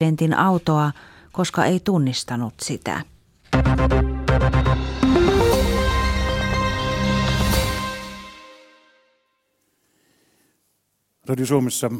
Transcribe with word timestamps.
presidentin 0.00 0.34
autoa, 0.34 0.92
koska 1.32 1.64
ei 1.64 1.80
tunnistanut 1.80 2.54
sitä. 2.62 3.02
Radio 11.26 11.46
Suomessa 11.46 11.90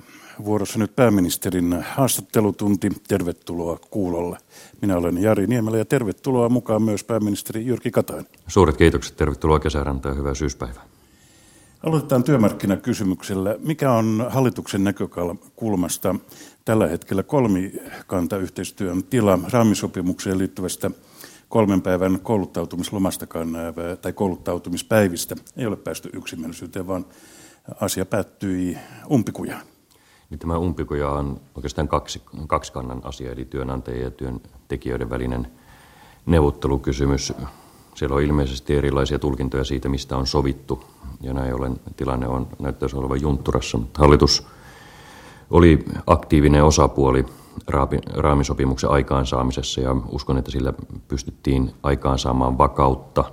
vuorossa 0.44 0.78
nyt 0.78 0.96
pääministerin 0.96 1.84
haastattelutunti. 1.90 2.88
Tervetuloa 3.08 3.78
kuulolle. 3.90 4.38
Minä 4.82 4.96
olen 4.96 5.22
Jari 5.22 5.46
Niemelä 5.46 5.78
ja 5.78 5.84
tervetuloa 5.84 6.48
mukaan 6.48 6.82
myös 6.82 7.04
pääministeri 7.04 7.66
Jyrki 7.66 7.90
Katainen. 7.90 8.26
Suuret 8.46 8.76
kiitokset. 8.76 9.16
Tervetuloa 9.16 9.60
kesärantaan 9.60 10.14
ja 10.14 10.18
hyvää 10.18 10.34
syyspäivää. 10.34 10.90
Aloitetaan 11.86 12.24
työmarkkinakysymyksellä. 12.24 13.56
Mikä 13.58 13.92
on 13.92 14.26
hallituksen 14.28 14.84
näkökulmasta 14.84 16.14
tällä 16.64 16.88
hetkellä 16.88 17.22
kolmikantayhteistyön 17.22 19.04
tila 19.04 19.38
raamisopimukseen 19.52 20.38
liittyvästä 20.38 20.90
kolmen 21.48 21.82
päivän 21.82 22.20
kouluttautumislomastakaan 22.20 23.48
tai 24.02 24.12
kouluttautumispäivistä? 24.12 25.36
Ei 25.56 25.66
ole 25.66 25.76
päästy 25.76 26.10
yksimielisyyteen, 26.12 26.86
vaan 26.86 27.06
asia 27.80 28.06
päättyi 28.06 28.78
umpikujaan. 29.10 29.62
Niin 30.30 30.38
tämä 30.38 30.58
umpikuja 30.58 31.10
on 31.10 31.40
oikeastaan 31.54 31.88
kaksi, 31.88 32.22
kaksi 32.46 32.72
kannan 32.72 33.00
asia, 33.04 33.32
eli 33.32 33.44
työnantajien 33.44 34.04
ja 34.04 34.10
työntekijöiden 34.10 35.10
välinen 35.10 35.46
neuvottelukysymys. 36.26 37.32
Siellä 37.94 38.16
on 38.16 38.22
ilmeisesti 38.22 38.76
erilaisia 38.76 39.18
tulkintoja 39.18 39.64
siitä, 39.64 39.88
mistä 39.88 40.16
on 40.16 40.26
sovittu, 40.26 40.84
ja 41.20 41.34
näin 41.34 41.54
ollen 41.54 41.80
tilanne 41.96 42.26
on, 42.26 42.48
näyttäisi 42.58 42.96
olevan 42.96 43.20
juntturassa. 43.20 43.78
Hallitus 43.98 44.46
oli 45.50 45.84
aktiivinen 46.06 46.64
osapuoli 46.64 47.26
raamisopimuksen 48.16 48.90
aikaansaamisessa, 48.90 49.80
ja 49.80 49.96
uskon, 50.08 50.38
että 50.38 50.50
sillä 50.50 50.72
pystyttiin 51.08 51.70
aikaansaamaan 51.82 52.58
vakautta, 52.58 53.24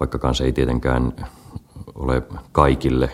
vaikkakaan 0.00 0.34
se 0.34 0.44
ei 0.44 0.52
tietenkään 0.52 1.12
ole 1.94 2.22
kaikille 2.52 3.10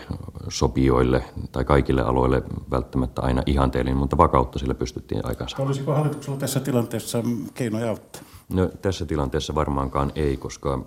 sopijoille 0.49 1.23
tai 1.51 1.65
kaikille 1.65 2.01
aloille 2.01 2.43
välttämättä 2.71 3.21
aina 3.21 3.43
ihanteellinen, 3.45 3.97
mutta 3.97 4.17
vakautta 4.17 4.59
sillä 4.59 4.75
pystyttiin 4.75 5.25
aikaansa. 5.25 5.57
Olisiko 5.59 5.93
hallituksella 5.93 6.37
tässä 6.39 6.59
tilanteessa 6.59 7.23
keinoja 7.53 7.89
auttaa? 7.89 8.21
No, 8.53 8.69
tässä 8.81 9.05
tilanteessa 9.05 9.55
varmaankaan 9.55 10.11
ei, 10.15 10.37
koska 10.37 10.79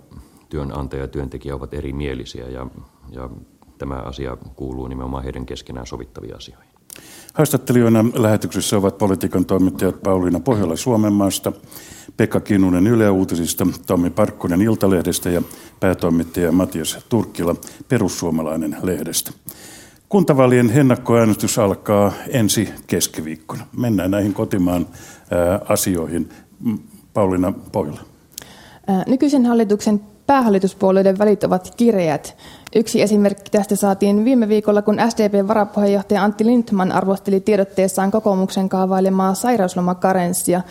työnantaja 0.49 1.01
ja 1.01 1.07
työntekijä 1.07 1.55
ovat 1.55 1.73
erimielisiä 1.73 2.49
ja, 2.49 2.67
ja 3.11 3.29
tämä 3.77 3.95
asia 3.95 4.37
kuuluu 4.55 4.87
nimenomaan 4.87 5.23
heidän 5.23 5.45
keskenään 5.45 5.87
sovittavia 5.87 6.35
asioihin. 6.35 6.72
Haastattelijoina 7.33 8.05
lähetyksessä 8.13 8.77
ovat 8.77 8.97
politiikan 8.97 9.45
toimittajat 9.45 10.03
Pauliina 10.03 10.39
Pohjola 10.39 10.75
Suomenmaasta, 10.75 11.51
Pekka 12.17 12.39
Kinnunen 12.39 12.87
Yle 12.87 13.09
Uutisista, 13.09 13.67
Tommi 13.87 14.09
Parkkonen 14.09 14.61
Iltalehdestä 14.61 15.29
ja 15.29 15.41
päätoimittaja 15.79 16.51
Matias 16.51 16.97
Turkkila 17.09 17.55
Perussuomalainen 17.89 18.77
lehdestä. 18.83 19.31
Kuntavaalien 20.09 20.71
ennakkoäänestys 20.75 21.59
alkaa 21.59 22.13
ensi 22.27 22.69
keskiviikkona. 22.87 23.67
Mennään 23.77 24.11
näihin 24.11 24.33
kotimaan 24.33 24.87
asioihin. 25.69 26.29
Pauliina 27.13 27.53
Pohjola. 27.71 28.01
Nykyisen 29.07 29.45
hallituksen 29.45 30.01
päähallituspuolueiden 30.27 31.19
välit 31.19 31.43
ovat 31.43 31.73
kirjat. 31.77 32.37
Yksi 32.75 33.01
esimerkki 33.01 33.51
tästä 33.51 33.75
saatiin 33.75 34.25
viime 34.25 34.47
viikolla, 34.47 34.81
kun 34.81 34.97
SDPn 35.09 35.47
varapuheenjohtaja 35.47 36.23
Antti 36.23 36.45
Lindman 36.45 36.91
arvosteli 36.91 37.39
tiedotteessaan 37.39 38.11
kokoomuksen 38.11 38.69
kaavailemaa 38.69 39.33
sairauslomakarenssia. 39.33 40.61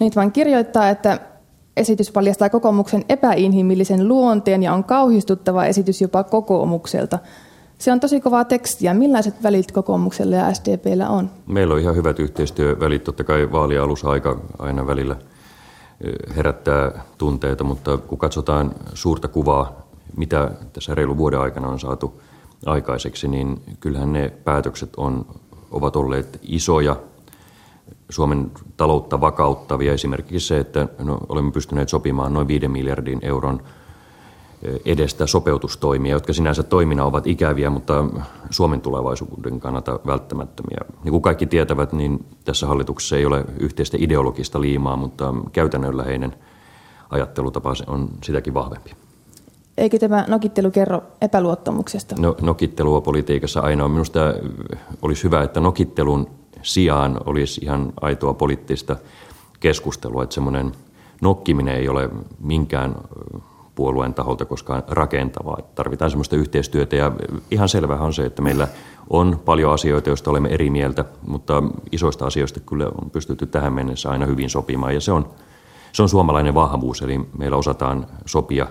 Lindman 0.00 0.32
kirjoittaa, 0.32 0.88
että 0.88 1.20
esitys 1.76 2.10
paljastaa 2.10 2.48
kokoomuksen 2.48 3.04
epäinhimillisen 3.08 4.08
luonteen 4.08 4.62
ja 4.62 4.72
on 4.72 4.84
kauhistuttava 4.84 5.64
esitys 5.64 6.00
jopa 6.00 6.24
kokoomukselta. 6.24 7.18
Se 7.78 7.92
on 7.92 8.00
tosi 8.00 8.20
kovaa 8.20 8.44
tekstiä. 8.44 8.94
Millaiset 8.94 9.42
välit 9.42 9.72
kokoomuksella 9.72 10.36
ja 10.36 10.54
SDPllä 10.54 11.08
on? 11.08 11.30
Meillä 11.46 11.74
on 11.74 11.80
ihan 11.80 11.96
hyvät 11.96 12.18
yhteistyövälit. 12.18 13.04
Totta 13.04 13.24
kai 13.24 13.52
vaalialussa 13.52 14.08
aika 14.08 14.40
aina 14.58 14.86
välillä 14.86 15.16
herättää 16.36 17.04
tunteita, 17.18 17.64
mutta 17.64 17.96
kun 17.96 18.18
katsotaan 18.18 18.74
suurta 18.94 19.28
kuvaa, 19.28 19.86
mitä 20.16 20.50
tässä 20.72 20.94
reilu 20.94 21.16
vuoden 21.16 21.40
aikana 21.40 21.68
on 21.68 21.80
saatu 21.80 22.22
aikaiseksi, 22.66 23.28
niin 23.28 23.62
kyllähän 23.80 24.12
ne 24.12 24.32
päätökset 24.44 24.90
on, 24.96 25.26
ovat 25.70 25.96
olleet 25.96 26.38
isoja, 26.42 26.96
Suomen 28.10 28.50
taloutta 28.76 29.20
vakauttavia. 29.20 29.92
Esimerkiksi 29.92 30.46
se, 30.46 30.58
että 30.58 30.88
no, 30.98 31.18
olemme 31.28 31.52
pystyneet 31.52 31.88
sopimaan 31.88 32.34
noin 32.34 32.48
5 32.48 32.68
miljardin 32.68 33.18
euron 33.22 33.62
edestä 34.84 35.26
sopeutustoimia, 35.26 36.12
jotka 36.12 36.32
sinänsä 36.32 36.62
toimina 36.62 37.04
ovat 37.04 37.26
ikäviä, 37.26 37.70
mutta 37.70 38.04
Suomen 38.50 38.80
tulevaisuuden 38.80 39.60
kannalta 39.60 40.00
välttämättömiä. 40.06 40.78
Niin 41.04 41.10
kuin 41.10 41.22
kaikki 41.22 41.46
tietävät, 41.46 41.92
niin 41.92 42.24
tässä 42.44 42.66
hallituksessa 42.66 43.16
ei 43.16 43.26
ole 43.26 43.44
yhteistä 43.60 43.96
ideologista 44.00 44.60
liimaa, 44.60 44.96
mutta 44.96 45.34
käytännönläheinen 45.52 46.34
ajattelutapa 47.10 47.72
on 47.86 48.08
sitäkin 48.24 48.54
vahvempi. 48.54 48.90
Eikö 49.78 49.98
tämä 49.98 50.24
nokittelu 50.28 50.70
kerro 50.70 51.02
epäluottamuksesta? 51.20 52.14
No, 52.18 52.36
nokittelua 52.40 53.00
politiikassa 53.00 53.60
aina 53.60 53.84
on. 53.84 53.90
Minusta 53.90 54.20
olisi 55.02 55.24
hyvä, 55.24 55.42
että 55.42 55.60
nokittelun 55.60 56.30
sijaan 56.62 57.20
olisi 57.26 57.60
ihan 57.64 57.92
aitoa 58.00 58.34
poliittista 58.34 58.96
keskustelua, 59.60 60.22
että 60.22 60.34
semmoinen 60.34 60.72
nokkiminen 61.20 61.74
ei 61.74 61.88
ole 61.88 62.10
minkään 62.40 62.94
puolueen 63.76 64.14
taholta 64.14 64.44
koskaan 64.44 64.82
rakentavaa. 64.88 65.58
Tarvitaan 65.74 66.10
semmoista 66.10 66.36
yhteistyötä 66.36 66.96
ja 66.96 67.12
ihan 67.50 67.68
selvä 67.68 67.94
on 67.94 68.14
se, 68.14 68.24
että 68.24 68.42
meillä 68.42 68.68
on 69.10 69.40
paljon 69.44 69.72
asioita, 69.72 70.10
joista 70.10 70.30
olemme 70.30 70.48
eri 70.48 70.70
mieltä, 70.70 71.04
mutta 71.26 71.62
isoista 71.92 72.26
asioista 72.26 72.60
kyllä 72.60 72.86
on 72.86 73.10
pystytty 73.10 73.46
tähän 73.46 73.72
mennessä 73.72 74.10
aina 74.10 74.26
hyvin 74.26 74.50
sopimaan 74.50 74.94
ja 74.94 75.00
se 75.00 75.12
on, 75.12 75.28
se 75.92 76.02
on 76.02 76.08
suomalainen 76.08 76.54
vahvuus, 76.54 77.02
eli 77.02 77.20
meillä 77.38 77.56
osataan 77.56 78.06
sopia, 78.26 78.66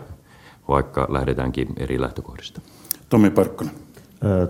vaikka 0.67 1.07
lähdetäänkin 1.09 1.67
eri 1.77 2.01
lähtökohdista. 2.01 2.61
Tomi 3.09 3.29
Parkkonen. 3.29 3.73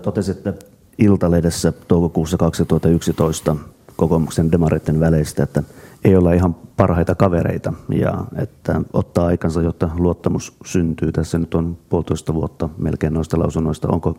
Totesitte 0.02 0.54
Iltalehdessä 0.98 1.72
toukokuussa 1.72 2.36
2011 2.36 3.56
kokoomuksen 3.96 4.52
demareiden 4.52 5.00
väleistä, 5.00 5.42
että 5.42 5.62
ei 6.06 6.16
olla 6.16 6.32
ihan 6.32 6.54
parhaita 6.76 7.14
kavereita 7.14 7.72
ja 7.88 8.24
että 8.36 8.80
ottaa 8.92 9.26
aikansa, 9.26 9.62
jotta 9.62 9.90
luottamus 9.98 10.56
syntyy. 10.64 11.12
Tässä 11.12 11.38
nyt 11.38 11.54
on 11.54 11.78
puolitoista 11.88 12.34
vuotta 12.34 12.68
melkein 12.78 13.14
noista 13.14 13.38
lausunnoista. 13.38 13.88
Onko 13.88 14.18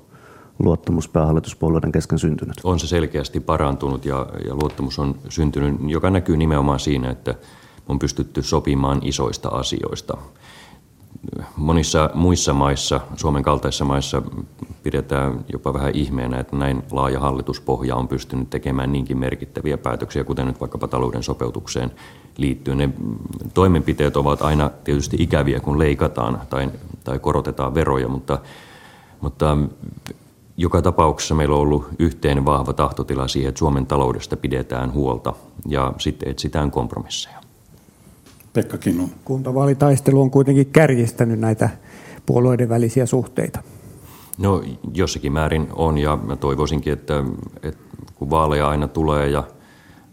luottamus 0.59 1.07
päähallituspuolueiden 1.09 1.91
kesken 1.91 2.19
syntynyt? 2.19 2.55
On 2.63 2.79
se 2.79 2.87
selkeästi 2.87 3.39
parantunut 3.39 4.05
ja, 4.05 4.27
ja 4.45 4.55
luottamus 4.55 4.99
on 4.99 5.15
syntynyt, 5.29 5.75
joka 5.87 6.09
näkyy 6.09 6.37
nimenomaan 6.37 6.79
siinä, 6.79 7.09
että 7.09 7.35
on 7.89 7.99
pystytty 7.99 8.43
sopimaan 8.43 8.99
isoista 9.03 9.49
asioista 9.49 10.17
monissa 11.55 12.09
muissa 12.13 12.53
maissa, 12.53 13.01
Suomen 13.15 13.43
kaltaisissa 13.43 13.85
maissa 13.85 14.21
pidetään 14.83 15.45
jopa 15.53 15.73
vähän 15.73 15.95
ihmeenä, 15.95 16.39
että 16.39 16.55
näin 16.55 16.83
laaja 16.91 17.19
hallituspohja 17.19 17.95
on 17.95 18.07
pystynyt 18.07 18.49
tekemään 18.49 18.91
niinkin 18.91 19.17
merkittäviä 19.17 19.77
päätöksiä, 19.77 20.23
kuten 20.23 20.47
nyt 20.47 20.59
vaikkapa 20.59 20.87
talouden 20.87 21.23
sopeutukseen 21.23 21.91
liittyen. 22.37 22.77
Ne 22.77 22.89
toimenpiteet 23.53 24.17
ovat 24.17 24.41
aina 24.41 24.69
tietysti 24.69 25.17
ikäviä, 25.19 25.59
kun 25.59 25.79
leikataan 25.79 26.41
tai, 26.49 26.69
tai 27.03 27.19
korotetaan 27.19 27.75
veroja, 27.75 28.07
mutta, 28.07 28.39
mutta 29.21 29.57
joka 30.57 30.81
tapauksessa 30.81 31.35
meillä 31.35 31.55
on 31.55 31.61
ollut 31.61 31.87
yhteen 31.99 32.45
vahva 32.45 32.73
tahtotila 32.73 33.27
siihen, 33.27 33.49
että 33.49 33.59
Suomen 33.59 33.85
taloudesta 33.85 34.37
pidetään 34.37 34.93
huolta 34.93 35.33
ja 35.67 35.93
sitten 35.97 36.29
etsitään 36.29 36.71
kompromisseja. 36.71 37.46
Pekka 38.53 38.77
Kinnun. 38.77 39.09
Kuntavaalitaistelu 39.25 40.21
on 40.21 40.31
kuitenkin 40.31 40.65
kärjistänyt 40.65 41.39
näitä 41.39 41.69
puolueiden 42.25 42.69
välisiä 42.69 43.05
suhteita. 43.05 43.59
No 44.37 44.63
jossakin 44.93 45.31
määrin 45.31 45.67
on 45.73 45.97
ja 45.97 46.15
mä 46.15 46.35
toivoisinkin, 46.35 46.93
että, 46.93 47.23
että 47.63 47.83
kun 48.15 48.29
vaaleja 48.29 48.69
aina 48.69 48.87
tulee 48.87 49.27
ja 49.27 49.43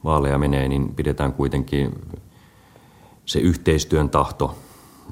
vaaleja 0.05 0.39
menee, 0.39 0.69
niin 0.69 0.95
pidetään 0.95 1.33
kuitenkin 1.33 1.95
se 3.25 3.39
yhteistyön 3.39 4.11
tahto 4.11 4.59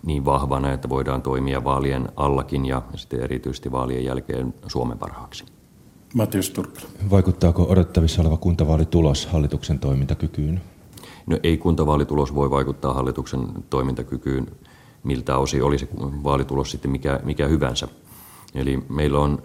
niin 0.06 0.24
vahvana, 0.24 0.72
että 0.72 0.88
voidaan 0.88 1.22
toimia 1.22 1.64
vaalien 1.64 2.08
allakin 2.16 2.66
ja 2.66 2.82
sitten 2.94 3.20
erityisesti 3.20 3.72
vaalien 3.72 4.04
jälkeen 4.04 4.54
Suomen 4.66 4.98
parhaaksi. 4.98 5.44
Matias 6.14 6.50
Turkkila. 6.50 6.88
Vaikuttaako 7.10 7.66
odottavissa 7.68 8.22
oleva 8.22 8.36
kuntavaalitulos 8.36 9.26
hallituksen 9.26 9.78
toimintakykyyn? 9.78 10.60
No 11.26 11.38
ei 11.42 11.58
kuntavaalitulos 11.58 12.34
voi 12.34 12.50
vaikuttaa 12.50 12.94
hallituksen 12.94 13.48
toimintakykyyn, 13.70 14.46
miltä 15.02 15.38
osin 15.38 15.62
olisi 15.62 15.88
vaalitulos 16.24 16.70
sitten 16.70 16.90
mikä, 16.90 17.20
mikä 17.24 17.46
hyvänsä. 17.46 17.88
Eli 18.54 18.82
meillä 18.88 19.20
on 19.20 19.42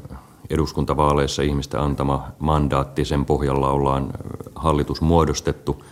eduskuntavaaleissa 0.50 1.41
ihmisten 1.41 1.79
antama 1.79 2.27
mandaatti, 2.39 3.06
sen 3.06 3.25
pohjalla 3.25 3.69
ollaan 3.69 4.13
hallitus 4.56 5.01
muodostettu. 5.01 5.83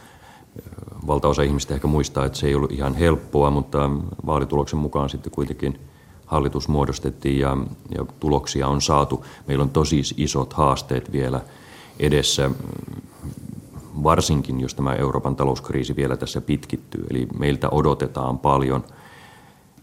valtaosa 1.08 1.42
ihmistä 1.42 1.74
ehkä 1.74 1.88
muistaa, 1.88 2.26
että 2.26 2.38
se 2.38 2.48
ei 2.48 2.56
ollut 2.56 2.72
ihan 2.72 2.96
helppoa, 2.96 3.52
mutta 3.52 3.90
vaalituloksen 4.26 4.80
mukaan 4.80 5.10
sitten 5.10 5.32
kuitenkin 5.32 5.80
hallitus 6.26 6.68
muodostettiin 6.68 7.40
ja, 7.40 7.58
ja 7.98 8.06
tuloksia 8.20 8.68
on 8.68 8.82
saatu. 8.82 9.26
Meillä 9.48 9.64
on 9.64 9.70
tosi 9.70 10.02
isot 10.18 10.54
haasteet 10.54 11.12
vielä 11.12 11.42
edessä, 12.00 12.52
varsinkin 14.04 14.60
jos 14.60 14.76
tämä 14.76 14.94
Euroopan 14.94 15.36
talouskriisi 15.36 15.96
vielä 15.96 16.18
tässä 16.18 16.42
pitkittyy. 16.42 17.06
Eli 17.10 17.28
meiltä 17.40 17.70
odotetaan 17.70 18.40
paljon 18.40 18.84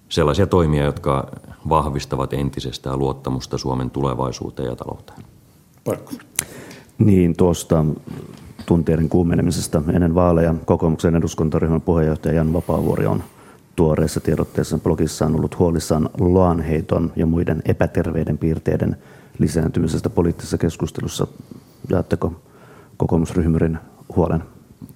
sellaisia 0.09 0.47
toimia, 0.47 0.85
jotka 0.85 1.29
vahvistavat 1.69 2.33
entisestään 2.33 2.99
luottamusta 2.99 3.59
Suomen 3.59 3.91
tulevaisuuteen 3.91 4.69
ja 4.69 4.77
talouteen. 4.77 5.19
Parkko. 5.85 6.13
Niin, 6.99 7.37
tuosta 7.37 7.85
tunteiden 8.67 9.09
kuumenemisesta 9.09 9.83
ennen 9.93 10.15
vaaleja 10.15 10.55
kokoomuksen 10.65 11.17
eduskuntaryhmän 11.17 11.81
puheenjohtaja 11.81 12.35
Jan 12.35 12.53
Vapaavuori 12.53 13.07
on 13.07 13.23
tuoreessa 13.77 14.21
tiedotteessa 14.21 14.79
blogissaan 14.79 15.35
ollut 15.35 15.59
huolissaan 15.59 16.11
loanheiton 16.21 17.13
ja 17.17 17.27
muiden 17.27 17.63
epäterveiden 17.65 18.39
piirteiden 18.39 18.97
lisääntymisestä 19.39 20.11
poliittisessa 20.11 20.59
keskustelussa. 20.59 21.27
Jaatteko 21.91 22.33
kokoomusryhmyrin 22.97 23.79
huolen? 24.17 24.45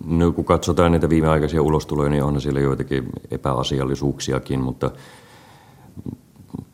No, 0.07 0.33
kun 0.33 0.45
katsotaan 0.45 0.93
näitä 0.93 1.09
viimeaikaisia 1.09 1.63
ulostuloja, 1.63 2.11
niin 2.11 2.23
on 2.23 2.41
siellä 2.41 2.61
joitakin 2.61 3.09
epäasiallisuuksiakin, 3.31 4.61
mutta 4.61 4.91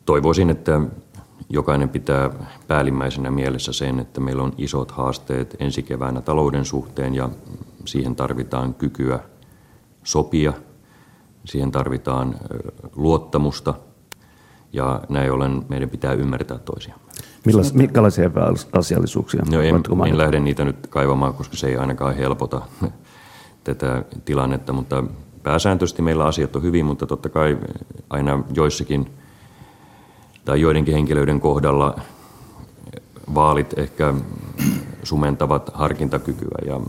toivoisin, 0.05 0.49
että 0.49 0.81
jokainen 1.49 1.89
pitää 1.89 2.29
päällimmäisenä 2.67 3.31
mielessä 3.31 3.73
sen, 3.73 3.99
että 3.99 4.21
meillä 4.21 4.43
on 4.43 4.53
isot 4.57 4.91
haasteet 4.91 5.55
ensi 5.59 5.83
keväänä 5.83 6.21
talouden 6.21 6.65
suhteen 6.65 7.15
ja 7.15 7.29
siihen 7.85 8.15
tarvitaan 8.15 8.73
kykyä 8.73 9.19
sopia, 10.03 10.53
siihen 11.45 11.71
tarvitaan 11.71 12.35
luottamusta 12.95 13.73
ja 14.73 15.01
näin 15.09 15.31
ollen 15.31 15.65
meidän 15.69 15.89
pitää 15.89 16.13
ymmärtää 16.13 16.57
toisiamme. 16.57 17.12
Millas, 17.45 17.73
minkälaisia 17.73 18.31
asiallisuuksia? 18.77 19.43
No 19.51 19.61
en, 19.61 19.75
en 20.07 20.17
lähde 20.17 20.39
niitä 20.39 20.65
nyt 20.65 20.87
kaivamaan, 20.87 21.33
koska 21.33 21.57
se 21.57 21.67
ei 21.67 21.77
ainakaan 21.77 22.15
helpota 22.15 22.61
tätä 23.63 24.03
tilannetta, 24.25 24.73
mutta 24.73 25.03
pääsääntöisesti 25.43 26.01
meillä 26.01 26.25
asiat 26.25 26.55
on 26.55 26.63
hyvin, 26.63 26.85
mutta 26.85 27.05
totta 27.05 27.29
kai 27.29 27.57
aina 28.09 28.43
joissakin– 28.53 29.09
tai 30.45 30.61
joidenkin 30.61 30.93
henkilöiden 30.93 31.39
kohdalla 31.39 31.99
vaalit 33.35 33.77
ehkä 33.77 34.13
sumentavat 35.03 35.71
harkintakykyä 35.73 36.57
ja, 36.65 36.79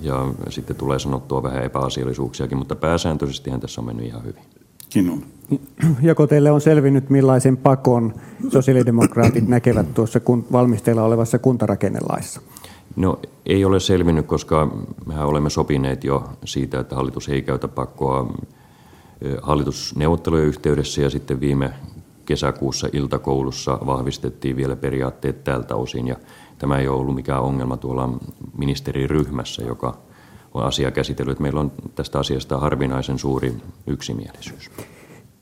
ja 0.00 0.26
sitten 0.48 0.76
tulee 0.76 0.98
sanottua 0.98 1.42
vähän 1.42 1.64
epäasiallisuuksiakin, 1.64 2.58
mutta 2.58 2.76
pääsääntöisesti 2.76 3.50
tässä 3.60 3.80
on 3.80 3.86
mennyt 3.86 4.06
ihan 4.06 4.24
hyvin. 4.24 4.42
Kinun. 4.94 5.24
Joko 6.02 6.26
teille 6.26 6.50
on 6.50 6.60
selvinnyt, 6.60 7.10
millaisen 7.10 7.56
pakon 7.56 8.14
sosiaalidemokraatit 8.48 9.48
näkevät 9.48 9.94
tuossa 9.94 10.20
valmisteilla 10.52 11.02
olevassa 11.02 11.38
kuntarakennelaissa? 11.38 12.40
No 12.96 13.18
ei 13.46 13.64
ole 13.64 13.80
selvinnyt, 13.80 14.26
koska 14.26 14.76
mehän 15.06 15.26
olemme 15.26 15.50
sopineet 15.50 16.04
jo 16.04 16.24
siitä, 16.44 16.80
että 16.80 16.96
hallitus 16.96 17.28
ei 17.28 17.42
käytä 17.42 17.68
pakkoa 17.68 18.34
hallitusneuvottelujen 19.42 20.46
yhteydessä 20.46 21.02
ja 21.02 21.10
sitten 21.10 21.40
viime 21.40 21.70
kesäkuussa 22.26 22.88
iltakoulussa 22.92 23.78
vahvistettiin 23.86 24.56
vielä 24.56 24.76
periaatteet 24.76 25.44
tältä 25.44 25.76
osin 25.76 26.08
ja 26.08 26.16
tämä 26.58 26.78
ei 26.78 26.88
ole 26.88 27.00
ollut 27.00 27.14
mikään 27.14 27.42
ongelma 27.42 27.76
tuolla 27.76 28.18
ministeriryhmässä, 28.58 29.62
joka 29.62 29.98
on 30.54 30.64
asia 30.64 30.90
käsitellyt. 30.90 31.40
Meillä 31.40 31.60
on 31.60 31.72
tästä 31.94 32.18
asiasta 32.18 32.58
harvinaisen 32.58 33.18
suuri 33.18 33.54
yksimielisyys. 33.86 34.70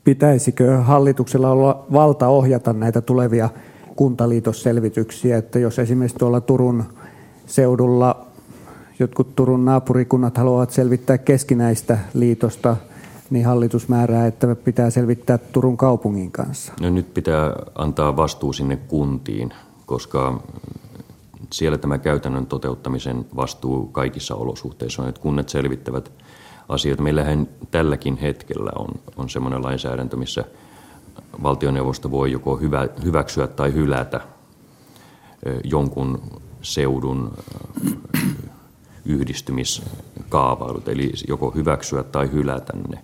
Pitäisikö 0.03 0.77
hallituksella 0.77 1.49
olla 1.49 1.85
valta 1.93 2.27
ohjata 2.27 2.73
näitä 2.73 3.01
tulevia 3.01 3.49
kuntaliitosselvityksiä, 3.95 5.37
että 5.37 5.59
jos 5.59 5.79
esimerkiksi 5.79 6.17
tuolla 6.17 6.41
Turun 6.41 6.83
seudulla 7.45 8.25
jotkut 8.99 9.35
Turun 9.35 9.65
naapurikunnat 9.65 10.37
haluavat 10.37 10.71
selvittää 10.71 11.17
keskinäistä 11.17 11.97
liitosta– 12.13 12.77
niin 13.33 13.45
hallitus 13.45 13.87
määrää, 13.87 14.27
että 14.27 14.55
pitää 14.55 14.89
selvittää 14.89 15.37
Turun 15.37 15.77
kaupungin 15.77 16.31
kanssa. 16.31 16.73
No 16.81 16.89
nyt 16.89 17.13
pitää 17.13 17.53
antaa 17.75 18.15
vastuu 18.17 18.53
sinne 18.53 18.75
kuntiin, 18.75 19.53
koska 19.85 20.43
siellä 21.53 21.77
tämä 21.77 21.97
käytännön 21.97 22.45
toteuttamisen 22.45 23.25
vastuu 23.35 23.87
kaikissa 23.87 24.35
olosuhteissa 24.35 25.01
on, 25.01 25.09
että 25.09 25.21
kunnat 25.21 25.49
selvittävät 25.49 26.11
asioita. 26.69 27.03
Meillähän 27.03 27.47
tälläkin 27.71 28.17
hetkellä 28.17 28.71
on, 28.75 28.87
on 29.17 29.29
semmoinen 29.29 29.63
lainsäädäntö, 29.63 30.17
missä 30.17 30.43
valtioneuvosto 31.43 32.11
voi 32.11 32.31
joko 32.31 32.57
hyvä, 32.57 32.87
hyväksyä 33.03 33.47
tai 33.47 33.73
hylätä 33.73 34.21
jonkun 35.63 36.21
seudun 36.61 37.33
yhdistymiskaavailut, 39.05 40.87
eli 40.87 41.11
joko 41.27 41.51
hyväksyä 41.51 42.03
tai 42.03 42.31
hylätä 42.31 42.73
ne. 42.87 43.03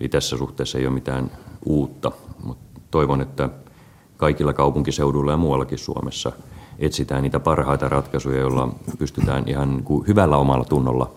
Eli 0.00 0.08
tässä 0.08 0.36
suhteessa 0.36 0.78
ei 0.78 0.86
ole 0.86 0.94
mitään 0.94 1.30
uutta, 1.64 2.12
mutta 2.44 2.80
toivon, 2.90 3.20
että 3.20 3.48
kaikilla 4.16 4.52
kaupunkiseuduilla 4.52 5.30
ja 5.30 5.36
muuallakin 5.36 5.78
Suomessa 5.78 6.32
etsitään 6.78 7.22
niitä 7.22 7.40
parhaita 7.40 7.88
ratkaisuja, 7.88 8.40
joilla 8.40 8.68
pystytään 8.98 9.44
ihan 9.46 9.84
hyvällä 10.08 10.36
omalla 10.36 10.64
tunnolla 10.64 11.10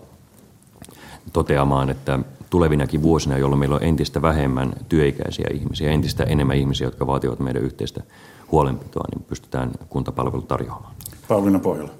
toteamaan, 1.32 1.90
että 1.90 2.18
tulevinakin 2.50 3.02
vuosina, 3.02 3.38
jolloin 3.38 3.58
meillä 3.58 3.76
on 3.76 3.82
entistä 3.82 4.22
vähemmän 4.22 4.72
työikäisiä 4.88 5.46
ihmisiä, 5.54 5.90
entistä 5.90 6.24
enemmän 6.24 6.56
ihmisiä, 6.56 6.86
jotka 6.86 7.06
vaativat 7.06 7.40
meidän 7.40 7.62
yhteistä 7.62 8.02
huolenpitoa, 8.52 9.04
niin 9.14 9.24
pystytään 9.28 9.70
kuntapalvelut 9.88 10.48
tarjoamaan. 10.48 10.94
Pauliina 11.28 11.58
Pohjola. 11.58 11.90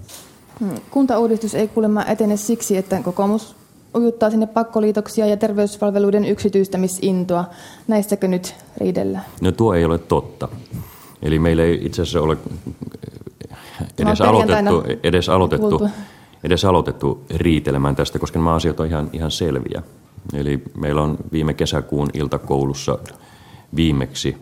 Hmm. 0.60 0.74
Kuntauudistus 0.90 1.54
ei 1.54 1.68
kuulemma 1.68 2.04
etene 2.04 2.36
siksi, 2.36 2.76
että 2.76 3.00
kokoomus 3.02 3.56
ujuttaa 3.96 4.30
sinne 4.30 4.46
pakkoliitoksia 4.46 5.26
ja 5.26 5.36
terveyspalveluiden 5.36 6.24
yksityistämisintoa. 6.24 7.44
Näistäkö 7.88 8.28
nyt 8.28 8.54
riidellä? 8.76 9.20
No 9.40 9.52
tuo 9.52 9.74
ei 9.74 9.84
ole 9.84 9.98
totta. 9.98 10.48
Eli 11.22 11.38
meillä 11.38 11.62
ei 11.62 11.80
itse 11.82 12.02
asiassa 12.02 12.20
ole 12.20 12.36
edes 13.98 14.20
aloitettu, 14.20 14.84
edes 15.02 15.28
aloitettu, 15.28 15.88
edes 16.44 16.64
aloitettu 16.64 17.24
riitelemään 17.34 17.96
tästä, 17.96 18.18
koska 18.18 18.38
nämä 18.38 18.54
asiat 18.54 18.80
on 18.80 18.86
ihan, 18.86 19.10
ihan 19.12 19.30
selviä. 19.30 19.82
Eli 20.34 20.62
meillä 20.76 21.02
on 21.02 21.18
viime 21.32 21.54
kesäkuun 21.54 22.08
iltakoulussa 22.14 22.98
viimeksi 23.76 24.36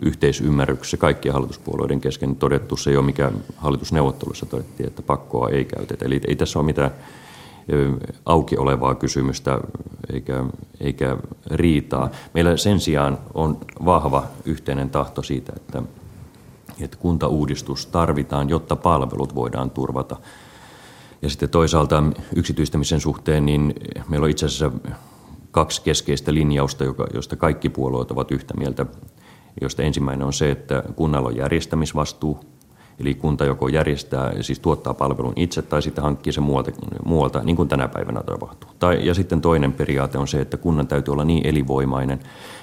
yhteisymmärryksessä 0.00 0.96
kaikkien 0.96 1.32
hallituspuolueiden 1.32 2.00
kesken 2.00 2.36
todettu 2.36 2.76
se 2.76 2.92
jo, 2.92 3.02
mikä 3.02 3.32
hallitusneuvottelussa 3.56 4.46
todettiin, 4.46 4.86
että 4.86 5.02
pakkoa 5.02 5.48
ei 5.48 5.64
käytetä. 5.64 6.04
Eli 6.04 6.20
ei 6.28 6.36
tässä 6.36 6.58
ole 6.58 6.66
mitään 6.66 6.90
auki 8.26 8.56
olevaa 8.56 8.94
kysymystä 8.94 9.58
eikä, 10.12 10.44
eikä 10.80 11.16
riitaa. 11.50 12.10
Meillä 12.34 12.56
sen 12.56 12.80
sijaan 12.80 13.18
on 13.34 13.58
vahva 13.84 14.24
yhteinen 14.44 14.90
tahto 14.90 15.22
siitä, 15.22 15.52
että, 15.56 15.82
että 16.80 16.96
kuntauudistus 16.96 17.86
tarvitaan, 17.86 18.48
jotta 18.48 18.76
palvelut 18.76 19.34
voidaan 19.34 19.70
turvata. 19.70 20.16
Ja 21.22 21.30
sitten 21.30 21.50
toisaalta 21.50 22.02
yksityistämisen 22.36 23.00
suhteen, 23.00 23.46
niin 23.46 23.74
meillä 24.08 24.24
on 24.24 24.30
itse 24.30 24.46
asiassa 24.46 24.70
kaksi 25.50 25.82
keskeistä 25.82 26.34
linjausta, 26.34 26.84
joista 27.14 27.36
kaikki 27.36 27.68
puolueet 27.68 28.10
ovat 28.10 28.30
yhtä 28.30 28.54
mieltä 28.54 28.86
josta 29.60 29.82
ensimmäinen 29.82 30.26
on 30.26 30.32
se, 30.32 30.50
että 30.50 30.82
kunnalla 30.96 31.28
on 31.28 31.36
järjestämisvastuu, 31.36 32.40
eli 33.00 33.14
kunta 33.14 33.44
joko 33.44 33.68
järjestää, 33.68 34.32
siis 34.42 34.60
tuottaa 34.60 34.94
palvelun 34.94 35.32
itse 35.36 35.62
tai 35.62 35.82
sitten 35.82 36.04
hankkii 36.04 36.32
sen 36.32 36.42
muualta, 36.42 36.70
muualta 37.04 37.42
niin 37.42 37.56
kuin 37.56 37.68
tänä 37.68 37.88
päivänä 37.88 38.22
tapahtuu. 38.22 38.70
Tai, 38.78 39.06
ja 39.06 39.14
sitten 39.14 39.40
toinen 39.40 39.72
periaate 39.72 40.18
on 40.18 40.28
se, 40.28 40.40
että 40.40 40.56
kunnan 40.56 40.86
täytyy 40.86 41.12
olla 41.12 41.24
niin 41.24 41.46
elinvoimainen, 41.46 42.20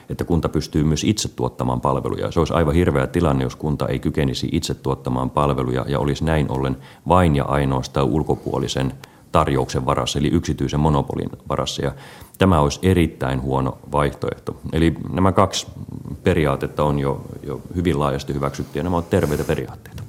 että 0.10 0.24
kunta 0.24 0.50
pystyy 0.50 0.84
myös 0.84 1.04
itse 1.04 1.30
tuottamaan 1.30 1.82
palveluja. 1.82 2.32
Se 2.32 2.40
olisi 2.40 2.54
aivan 2.54 2.76
hirveä 2.76 3.08
tilanne, 3.08 3.44
jos 3.44 3.56
kunta 3.56 3.88
ei 3.88 4.00
kykenisi 4.00 4.50
itse 4.52 4.74
tuottamaan 4.74 5.30
palveluja 5.30 5.86
ja 5.88 6.00
olisi 6.00 6.24
näin 6.24 6.52
ollen 6.52 6.78
vain 7.08 7.36
ja 7.36 7.46
ainoastaan 7.46 8.06
ulkopuolisen 8.08 8.94
tarjouksen 9.32 9.86
varassa, 9.86 10.20
eli 10.20 10.28
yksityisen 10.28 10.80
monopolin 10.80 11.30
varassa. 11.50 11.82
Ja 11.82 11.92
tämä 12.38 12.60
olisi 12.60 12.80
erittäin 12.84 13.42
huono 13.42 13.78
vaihtoehto. 13.92 14.56
Eli 14.74 14.96
nämä 15.14 15.32
kaksi 15.32 15.68
periaatetta 16.24 16.84
on 16.84 17.00
jo, 17.00 17.22
jo 17.44 17.62
hyvin 17.76 18.00
laajasti 18.00 18.34
hyväksytty 18.34 18.80
ja 18.80 18.84
nämä 18.84 18.96
ovat 18.96 19.10
terveitä 19.10 19.44
periaatteita. 19.44 20.04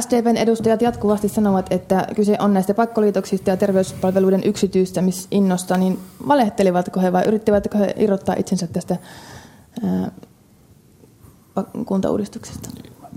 SDPn 0.00 0.36
edustajat 0.36 0.82
jatkuvasti 0.82 1.28
sanovat, 1.28 1.66
että 1.72 2.06
kyse 2.16 2.36
on 2.38 2.54
näistä 2.54 2.74
pakkoliitoksista 2.74 3.50
ja 3.50 3.56
terveyspalveluiden 3.56 4.44
yksityistämisinnosta, 4.44 5.76
niin 5.76 5.98
valehtelivatko 6.28 7.00
he 7.00 7.12
vai 7.12 7.24
yrittivätkö 7.26 7.78
he 7.78 7.94
irrottaa 7.96 8.34
itsensä 8.38 8.66
tästä 8.66 8.96
kuntauudistuksesta? 11.86 12.70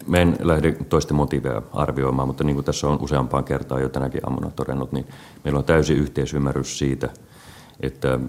Me 0.07 0.21
en 0.21 0.37
lähde 0.39 0.71
toisten 0.71 1.17
motiiveja 1.17 1.61
arvioimaan, 1.73 2.27
mutta 2.27 2.43
niin 2.43 2.55
kuin 2.55 2.65
tässä 2.65 2.87
on 2.87 3.01
useampaan 3.01 3.43
kertaan 3.43 3.81
jo 3.81 3.89
tänäkin 3.89 4.21
aamuna 4.23 4.51
todennut, 4.55 4.91
niin 4.91 5.07
meillä 5.43 5.57
on 5.57 5.63
täysi 5.63 5.93
yhteisymmärrys 5.93 6.79
siitä, 6.79 7.09
että 7.79 8.19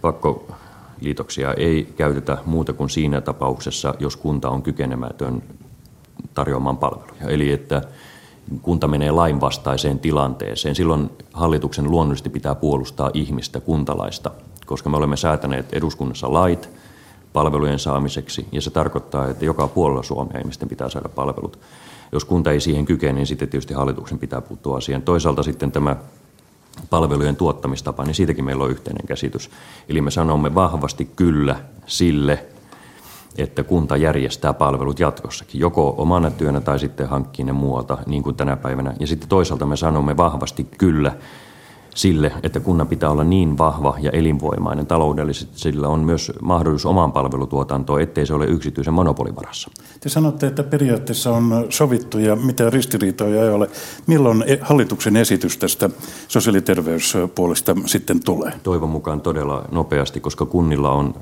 pakkoliitoksia 0.00 1.54
ei 1.54 1.92
käytetä 1.96 2.38
muuta 2.46 2.72
kuin 2.72 2.90
siinä 2.90 3.20
tapauksessa, 3.20 3.94
jos 3.98 4.16
kunta 4.16 4.50
on 4.50 4.62
kykenemätön 4.62 5.42
tarjoamaan 6.34 6.76
palveluja. 6.76 7.28
Eli 7.28 7.52
että 7.52 7.82
kunta 8.62 8.88
menee 8.88 9.10
lainvastaiseen 9.10 9.98
tilanteeseen. 9.98 10.74
Silloin 10.74 11.10
hallituksen 11.32 11.90
luonnollisesti 11.90 12.30
pitää 12.30 12.54
puolustaa 12.54 13.10
ihmistä, 13.14 13.60
kuntalaista, 13.60 14.30
koska 14.66 14.90
me 14.90 14.96
olemme 14.96 15.16
säätäneet 15.16 15.72
eduskunnassa 15.72 16.32
lait 16.32 16.70
palvelujen 17.32 17.78
saamiseksi, 17.78 18.46
ja 18.52 18.60
se 18.60 18.70
tarkoittaa, 18.70 19.28
että 19.28 19.44
joka 19.44 19.68
puolella 19.68 20.02
Suomea 20.02 20.38
ihmisten 20.38 20.68
pitää 20.68 20.88
saada 20.88 21.08
palvelut. 21.08 21.58
Jos 22.12 22.24
kunta 22.24 22.50
ei 22.50 22.60
siihen 22.60 22.84
kykene, 22.84 23.12
niin 23.12 23.26
sitten 23.26 23.48
tietysti 23.48 23.74
hallituksen 23.74 24.18
pitää 24.18 24.40
puuttua 24.40 24.76
asiaan. 24.76 25.02
Toisaalta 25.02 25.42
sitten 25.42 25.72
tämä 25.72 25.96
palvelujen 26.90 27.36
tuottamistapa, 27.36 28.04
niin 28.04 28.14
siitäkin 28.14 28.44
meillä 28.44 28.64
on 28.64 28.70
yhteinen 28.70 29.06
käsitys. 29.06 29.50
Eli 29.88 30.00
me 30.00 30.10
sanomme 30.10 30.54
vahvasti 30.54 31.10
kyllä 31.16 31.56
sille, 31.86 32.46
että 33.38 33.62
kunta 33.62 33.96
järjestää 33.96 34.52
palvelut 34.52 35.00
jatkossakin, 35.00 35.60
joko 35.60 35.94
omana 35.98 36.30
työnä 36.30 36.60
tai 36.60 36.78
sitten 36.78 37.08
hankkii 37.08 37.44
ne 37.44 37.52
muualta, 37.52 37.98
niin 38.06 38.22
kuin 38.22 38.36
tänä 38.36 38.56
päivänä. 38.56 38.94
Ja 39.00 39.06
sitten 39.06 39.28
toisaalta 39.28 39.66
me 39.66 39.76
sanomme 39.76 40.16
vahvasti 40.16 40.64
kyllä 40.78 41.12
sille, 41.94 42.32
että 42.42 42.60
kunnan 42.60 42.88
pitää 42.88 43.10
olla 43.10 43.24
niin 43.24 43.58
vahva 43.58 43.96
ja 44.00 44.10
elinvoimainen 44.10 44.86
taloudellisesti, 44.86 45.58
sillä 45.58 45.88
on 45.88 46.00
myös 46.00 46.32
mahdollisuus 46.42 46.90
omaan 46.90 47.12
palvelutuotantoon, 47.12 48.00
ettei 48.00 48.26
se 48.26 48.34
ole 48.34 48.46
yksityisen 48.46 48.94
monopolivarassa. 48.94 49.70
Te 50.00 50.08
sanotte, 50.08 50.46
että 50.46 50.62
periaatteessa 50.62 51.30
on 51.30 51.66
sovittu 51.68 52.18
ja 52.18 52.36
mitään 52.36 52.72
ristiriitoja 52.72 53.42
ei 53.42 53.50
ole. 53.50 53.70
Milloin 54.06 54.44
e- 54.46 54.58
hallituksen 54.60 55.16
esitys 55.16 55.56
tästä 55.56 55.90
sosiaali- 56.28 56.58
ja 56.58 56.62
terveyspuolesta 56.62 57.76
sitten 57.86 58.24
tulee? 58.24 58.52
Toivon 58.62 58.90
mukaan 58.90 59.20
todella 59.20 59.64
nopeasti, 59.70 60.20
koska 60.20 60.46
kunnilla 60.46 60.90
on, 60.90 61.14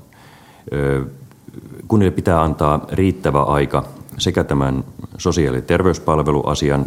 kunnille 1.90 2.10
pitää 2.10 2.42
antaa 2.42 2.86
riittävä 2.92 3.42
aika 3.42 3.84
sekä 4.18 4.44
tämän 4.44 4.84
sosiaali- 5.18 5.56
ja 5.56 5.62
terveyspalveluasian 5.62 6.86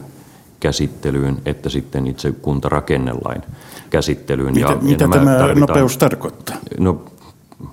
käsittelyyn 0.60 1.38
että 1.46 1.70
sitten 1.70 2.08
itse 2.08 2.32
kuntarakennelain 2.32 3.42
käsittelyyn. 3.90 4.54
Mitä, 4.54 4.72
ja, 4.72 4.78
mitä 4.82 5.04
ja 5.04 5.10
tämä 5.10 5.38
tarvitaan, 5.38 5.60
nopeus 5.60 5.98
tarkoittaa? 5.98 6.56
No, 6.80 7.06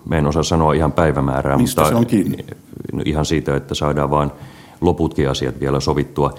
mä 0.09 0.17
en 0.17 0.27
osaa 0.27 0.43
sanoa 0.43 0.73
ihan 0.73 0.93
päivämäärää, 0.93 1.57
Mistä 1.57 1.81
mutta 1.81 1.93
se 1.93 1.99
on 1.99 2.07
kiinni? 2.07 2.47
No, 2.93 3.03
ihan 3.05 3.25
siitä, 3.25 3.57
että 3.57 3.75
saadaan 3.75 4.11
vaan 4.11 4.33
loputkin 4.81 5.31
asiat 5.31 5.61
vielä 5.61 5.81
sovittua. 5.81 6.35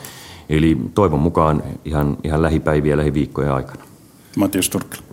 Eli 0.49 0.77
toivon 0.93 1.19
mukaan 1.19 1.63
ihan, 1.85 2.17
ihan 2.23 2.41
lähipäiviä, 2.41 2.97
lähiviikkojen 2.97 3.51
aikana. 3.51 3.83
Matias 4.37 4.69
Turkkila. 4.69 5.03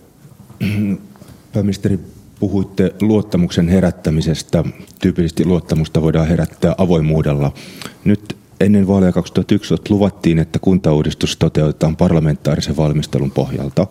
Pääministeri, 1.53 1.99
puhuitte 2.39 2.95
luottamuksen 3.01 3.69
herättämisestä. 3.69 4.63
Tyypillisesti 5.01 5.45
luottamusta 5.45 6.01
voidaan 6.01 6.27
herättää 6.27 6.75
avoimuudella. 6.77 7.51
Nyt 8.03 8.37
ennen 8.59 8.87
vaaleja 8.87 9.11
2001 9.11 9.75
luvattiin, 9.89 10.39
että 10.39 10.59
kuntauudistus 10.59 11.37
toteutetaan 11.37 11.95
parlamentaarisen 11.95 12.77
valmistelun 12.77 13.31
pohjalta, 13.31 13.87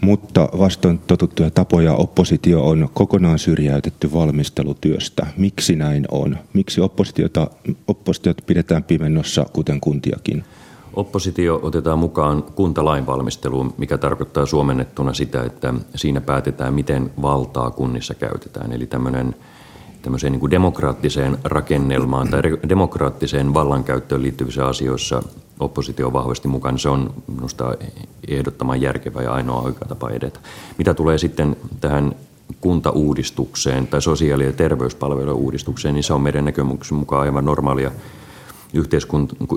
mutta 0.00 0.48
vastoin 0.58 0.98
totuttuja 0.98 1.50
tapoja 1.50 1.94
oppositio 1.94 2.66
on 2.66 2.88
kokonaan 2.94 3.38
syrjäytetty 3.38 4.12
valmistelutyöstä. 4.12 5.26
Miksi 5.36 5.76
näin 5.76 6.06
on? 6.10 6.38
Miksi 6.52 6.80
oppositiota, 6.80 7.50
oppositiota 7.88 8.42
pidetään 8.46 8.84
pimennossa, 8.84 9.46
kuten 9.52 9.80
kuntiakin? 9.80 10.44
Oppositio 10.96 11.60
otetaan 11.62 11.98
mukaan 11.98 12.42
kuntalain 12.42 13.06
valmisteluun, 13.06 13.74
mikä 13.78 13.98
tarkoittaa 13.98 14.46
suomennettuna 14.46 15.14
sitä, 15.14 15.42
että 15.42 15.74
siinä 15.94 16.20
päätetään, 16.20 16.74
miten 16.74 17.10
valtaa 17.22 17.70
kunnissa 17.70 18.14
käytetään. 18.14 18.72
Eli 18.72 18.86
tämmöinen 18.86 19.34
tämmöiseen 20.02 20.32
niin 20.32 20.40
kuin 20.40 20.50
demokraattiseen 20.50 21.38
rakennelmaan 21.44 22.28
tai 22.28 22.42
demokraattiseen 22.68 23.54
vallankäyttöön 23.54 24.22
liittyvissä 24.22 24.66
asioissa 24.66 25.22
oppositio 25.60 26.06
on 26.06 26.12
vahvasti 26.12 26.48
mukana. 26.48 26.78
Se 26.78 26.88
on 26.88 27.14
minusta 27.26 27.74
ehdottoman 28.28 28.80
järkevä 28.80 29.22
ja 29.22 29.32
ainoa 29.32 29.60
oikea 29.60 29.88
tapa 29.88 30.10
edetä. 30.10 30.40
Mitä 30.78 30.94
tulee 30.94 31.18
sitten 31.18 31.56
tähän 31.80 32.14
kuntauudistukseen 32.60 33.86
tai 33.86 34.02
sosiaali- 34.02 34.46
ja 34.46 34.52
terveyspalvelujen 34.52 35.36
uudistukseen, 35.36 35.94
niin 35.94 36.04
se 36.04 36.12
on 36.12 36.20
meidän 36.20 36.44
näkemyksen 36.44 36.98
mukaan 36.98 37.22
aivan 37.22 37.44
normaalia 37.44 37.90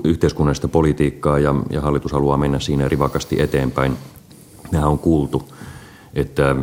yhteiskunnallista 0.04 0.68
politiikkaa 0.68 1.38
ja, 1.38 1.54
ja 1.70 1.80
hallitus 1.80 2.12
haluaa 2.12 2.36
mennä 2.36 2.60
siinä 2.60 2.88
rivakasti 2.88 3.42
eteenpäin. 3.42 3.96
Nämä 4.72 4.86
on 4.86 4.98
kuultu 4.98 5.48
että 6.14 6.56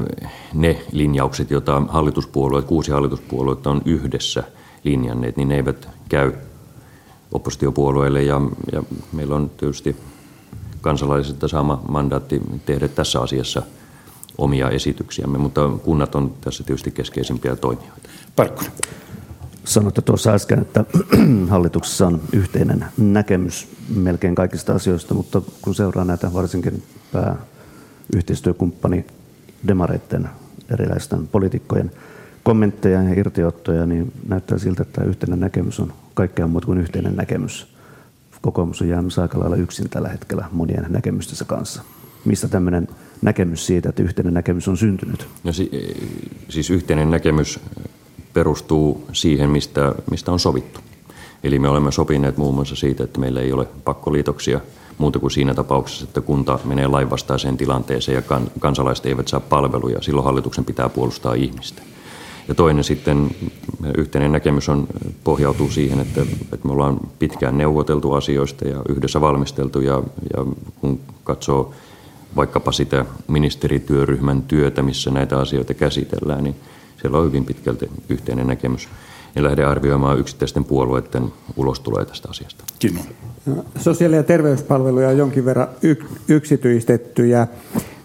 ne 0.53 0.81
linjaukset, 0.91 1.51
joita 1.51 1.81
hallituspuolueet, 1.89 2.65
kuusi 2.65 2.91
hallituspuoluetta 2.91 3.69
on 3.69 3.81
yhdessä 3.85 4.43
linjanneet, 4.83 5.37
niin 5.37 5.47
ne 5.47 5.55
eivät 5.55 5.89
käy 6.09 6.33
oppositiopuolueille 7.31 8.23
ja, 8.23 8.41
ja 8.71 8.83
meillä 9.13 9.35
on 9.35 9.49
tietysti 9.49 9.95
kansalaisilta 10.81 11.47
sama 11.47 11.81
mandaatti 11.89 12.41
tehdä 12.65 12.87
tässä 12.87 13.21
asiassa 13.21 13.61
omia 14.37 14.69
esityksiämme, 14.69 15.37
mutta 15.37 15.69
kunnat 15.83 16.15
on 16.15 16.33
tässä 16.41 16.63
tietysti 16.63 16.91
keskeisimpiä 16.91 17.55
toimijoita. 17.55 18.09
Parkkonen. 18.35 18.71
Sanoitte 19.67 20.01
tuossa 20.01 20.33
äsken, 20.33 20.59
että 20.59 20.85
hallituksessa 21.49 22.07
on 22.07 22.21
yhteinen 22.33 22.85
näkemys 22.97 23.67
melkein 23.95 24.35
kaikista 24.35 24.73
asioista, 24.73 25.13
mutta 25.13 25.41
kun 25.61 25.75
seuraa 25.75 26.05
näitä 26.05 26.33
varsinkin 26.33 26.83
pääyhteistyökumppani 27.11 29.05
demareiden 29.67 30.29
erilaisten 30.73 31.27
poliitikkojen 31.27 31.91
kommentteja 32.43 33.03
ja 33.03 33.19
irtiottoja, 33.19 33.85
niin 33.85 34.11
näyttää 34.27 34.57
siltä, 34.57 34.83
että 34.83 35.03
yhteinen 35.03 35.39
näkemys 35.39 35.79
on 35.79 35.93
kaikkea 36.13 36.47
muuta 36.47 36.65
kuin 36.65 36.79
yhteinen 36.79 37.15
näkemys. 37.15 37.67
Kokoomus 38.41 38.81
on 38.81 38.89
jäänyt 38.89 39.17
aika 39.17 39.39
lailla 39.39 39.55
yksin 39.55 39.89
tällä 39.89 40.09
hetkellä 40.09 40.45
monien 40.51 40.85
näkemystensä 40.89 41.45
kanssa. 41.45 41.81
Mistä 42.25 42.47
tämmöinen 42.47 42.87
näkemys 43.21 43.65
siitä, 43.65 43.89
että 43.89 44.03
yhteinen 44.03 44.33
näkemys 44.33 44.67
on 44.67 44.77
syntynyt? 44.77 45.27
No, 45.43 45.51
siis 46.49 46.69
yhteinen 46.69 47.11
näkemys 47.11 47.59
perustuu 48.37 49.05
siihen, 49.13 49.49
mistä, 49.49 49.95
mistä 50.11 50.31
on 50.31 50.39
sovittu. 50.39 50.79
Eli 51.43 51.59
me 51.59 51.69
olemme 51.69 51.91
sopineet 51.91 52.37
muun 52.37 52.55
muassa 52.55 52.75
siitä, 52.75 53.03
että 53.03 53.19
meillä 53.19 53.41
ei 53.41 53.53
ole 53.53 53.67
pakkoliitoksia– 53.83 54.59
muuta 54.97 55.19
kuin 55.19 55.31
siinä 55.31 55.53
tapauksessa, 55.53 56.03
että 56.03 56.21
kunta 56.21 56.59
menee 56.65 56.87
lainvastaiseen 56.87 57.57
tilanteeseen 57.57 58.15
ja 58.15 58.39
kansalaiset 58.59 59.05
eivät 59.05 59.27
saa 59.27 59.39
palveluja. 59.39 60.01
Silloin 60.01 60.25
hallituksen 60.25 60.65
pitää 60.65 60.89
puolustaa 60.89 61.33
ihmistä. 61.33 61.81
Ja 62.47 62.55
toinen 62.55 62.83
sitten 62.83 63.31
yhteinen 63.97 64.31
näkemys 64.31 64.69
on, 64.69 64.87
pohjautuu 65.23 65.69
siihen, 65.69 65.99
että, 65.99 66.21
että 66.53 66.67
me 66.67 66.71
ollaan 66.71 66.99
pitkään 67.19 67.57
neuvoteltu 67.57 68.13
asioista 68.13 68.67
ja 68.67 68.81
yhdessä 68.89 69.21
valmisteltu 69.21 69.79
ja, 69.81 70.03
ja 70.37 70.45
kun 70.81 70.99
katsoo 71.23 71.73
vaikkapa 72.35 72.71
sitä 72.71 73.05
ministerityöryhmän 73.27 74.41
työtä, 74.41 74.83
missä 74.83 75.11
näitä 75.11 75.39
asioita 75.39 75.73
käsitellään, 75.73 76.43
niin 76.43 76.55
siellä 77.01 77.17
on 77.17 77.25
hyvin 77.25 77.45
pitkälti 77.45 77.89
yhteinen 78.09 78.47
näkemys 78.47 78.89
en 79.37 79.43
lähde 79.43 79.63
arvioimaan 79.63 80.19
yksittäisten 80.19 80.63
puolueiden 80.63 81.33
ulostuloja 81.55 82.05
tästä 82.05 82.29
asiasta. 82.29 82.63
Kino. 82.79 82.99
Sosiaali- 83.79 84.15
ja 84.15 84.23
terveyspalveluja 84.23 85.09
on 85.09 85.17
jonkin 85.17 85.45
verran 85.45 85.67
yksityistetty 86.27 87.27
ja 87.27 87.47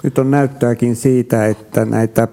nyt 0.02 0.18
on 0.18 0.30
näyttöäkin 0.30 0.96
siitä, 0.96 1.46
että 1.46 1.84
näitä 1.84 2.28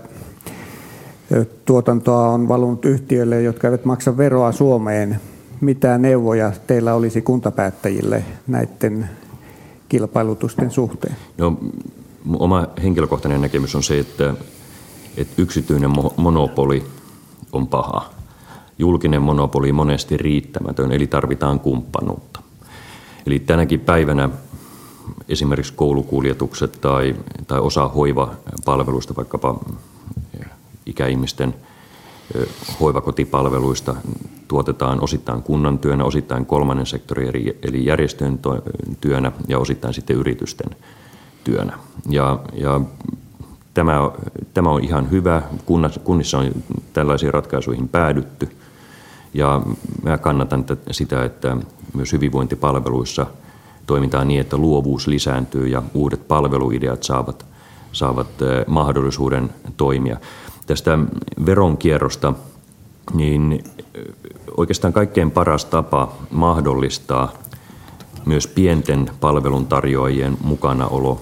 tuotantoa 1.66 2.30
on 2.30 2.48
valunut 2.48 2.86
yhtiöille, 2.86 3.42
jotka 3.42 3.68
eivät 3.68 3.86
maksa 3.86 4.18
veroa 4.18 4.52
Suomeen. 4.52 5.20
Mitä 5.62 5.98
neuvoja 5.98 6.52
teillä 6.68 6.94
olisi 6.94 7.22
kuntapäättäjille 7.22 8.24
näiden 8.48 9.10
kilpailutusten 9.90 10.72
suhteen? 10.72 11.16
No, 11.38 11.60
oma 12.40 12.68
henkilökohtainen 12.84 13.42
näkemys 13.42 13.76
on 13.76 13.84
se, 13.84 14.00
että, 14.00 14.34
että 15.18 15.42
yksityinen 15.42 15.92
monopoli 16.18 16.86
on 17.52 17.68
paha 17.68 18.10
julkinen 18.80 19.22
monopoli 19.22 19.72
monesti 19.72 20.18
riittämätön, 20.18 20.92
eli 20.92 21.08
tarvitaan 21.08 21.60
kumppanuutta. 21.60 22.40
Eli 23.26 23.40
tänäkin 23.40 23.80
päivänä 23.80 24.30
esimerkiksi 25.30 25.74
koulukuljetukset 25.74 26.78
tai, 26.82 27.16
tai 27.48 27.60
osa 27.60 27.88
hoivapalveluista, 27.88 29.16
vaikkapa 29.16 29.60
ikäihmisten 30.86 31.56
hoivakotipalveluista 32.80 33.96
tuotetaan 34.48 35.02
osittain 35.02 35.44
kunnan 35.44 35.80
työnä, 35.80 36.04
osittain 36.04 36.46
kolmannen 36.46 36.86
sektorin 36.86 37.54
eli 37.64 37.86
järjestöjen 37.86 38.40
työnä 39.02 39.32
ja 39.48 39.60
osittain 39.60 39.94
sitten 39.94 40.16
yritysten 40.16 40.70
työnä. 41.44 41.78
Ja, 42.10 42.40
ja 42.54 42.82
tämä, 43.74 44.12
tämä 44.54 44.70
on 44.70 44.84
ihan 44.84 45.12
hyvä. 45.12 45.42
Kunnissa 46.04 46.38
on 46.38 46.52
tällaisiin 46.94 47.34
ratkaisuihin 47.34 47.88
päädytty– 47.88 48.50
ja 49.34 49.62
mä 50.04 50.18
kannatan 50.18 50.66
sitä, 50.92 51.26
että 51.26 51.58
myös 51.94 52.14
hyvinvointipalveluissa 52.14 53.26
toimitaan 53.86 54.28
niin, 54.28 54.42
että 54.42 54.58
luovuus 54.58 55.08
lisääntyy 55.08 55.68
ja 55.68 55.84
uudet 55.94 56.28
palveluideat 56.28 57.04
saavat, 57.04 57.46
saavat 57.92 58.28
mahdollisuuden 58.68 59.50
toimia. 59.78 60.18
tästä 60.68 61.00
veronkierrosta, 61.46 62.34
niin 63.14 63.64
oikeastaan 64.58 64.94
kaikkein 64.94 65.32
paras 65.32 65.66
tapa 65.66 66.16
mahdollistaa 66.32 67.34
myös 68.26 68.48
pienten 68.48 69.10
palveluntarjoajien 69.20 70.38
mukanaolo 70.44 71.22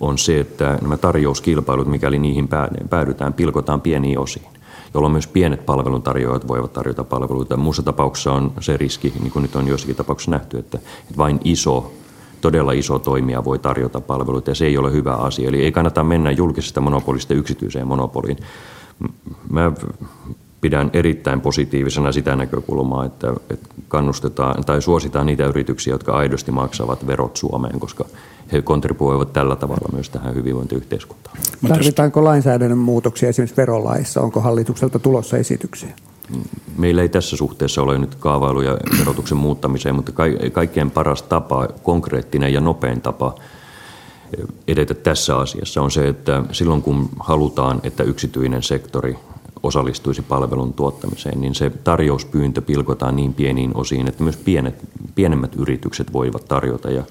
on 0.00 0.18
se, 0.18 0.40
että 0.40 0.78
nämä 0.82 0.96
tarjouskilpailut, 0.96 1.86
mikäli 1.86 2.18
niihin 2.18 2.48
päädytään, 2.90 3.32
pilkotaan 3.32 3.80
pieniin 3.80 4.18
osiin 4.18 4.46
jolloin 4.94 5.12
myös 5.12 5.26
pienet 5.26 5.66
palveluntarjoajat 5.66 6.48
voivat 6.48 6.72
tarjota 6.72 7.04
palveluita. 7.04 7.56
Muussa 7.56 7.82
tapauksessa 7.82 8.32
on 8.32 8.52
se 8.60 8.76
riski, 8.76 9.12
niin 9.20 9.30
kuin 9.30 9.42
nyt 9.42 9.56
on 9.56 9.68
joissakin 9.68 9.96
tapauksissa 9.96 10.30
nähty, 10.30 10.58
että 10.58 10.78
vain 11.16 11.40
iso 11.44 11.92
todella 12.40 12.72
iso 12.72 12.98
toimija 12.98 13.44
voi 13.44 13.58
tarjota 13.58 14.00
palveluita 14.00 14.50
ja 14.50 14.54
se 14.54 14.66
ei 14.66 14.78
ole 14.78 14.92
hyvä 14.92 15.14
asia. 15.14 15.48
Eli 15.48 15.64
ei 15.64 15.72
kannata 15.72 16.04
mennä 16.04 16.30
julkisesta 16.30 16.80
monopolista 16.80 17.34
yksityiseen 17.34 17.86
monopoliin. 17.86 18.36
Mä 19.50 19.72
pidän 20.60 20.90
erittäin 20.92 21.40
positiivisena 21.40 22.12
sitä 22.12 22.36
näkökulmaa, 22.36 23.04
että, 23.04 23.34
kannustetaan 23.88 24.64
tai 24.64 24.82
suositaan 24.82 25.26
niitä 25.26 25.46
yrityksiä, 25.46 25.94
jotka 25.94 26.12
aidosti 26.12 26.52
maksavat 26.52 27.06
verot 27.06 27.36
Suomeen, 27.36 27.80
koska 27.80 28.04
he 28.52 28.62
kontribuoivat 28.62 29.32
tällä 29.32 29.56
tavalla 29.56 29.88
myös 29.92 30.10
tähän 30.10 30.34
hyvinvointiyhteiskuntaan. 30.34 31.36
Tarvitaanko 31.68 32.24
lainsäädännön 32.24 32.78
muutoksia 32.78 33.28
esimerkiksi 33.28 33.56
verolaissa? 33.56 34.20
Onko 34.20 34.40
hallitukselta 34.40 34.98
tulossa 34.98 35.36
esityksiä? 35.36 35.94
Meillä 36.78 37.02
ei 37.02 37.08
tässä 37.08 37.36
suhteessa 37.36 37.82
ole 37.82 37.98
nyt 37.98 38.14
kaavailuja 38.14 38.78
verotuksen 38.98 39.38
muuttamiseen, 39.38 39.94
mutta 39.94 40.12
kaikkein 40.52 40.90
paras 40.90 41.22
tapa, 41.22 41.68
konkreettinen 41.82 42.52
ja 42.52 42.60
nopein 42.60 43.00
tapa 43.00 43.34
edetä 44.68 44.94
tässä 44.94 45.36
asiassa 45.36 45.82
on 45.82 45.90
se, 45.90 46.08
että 46.08 46.42
silloin 46.52 46.82
kun 46.82 47.08
halutaan, 47.20 47.80
että 47.82 48.02
yksityinen 48.02 48.62
sektori 48.62 49.16
osallistuisi 49.66 50.22
palvelun 50.22 50.72
tuottamiseen, 50.72 51.40
niin 51.40 51.54
se 51.54 51.70
tarjouspyyntö 51.70 52.62
pilkotaan 52.62 53.16
niin 53.16 53.34
pieniin 53.34 53.70
osiin, 53.74 54.08
että 54.08 54.22
myös 54.22 54.36
pienet, 54.36 54.74
pienemmät 55.14 55.54
yritykset 55.56 56.12
voivat 56.12 56.44
tarjota. 56.44 56.90
Ja, 56.90 57.04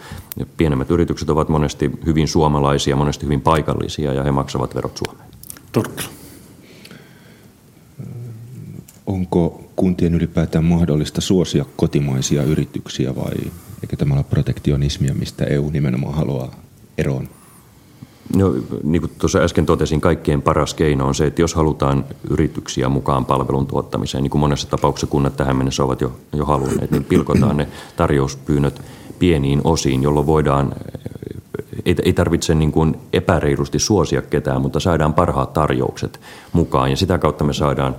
pienemmät 0.57 0.91
yritykset 0.91 1.29
ovat 1.29 1.49
monesti 1.49 1.91
hyvin 2.05 2.27
suomalaisia, 2.27 2.95
monesti 2.95 3.25
hyvin 3.25 3.41
paikallisia 3.41 4.13
ja 4.13 4.23
he 4.23 4.31
maksavat 4.31 4.75
verot 4.75 4.97
Suomeen. 4.97 5.29
Turkkila. 5.71 6.09
Onko 9.05 9.61
kuntien 9.75 10.15
ylipäätään 10.15 10.65
mahdollista 10.65 11.21
suosia 11.21 11.65
kotimaisia 11.75 12.43
yrityksiä 12.43 13.15
vai 13.15 13.33
eikö 13.83 13.95
tämä 13.95 14.13
ole 14.13 14.23
protektionismia, 14.23 15.13
mistä 15.13 15.45
EU 15.45 15.69
nimenomaan 15.69 16.13
haluaa 16.13 16.55
eroon? 16.97 17.29
No, 18.33 18.53
niin 18.83 19.01
kuin 19.01 19.11
tuossa 19.17 19.39
äsken 19.39 19.65
totesin, 19.65 20.01
kaikkein 20.01 20.41
paras 20.41 20.73
keino 20.73 21.07
on 21.07 21.15
se, 21.15 21.25
että 21.25 21.41
jos 21.41 21.55
halutaan 21.55 22.05
yrityksiä 22.29 22.89
mukaan 22.89 23.25
palvelun 23.25 23.67
tuottamiseen, 23.67 24.23
niin 24.23 24.31
kuin 24.31 24.39
monessa 24.39 24.69
tapauksessa 24.69 25.07
kunnat 25.07 25.37
tähän 25.37 25.57
mennessä 25.57 25.83
ovat 25.83 26.01
jo, 26.01 26.11
jo 26.33 26.45
halunneet, 26.45 26.91
niin 26.91 27.03
pilkotaan 27.03 27.57
ne 27.57 27.67
tarjouspyynnöt 27.95 28.81
pieniin 29.19 29.61
osiin, 29.63 30.03
jolloin 30.03 30.25
voidaan, 30.25 30.73
ei, 31.85 31.95
ei 32.03 32.13
tarvitse 32.13 32.55
niin 32.55 32.71
kuin 32.71 32.95
epäreilusti 33.13 33.79
suosia 33.79 34.21
ketään, 34.21 34.61
mutta 34.61 34.79
saadaan 34.79 35.13
parhaat 35.13 35.53
tarjoukset 35.53 36.19
mukaan. 36.53 36.89
Ja 36.89 36.97
sitä 36.97 37.17
kautta 37.17 37.43
me 37.43 37.53
saadaan, 37.53 37.95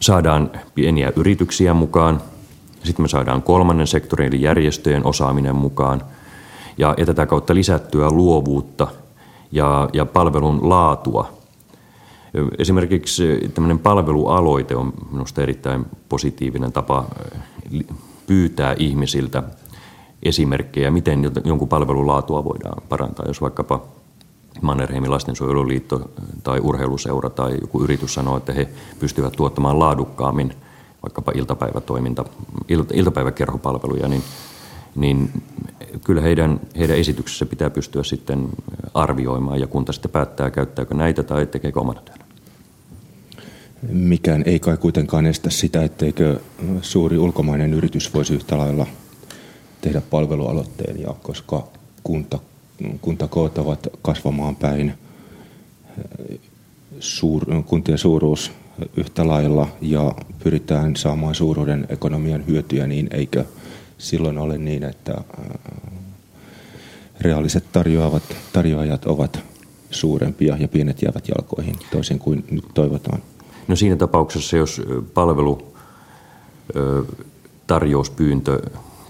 saadaan 0.00 0.50
pieniä 0.74 1.12
yrityksiä 1.16 1.74
mukaan, 1.74 2.20
sitten 2.84 3.04
me 3.04 3.08
saadaan 3.08 3.42
kolmannen 3.42 3.86
sektorin 3.86 4.28
eli 4.28 4.42
järjestöjen 4.42 5.06
osaaminen 5.06 5.56
mukaan– 5.56 6.02
ja, 6.78 6.94
ja 6.98 7.06
tätä 7.06 7.26
kautta 7.26 7.54
lisättyä 7.54 8.10
luovuutta 8.10 8.88
ja, 9.52 9.88
ja 9.92 10.06
palvelun 10.06 10.68
laatua. 10.68 11.28
Esimerkiksi 12.58 13.50
tämmöinen 13.54 13.78
palvelualoite 13.78 14.76
on 14.76 14.92
minusta 15.10 15.42
erittäin 15.42 15.86
positiivinen 16.08 16.72
tapa 16.72 17.04
pyytää 18.26 18.74
ihmisiltä 18.78 19.42
esimerkkejä, 20.22 20.90
miten 20.90 21.30
jonkun 21.44 21.68
palvelun 21.68 22.06
laatua 22.06 22.44
voidaan 22.44 22.82
parantaa. 22.88 23.26
Jos 23.26 23.40
vaikkapa 23.40 23.80
Mannerheimin 24.60 25.10
lastensuojeluliitto 25.10 26.10
tai 26.42 26.60
urheiluseura 26.60 27.30
tai 27.30 27.58
joku 27.60 27.82
yritys 27.82 28.14
sanoo, 28.14 28.36
että 28.36 28.52
he 28.52 28.68
pystyvät 29.00 29.32
tuottamaan 29.32 29.78
laadukkaammin 29.78 30.54
vaikkapa 31.02 31.32
iltapäivätoiminta, 31.34 32.24
iltapäiväkerhopalveluja, 32.94 34.08
niin 34.08 34.22
niin 34.94 35.42
kyllä 36.04 36.20
heidän, 36.20 36.60
heidän 36.78 36.96
esityksessä 36.96 37.46
pitää 37.46 37.70
pystyä 37.70 38.02
sitten 38.02 38.48
arvioimaan 38.94 39.60
ja 39.60 39.66
kunta 39.66 39.92
sitten 39.92 40.10
päättää, 40.10 40.50
käyttääkö 40.50 40.94
näitä 40.94 41.22
tai 41.22 41.46
tekeekö 41.46 41.80
omana 41.80 42.00
työnä. 42.00 42.24
Mikään 43.88 44.42
ei 44.46 44.58
kai 44.58 44.76
kuitenkaan 44.76 45.26
estä 45.26 45.50
sitä, 45.50 45.82
etteikö 45.82 46.40
suuri 46.82 47.18
ulkomainen 47.18 47.74
yritys 47.74 48.14
voisi 48.14 48.34
yhtä 48.34 48.58
lailla 48.58 48.86
tehdä 49.80 50.00
palvelualoitteen, 50.00 51.00
ja 51.00 51.14
koska 51.22 51.68
kunta, 52.02 52.38
kuntakoot 53.00 53.58
ovat 53.58 53.88
kasvamaan 54.02 54.56
päin, 54.56 54.94
suur, 57.00 57.44
kuntien 57.66 57.98
suuruus 57.98 58.52
yhtä 58.96 59.28
lailla 59.28 59.68
ja 59.80 60.14
pyritään 60.44 60.96
saamaan 60.96 61.34
suuruuden 61.34 61.86
ekonomian 61.88 62.46
hyötyjä, 62.46 62.86
niin 62.86 63.08
eikö– 63.10 63.44
silloin 64.02 64.38
ole 64.38 64.58
niin, 64.58 64.82
että 64.82 65.12
äh, 65.14 65.94
reaaliset 67.20 67.64
tarjoavat, 67.72 68.22
tarjoajat 68.52 69.04
ovat 69.04 69.40
suurempia 69.90 70.56
ja 70.56 70.68
pienet 70.68 71.02
jäävät 71.02 71.28
jalkoihin, 71.28 71.76
toisin 71.90 72.18
kuin 72.18 72.44
nyt 72.50 72.64
toivotaan. 72.74 73.22
No 73.68 73.76
siinä 73.76 73.96
tapauksessa, 73.96 74.56
jos 74.56 74.82
palvelu 75.14 75.72
tarjouspyyntö 77.66 78.60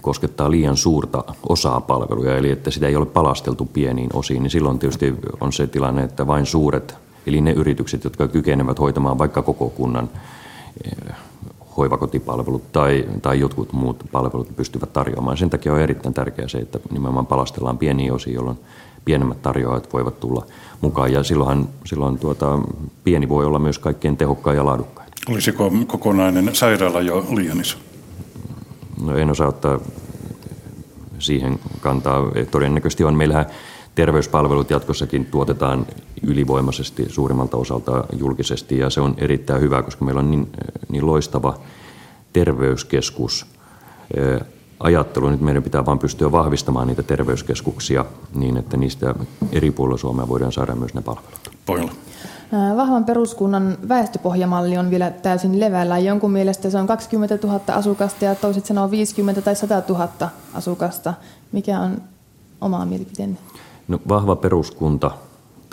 koskettaa 0.01 0.51
liian 0.51 0.77
suurta 0.77 1.23
osaa 1.49 1.81
palveluja, 1.81 2.37
eli 2.37 2.51
että 2.51 2.71
sitä 2.71 2.87
ei 2.87 2.95
ole 2.95 3.05
palasteltu 3.05 3.65
pieniin 3.65 4.09
osiin, 4.13 4.43
niin 4.43 4.51
silloin 4.51 4.79
tietysti 4.79 5.15
on 5.41 5.53
se 5.53 5.67
tilanne, 5.67 6.03
että 6.03 6.27
vain 6.27 6.45
suuret, 6.45 6.95
eli 7.27 7.41
ne 7.41 7.51
yritykset, 7.51 8.03
jotka 8.03 8.27
kykenevät 8.27 8.79
hoitamaan 8.79 9.17
vaikka 9.17 9.41
koko 9.41 9.69
kunnan 9.69 10.09
hoivakotipalvelut 11.77 12.71
tai, 12.71 13.05
tai 13.21 13.39
jotkut 13.39 13.73
muut 13.73 14.03
palvelut 14.11 14.55
pystyvät 14.55 14.93
tarjoamaan. 14.93 15.37
Sen 15.37 15.49
takia 15.49 15.73
on 15.73 15.79
erittäin 15.79 16.13
tärkeää 16.13 16.47
se, 16.47 16.57
että 16.57 16.79
nimenomaan 16.91 17.25
palastellaan 17.25 17.77
pieniä 17.77 18.13
osia, 18.13 18.33
jolloin 18.33 18.59
pienemmät 19.05 19.41
tarjoajat 19.41 19.93
voivat 19.93 20.19
tulla 20.19 20.45
mukaan. 20.81 21.11
Ja 21.11 21.23
silloin, 21.23 21.67
silloin 21.85 22.19
tuota, 22.19 22.59
pieni 23.03 23.29
voi 23.29 23.45
olla 23.45 23.59
myös 23.59 23.79
kaikkein 23.79 24.17
tehokkain 24.17 24.57
ja 24.57 24.65
laadukkain. 24.65 25.09
Olisiko 25.29 25.71
kokonainen 25.87 26.55
sairaala 26.55 27.01
jo 27.01 27.25
liian 27.35 27.61
iso? 27.61 27.77
No 29.03 29.17
en 29.17 29.29
osaa 29.29 29.47
ottaa 29.47 29.79
siihen 31.19 31.59
kantaa. 31.81 32.23
Todennäköisesti 32.51 33.03
on. 33.03 33.15
Meillähän 33.15 33.45
terveyspalvelut 33.95 34.69
jatkossakin 34.69 35.25
tuotetaan 35.25 35.85
ylivoimaisesti 36.23 37.05
suurimmalta 37.09 37.57
osalta 37.57 38.03
julkisesti 38.19 38.77
ja 38.79 38.89
se 38.89 39.01
on 39.01 39.15
erittäin 39.17 39.61
hyvä, 39.61 39.81
koska 39.81 40.05
meillä 40.05 40.19
on 40.19 40.31
niin, 40.31 40.51
niin 40.89 41.07
loistava 41.07 41.57
terveyskeskus 42.33 43.45
ajattelu. 44.79 45.29
Nyt 45.29 45.41
meidän 45.41 45.63
pitää 45.63 45.85
vain 45.85 45.99
pystyä 45.99 46.31
vahvistamaan 46.31 46.87
niitä 46.87 47.03
terveyskeskuksia 47.03 48.05
niin, 48.35 48.57
että 48.57 48.77
niistä 48.77 49.15
eri 49.51 49.71
puolilla 49.71 49.97
Suomea 49.97 50.27
voidaan 50.27 50.51
saada 50.51 50.75
myös 50.75 50.93
ne 50.93 51.01
palvelut. 51.01 51.51
Poilla. 51.65 51.91
Vahvan 52.75 53.05
peruskunnan 53.05 53.77
väestöpohjamalli 53.89 54.77
on 54.77 54.89
vielä 54.89 55.11
täysin 55.11 55.59
levällä. 55.59 55.99
Jonkun 55.99 56.31
mielestä 56.31 56.69
se 56.69 56.77
on 56.77 56.87
20 56.87 57.39
000 57.47 57.59
asukasta 57.67 58.25
ja 58.25 58.35
toiset 58.35 58.65
sanoo 58.65 58.91
50 58.91 59.41
tai 59.41 59.55
100 59.55 59.83
000 59.89 60.09
asukasta. 60.53 61.13
Mikä 61.51 61.79
on 61.79 62.01
oma 62.61 62.85
mielipiteenne? 62.85 63.37
No, 63.87 63.99
vahva 64.09 64.35
peruskunta 64.35 65.11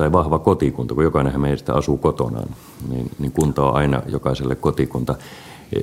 tai 0.00 0.12
vahva 0.12 0.38
kotikunta, 0.38 0.94
kun 0.94 1.04
jokainen 1.04 1.40
meistä 1.40 1.74
asuu 1.74 1.96
kotonaan, 1.96 2.48
niin, 2.88 3.10
niin 3.18 3.32
kunta 3.32 3.64
on 3.64 3.74
aina 3.74 4.02
jokaiselle 4.06 4.54
kotikunta. 4.54 5.14
E, 5.72 5.80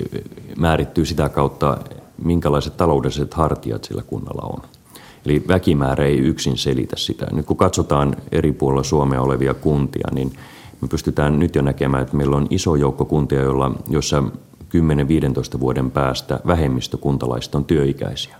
määrittyy 0.56 1.04
sitä 1.04 1.28
kautta, 1.28 1.78
minkälaiset 2.22 2.76
taloudelliset 2.76 3.34
hartiat 3.34 3.84
sillä 3.84 4.02
kunnalla 4.02 4.42
on. 4.42 4.62
Eli 5.26 5.44
väkimäärä 5.48 6.04
ei 6.04 6.18
yksin 6.18 6.58
selitä 6.58 6.96
sitä. 6.96 7.26
Nyt 7.32 7.46
kun 7.46 7.56
katsotaan 7.56 8.16
eri 8.32 8.52
puolilla 8.52 8.82
Suomea 8.82 9.22
olevia 9.22 9.54
kuntia, 9.54 10.08
niin 10.12 10.32
me 10.80 10.88
pystytään 10.88 11.38
nyt 11.38 11.54
jo 11.54 11.62
näkemään, 11.62 12.02
että 12.02 12.16
meillä 12.16 12.36
on 12.36 12.46
iso 12.50 12.74
joukko 12.74 13.04
kuntia, 13.04 13.40
joilla, 13.40 13.74
joissa 13.90 14.22
10-15 15.56 15.60
vuoden 15.60 15.90
päästä 15.90 16.40
vähemmistö 16.46 16.96
kuntalaista 16.96 17.58
on 17.58 17.64
työikäisiä 17.64 18.36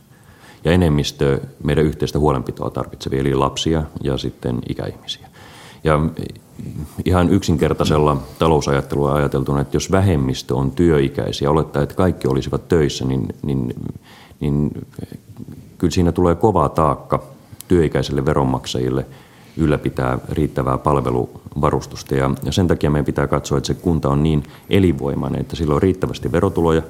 ja 0.64 0.72
enemmistö 0.72 1.40
meidän 1.64 1.84
yhteistä 1.84 2.18
huolenpitoa 2.18 2.70
tarvitsevia, 2.70 3.20
eli 3.20 3.34
lapsia 3.34 3.82
ja 4.02 4.18
sitten 4.18 4.58
ikäihmisiä. 4.68 5.28
Ja 5.88 6.00
ihan 7.04 7.30
yksinkertaisella 7.30 8.16
talousajattelua 8.38 9.14
ajateltuna, 9.14 9.60
että 9.60 9.76
jos 9.76 9.90
vähemmistö 9.90 10.54
on 10.54 10.70
työikäisiä, 10.70 11.50
olettaa, 11.50 11.82
että 11.82 11.94
kaikki 11.94 12.28
olisivat 12.28 12.68
töissä, 12.68 13.04
niin, 13.04 13.28
niin, 13.42 13.74
niin 14.40 14.70
kyllä 15.78 15.90
siinä 15.90 16.12
tulee 16.12 16.34
kova 16.34 16.68
taakka 16.68 17.22
työikäisille 17.68 18.24
veronmaksajille 18.24 19.06
ylläpitää 19.56 20.18
riittävää 20.28 20.78
palveluvarustusta. 20.78 22.14
Ja, 22.14 22.30
ja 22.44 22.52
sen 22.52 22.68
takia 22.68 22.90
meidän 22.90 23.04
pitää 23.04 23.26
katsoa, 23.26 23.58
että 23.58 23.66
se 23.66 23.74
kunta 23.74 24.08
on 24.08 24.22
niin 24.22 24.42
elinvoimainen, 24.70 25.40
että 25.40 25.56
sillä 25.56 25.74
on 25.74 25.82
riittävästi 25.82 26.32
verotuloja, 26.32 26.82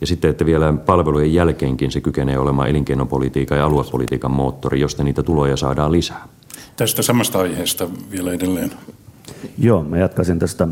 ja 0.00 0.06
sitten, 0.06 0.30
että 0.30 0.46
vielä 0.46 0.72
palvelujen 0.72 1.34
jälkeenkin 1.34 1.92
se 1.92 2.00
kykenee 2.00 2.38
olemaan 2.38 2.68
elinkeinopolitiikan 2.68 3.58
ja 3.58 3.66
aluepolitiikan 3.66 4.30
moottori, 4.30 4.80
josta 4.80 5.04
niitä 5.04 5.22
tuloja 5.22 5.56
saadaan 5.56 5.92
lisää. 5.92 6.28
Tästä 6.76 7.02
samasta 7.02 7.38
aiheesta 7.38 7.88
vielä 8.10 8.32
edelleen. 8.32 8.72
Joo, 9.58 9.84
mä 9.84 9.98
jatkaisin 9.98 10.38
tästä 10.38 10.68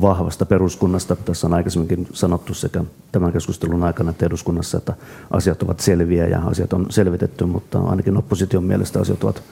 vahvasta 0.00 0.46
peruskunnasta. 0.46 1.16
Tässä 1.16 1.46
on 1.46 1.54
aikaisemminkin 1.54 2.08
sanottu 2.12 2.54
sekä 2.54 2.84
tämän 3.12 3.32
keskustelun 3.32 3.84
aikana 3.84 4.10
että 4.10 4.26
eduskunnassa, 4.26 4.78
että 4.78 4.94
asiat 5.30 5.62
ovat 5.62 5.80
selviä 5.80 6.26
ja 6.26 6.42
asiat 6.42 6.72
on 6.72 6.86
selvitetty, 6.90 7.44
mutta 7.44 7.78
ainakin 7.78 8.16
opposition 8.16 8.64
mielestä 8.64 9.00
asiat 9.00 9.24
ovat 9.24 9.42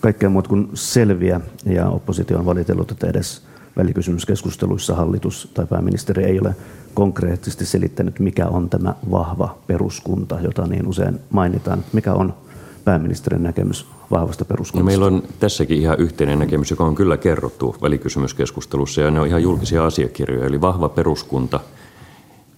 kaikkea 0.00 0.28
muuta 0.28 0.48
kuin 0.48 0.70
selviä 0.74 1.40
ja 1.64 1.88
oppositio 1.88 2.38
on 2.38 2.46
valitellut, 2.46 2.90
että 2.90 3.06
edes 3.06 3.42
välikysymyskeskusteluissa 3.76 4.94
hallitus 4.94 5.50
tai 5.54 5.66
pääministeri 5.66 6.24
ei 6.24 6.40
ole 6.40 6.56
konkreettisesti 6.94 7.66
selittänyt, 7.66 8.18
mikä 8.20 8.46
on 8.46 8.70
tämä 8.70 8.94
vahva 9.10 9.58
peruskunta, 9.66 10.40
jota 10.40 10.66
niin 10.66 10.86
usein 10.86 11.20
mainitaan. 11.30 11.84
Mikä 11.92 12.12
on 12.12 12.34
pääministerin 12.84 13.42
näkemys 13.42 13.86
vahvasta 14.10 14.44
peruskunnasta? 14.44 14.82
No 14.82 14.84
meillä 14.84 15.06
on 15.06 15.22
tässäkin 15.40 15.78
ihan 15.78 15.98
yhteinen 16.00 16.38
näkemys, 16.38 16.70
joka 16.70 16.84
on 16.84 16.94
kyllä 16.94 17.16
kerrottu 17.16 17.76
välikysymyskeskustelussa 17.82 19.00
ja 19.00 19.10
ne 19.10 19.20
on 19.20 19.26
ihan 19.26 19.42
julkisia 19.42 19.86
asiakirjoja. 19.86 20.46
Eli 20.46 20.60
vahva 20.60 20.88
peruskunta 20.88 21.60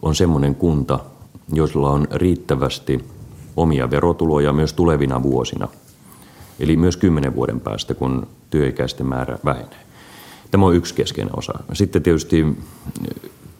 on 0.02 0.14
semmoinen 0.14 0.54
kunta, 0.54 0.98
jolla 1.52 1.90
on 1.90 2.08
riittävästi 2.10 3.04
omia 3.56 3.90
verotuloja 3.90 4.52
myös 4.52 4.72
tulevina 4.72 5.22
vuosina. 5.22 5.68
Eli 6.60 6.76
myös 6.76 6.96
kymmenen 6.96 7.34
vuoden 7.34 7.60
päästä, 7.60 7.94
kun 7.94 8.26
työikäisten 8.50 9.06
määrä 9.06 9.38
vähenee. 9.44 9.80
Tämä 10.50 10.66
on 10.66 10.74
yksi 10.74 10.94
keskeinen 10.94 11.38
osa. 11.38 11.52
Sitten 11.72 12.02
tietysti 12.02 12.46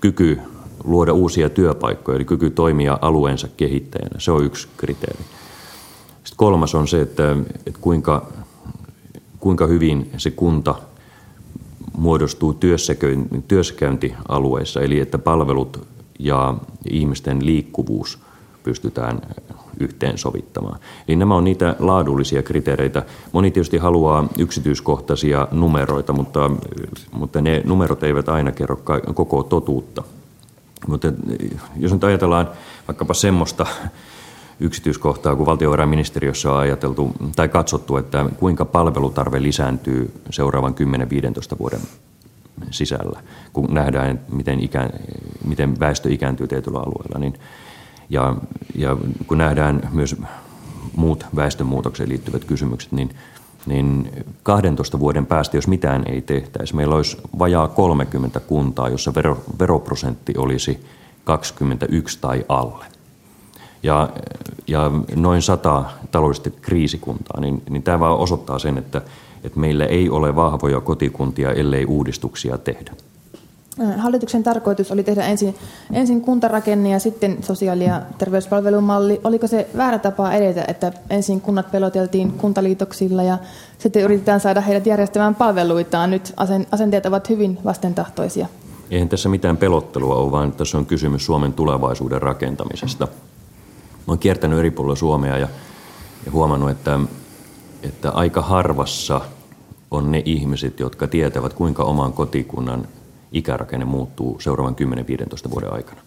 kyky 0.01 0.39
luoda 0.85 1.13
uusia 1.13 1.51
työpaikkoja, 1.51 2.17
eli 2.17 2.25
kyky 2.25 2.51
toimia 2.51 2.99
alueensa 3.01 3.49
kehittäjänä. 3.57 4.21
Se 4.21 4.33
on 4.33 4.45
yksi 4.45 4.69
kriteeri. 4.77 5.25
Sitten 6.25 6.37
kolmas 6.37 6.75
on 6.75 6.89
se, 6.89 7.01
että, 7.01 7.37
että 7.67 7.81
kuinka, 7.81 8.27
kuinka 9.41 9.67
hyvin 9.67 10.11
se 10.17 10.31
kunta 10.31 10.75
muodostuu 11.97 12.59
työssäkäyntialueissa, 13.49 14.81
eli 14.81 15.01
että 15.01 15.19
palvelut 15.19 15.87
ja 16.19 16.55
ihmisten 16.91 17.47
liikkuvuus 17.47 18.19
pystytään 18.63 19.21
yhteensovittamaan. 19.81 20.81
Eli 21.09 21.17
nämä 21.17 21.37
on 21.37 21.45
niitä 21.45 21.77
laadullisia 21.79 22.43
kriteereitä. 22.43 23.03
Moni 23.33 23.51
tietysti 23.51 23.79
haluaa 23.79 24.29
yksityiskohtaisia 24.39 25.49
numeroita, 25.53 26.13
mutta, 26.13 26.51
mutta 27.13 27.41
ne 27.41 27.63
numerot 27.65 28.03
eivät 28.03 28.29
aina 28.29 28.53
kerro 28.53 28.77
koko 29.15 29.43
totuutta. 29.43 30.03
Mutta 30.87 31.13
jos 31.77 31.93
nyt 31.93 32.05
ajatellaan 32.05 32.49
vaikkapa 32.89 33.15
semmoista 33.15 33.67
yksityiskohtaa, 34.61 35.37
kun 35.37 35.47
valtiovarainministeriössä 35.47 36.53
on 36.53 36.61
ajateltu 36.61 37.13
tai 37.37 37.49
katsottu, 37.49 37.97
että 37.97 38.27
kuinka 38.37 38.65
palvelutarve 38.65 39.43
lisääntyy 39.43 40.13
seuraavan 40.31 40.75
10-15 41.55 41.59
vuoden 41.59 41.81
sisällä, 42.71 43.23
kun 43.53 43.67
nähdään, 43.71 44.21
miten, 44.33 44.61
ikä, 44.61 44.91
miten 45.45 45.81
väestö 45.81 46.13
ikääntyy 46.13 46.49
tietyllä 46.49 46.79
alueella, 46.79 47.19
niin 47.19 47.35
ja, 48.11 48.37
ja 48.75 48.97
kun 49.27 49.39
nähdään 49.39 49.89
myös 49.93 50.17
muut 50.97 51.27
väestönmuutokseen 51.37 52.09
liittyvät 52.09 52.45
kysymykset, 52.45 52.93
niin, 52.93 53.11
niin 53.67 54.11
12 54.43 54.99
vuoden 54.99 55.27
päästä, 55.27 55.57
jos 55.57 55.69
mitään 55.69 56.05
ei 56.07 56.21
tehtäisi, 56.21 56.77
meillä 56.77 56.95
olisi 56.95 57.17
vajaa 57.39 57.69
30 57.69 58.41
kuntaa, 58.41 58.89
jossa 58.89 59.15
vero, 59.15 59.43
veroprosentti 59.59 60.35
olisi 60.37 60.87
21 61.25 62.19
tai 62.21 62.45
alle. 62.49 62.85
Ja, 63.83 64.09
ja 64.67 64.91
noin 65.17 65.43
sata 65.43 65.85
taloudellisesti 66.11 66.55
kriisikuntaa, 66.63 67.41
niin, 67.41 67.63
niin 67.71 67.83
tämä 67.83 68.01
vaan 68.01 68.19
osoittaa 68.19 68.59
sen, 68.59 68.79
että, 68.79 69.03
että 69.45 69.61
meillä 69.61 69.85
ei 69.85 70.11
ole 70.11 70.37
vahvoja 70.37 70.81
kotikuntia, 70.81 71.53
ellei 71.53 71.85
uudistuksia 71.85 72.59
tehdä. 72.59 72.93
Hallituksen 73.99 74.43
tarkoitus 74.43 74.93
oli 74.93 75.03
tehdä 75.03 75.27
ensin, 75.27 75.55
ensin 75.93 76.21
kuntarakenne 76.21 76.91
ja 76.91 76.99
sitten 76.99 77.39
sosiaali- 77.43 77.85
ja 77.85 78.03
terveyspalvelumalli. 78.19 79.21
Oliko 79.25 79.47
se 79.47 79.69
väärä 79.77 79.99
tapa 79.99 80.33
edetä, 80.33 80.65
että 80.69 80.93
ensin 81.11 81.41
kunnat 81.41 81.71
peloteltiin 81.71 82.33
kuntaliitoksilla 82.33 83.23
ja 83.23 83.39
sitten 83.79 84.03
yritetään 84.03 84.41
saada 84.41 84.61
heidät 84.61 84.87
järjestämään 84.87 85.35
palveluitaan? 85.35 86.11
Nyt 86.11 86.35
asenteet 86.73 87.07
ovat 87.07 87.29
hyvin 87.29 87.59
vastentahtoisia. 87.65 88.47
Eihän 88.91 89.09
tässä 89.09 89.29
mitään 89.29 89.57
pelottelua 89.57 90.15
ole, 90.15 90.31
vaan 90.31 90.53
tässä 90.53 90.79
on 90.79 90.87
kysymys 90.87 91.27
Suomen 91.27 91.53
tulevaisuuden 91.53 92.23
rakentamisesta. 92.23 93.09
Olen 94.07 94.19
kiertänyt 94.19 94.59
eri 94.59 94.71
puolilla 94.71 94.97
Suomea 94.97 95.39
ja, 95.39 95.49
ja 96.27 96.33
huomannut, 96.33 96.71
että, 96.71 96.99
että 97.83 98.11
aika 98.11 98.43
harvassa 98.43 99.21
on 99.91 100.13
ne 100.13 100.23
ihmiset, 100.25 100.81
jotka 100.81 101.07
tietävät, 101.07 101.53
kuinka 101.53 101.83
oman 101.85 102.13
kotikunnan 102.13 102.89
ikärakenne 103.33 103.85
muuttuu 103.85 104.41
seuraavan 104.41 104.77
10-15 105.47 105.51
vuoden 105.51 105.73
aikana. 105.73 106.01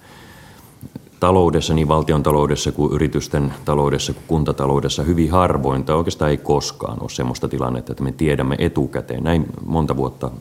Taloudessa, 1.19 1.73
niin 1.73 1.87
valtion 1.87 2.23
taloudessa 2.23 2.71
kuin 2.71 2.93
yritysten 2.93 3.53
taloudessa 3.65 4.13
kuin 4.13 4.23
kuntataloudessa 4.27 5.03
hyvin 5.03 5.31
harvoin, 5.31 5.83
tai 5.83 5.95
oikeastaan 5.95 6.31
ei 6.31 6.37
koskaan 6.37 7.01
ole 7.01 7.09
sellaista 7.09 7.47
tilannetta, 7.47 7.93
että 7.93 8.03
me 8.03 8.11
tiedämme 8.11 8.55
etukäteen, 8.59 9.23
näin 9.23 9.45
monta 9.65 9.97
vuotta 9.97 10.31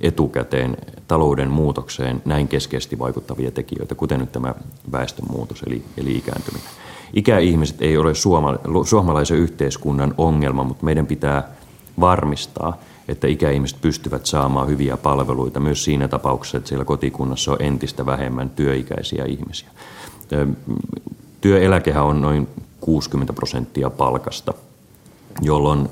etukäteen 0.00 0.76
talouden 1.08 1.50
muutokseen 1.50 2.22
näin 2.24 2.48
keskeisesti 2.48 2.98
vaikuttavia 2.98 3.50
tekijöitä, 3.50 3.94
kuten 3.94 4.20
nyt 4.20 4.32
tämä 4.32 4.54
väestönmuutos 4.92 5.62
eli, 5.62 5.84
eli 5.96 6.16
ikääntyminen. 6.16 6.68
Ikäihmiset 7.12 7.82
ei 7.82 7.96
ole 7.96 8.14
suoma, 8.14 8.54
suomalaisen 8.84 9.38
yhteiskunnan 9.38 10.14
ongelma, 10.18 10.64
mutta 10.64 10.84
meidän 10.84 11.06
pitää 11.06 11.48
varmistaa, 12.00 12.78
että 13.08 13.26
ikäihmiset 13.26 13.80
pystyvät 13.80 14.26
saamaan 14.26 14.68
hyviä 14.68 14.96
palveluita 14.96 15.60
myös 15.60 15.84
siinä 15.84 16.08
tapauksessa, 16.08 16.58
että 16.58 16.68
siellä 16.68 16.84
kotikunnassa 16.84 17.52
on 17.52 17.62
entistä 17.62 18.06
vähemmän 18.06 18.50
työikäisiä 18.50 19.24
ihmisiä. 19.24 19.68
Työeläkehän 21.40 22.04
on 22.04 22.20
noin 22.22 22.48
60 22.80 23.32
prosenttia 23.32 23.90
palkasta, 23.90 24.54
jolloin, 25.42 25.88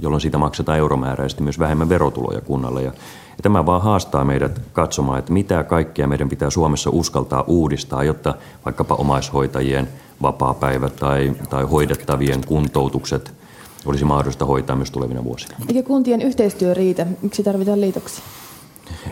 jolloin 0.00 0.20
siitä 0.20 0.38
maksetaan 0.38 0.78
euromääräisesti 0.78 1.42
myös 1.42 1.58
vähemmän 1.58 1.88
verotuloja 1.88 2.40
kunnalle. 2.40 2.82
Ja, 2.82 2.92
ja 3.30 3.42
tämä 3.42 3.66
vaan 3.66 3.82
haastaa 3.82 4.24
meidät 4.24 4.60
katsomaan, 4.72 5.18
että 5.18 5.32
mitä 5.32 5.64
kaikkea 5.64 6.06
meidän 6.06 6.28
pitää 6.28 6.50
Suomessa 6.50 6.90
uskaltaa 6.90 7.44
uudistaa, 7.46 8.04
jotta 8.04 8.34
vaikkapa 8.64 8.94
omaishoitajien 8.94 9.88
vapaa-päivät 10.22 10.96
tai, 10.96 11.32
tai 11.50 11.64
hoidettavien 11.64 12.40
kuntoutukset– 12.46 13.32
olisi 13.86 14.04
mahdollista 14.04 14.44
hoitaa 14.44 14.76
myös 14.76 14.90
tulevina 14.90 15.24
vuosina. 15.24 15.56
Eikä 15.68 15.82
kuntien 15.82 16.22
yhteistyö 16.22 16.74
riitä? 16.74 17.06
Miksi 17.22 17.42
tarvitaan 17.42 17.80
liitoksia? 17.80 18.24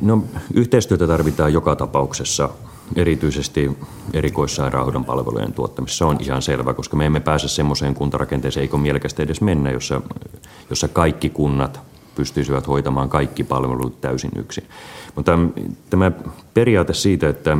No, 0.00 0.24
yhteistyötä 0.54 1.07
tarvitaan 1.07 1.52
joka 1.52 1.76
tapauksessa, 1.76 2.48
erityisesti 2.96 3.78
erikoissairaanhoidon 4.12 5.04
palvelujen 5.04 5.52
tuottamisessa. 5.52 5.98
Se 5.98 6.04
on 6.04 6.16
ihan 6.20 6.42
selvä, 6.42 6.74
koska 6.74 6.96
me 6.96 7.07
emme 7.07 7.20
pääse 7.20 7.48
semmoiseen 7.48 7.94
kuntarakenteeseen, 7.94 8.62
eikö 8.62 8.76
mielekästä 8.78 9.22
edes 9.22 9.40
mennä, 9.40 9.70
jossa, 9.70 10.00
jossa 10.70 10.88
kaikki 10.88 11.31
kunnat 11.31 11.81
pystyisivät 12.18 12.66
hoitamaan 12.66 13.09
kaikki 13.09 13.44
palvelut 13.44 14.00
täysin 14.00 14.31
yksin. 14.37 14.64
Mutta 15.14 15.38
tämä 15.90 16.12
periaate 16.54 16.94
siitä, 16.94 17.28
että, 17.28 17.59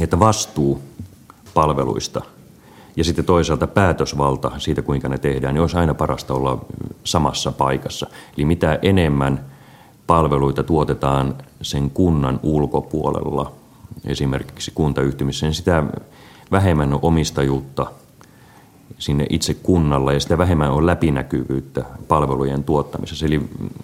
että 0.00 0.18
vastuu 0.18 0.82
palveluista– 1.54 2.22
ja 2.96 3.04
sitten 3.04 3.24
toisaalta 3.24 3.66
päätösvalta 3.66 4.50
siitä, 4.58 4.82
kuinka 4.82 5.08
ne 5.08 5.18
tehdään, 5.18 5.54
niin 5.54 5.60
olisi 5.60 5.76
aina 5.76 5.94
parasta 5.94 6.34
olla 6.34 6.64
samassa 7.04 7.52
paikassa. 7.52 8.06
Eli 8.36 8.44
mitä 8.44 8.78
enemmän 8.82 9.44
palveluita 10.06 10.62
tuotetaan 10.62 11.34
sen 11.62 11.90
kunnan 11.90 12.40
ulkopuolella, 12.42 13.52
esimerkiksi 14.04 14.72
kuntayhtymissä, 14.74 15.46
niin 15.46 15.54
sitä 15.54 15.84
vähemmän 16.50 16.92
on 16.92 16.98
omistajuutta 17.02 17.86
sinne 19.00 19.26
itse 19.30 19.54
kunnalle 19.54 20.14
ja 20.14 20.20
sitä 20.20 20.38
vähemmän 20.38 20.70
on 20.70 20.86
läpinäkyvyyttä 20.86 21.84
palvelujen 22.08 22.64
tuottamisessa. 22.64 23.26
Eli 23.26 23.40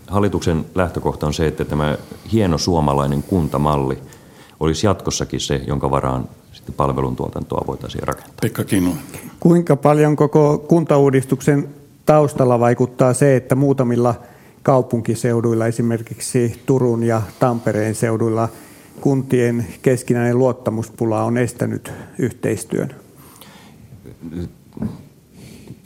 hallituksen 0.07 0.67
lähtökohta 0.75 1.27
on 1.27 1.35
se, 1.35 1.47
että 1.47 1.65
tämä 1.65 1.99
hieno 2.33 2.59
suomalainen 2.59 3.23
kuntamalli 3.23 3.99
olisi 4.61 4.87
jatkossakin 4.87 5.41
se, 5.41 5.61
jonka 5.67 5.91
varaan 5.91 6.29
sitten 6.53 6.75
palveluntuotantoa 6.75 7.65
voitaisiin 7.67 8.09
rakentaa. 8.09 8.35
Pekka 8.41 8.65
Kinu. 8.65 8.97
Kuinka 9.41 9.77
paljon 9.77 10.17
koko 10.17 10.59
kuntauudistuksen 10.59 11.69
taustalla 12.07 12.61
vaikuttaa 12.61 13.15
se, 13.15 13.37
että 13.37 13.55
muutamilla 13.55 14.15
kaupunkiseuduilla, 14.63 15.67
esimerkiksi 15.67 16.63
Turun 16.67 17.03
ja 17.03 17.23
Tampereen 17.39 17.95
seuduilla, 17.95 18.49
kuntien 19.01 19.67
keskinäinen 19.83 20.39
luottamuspula 20.39 21.25
on 21.25 21.39
estänyt 21.39 21.93
yhteistyön? 22.19 22.95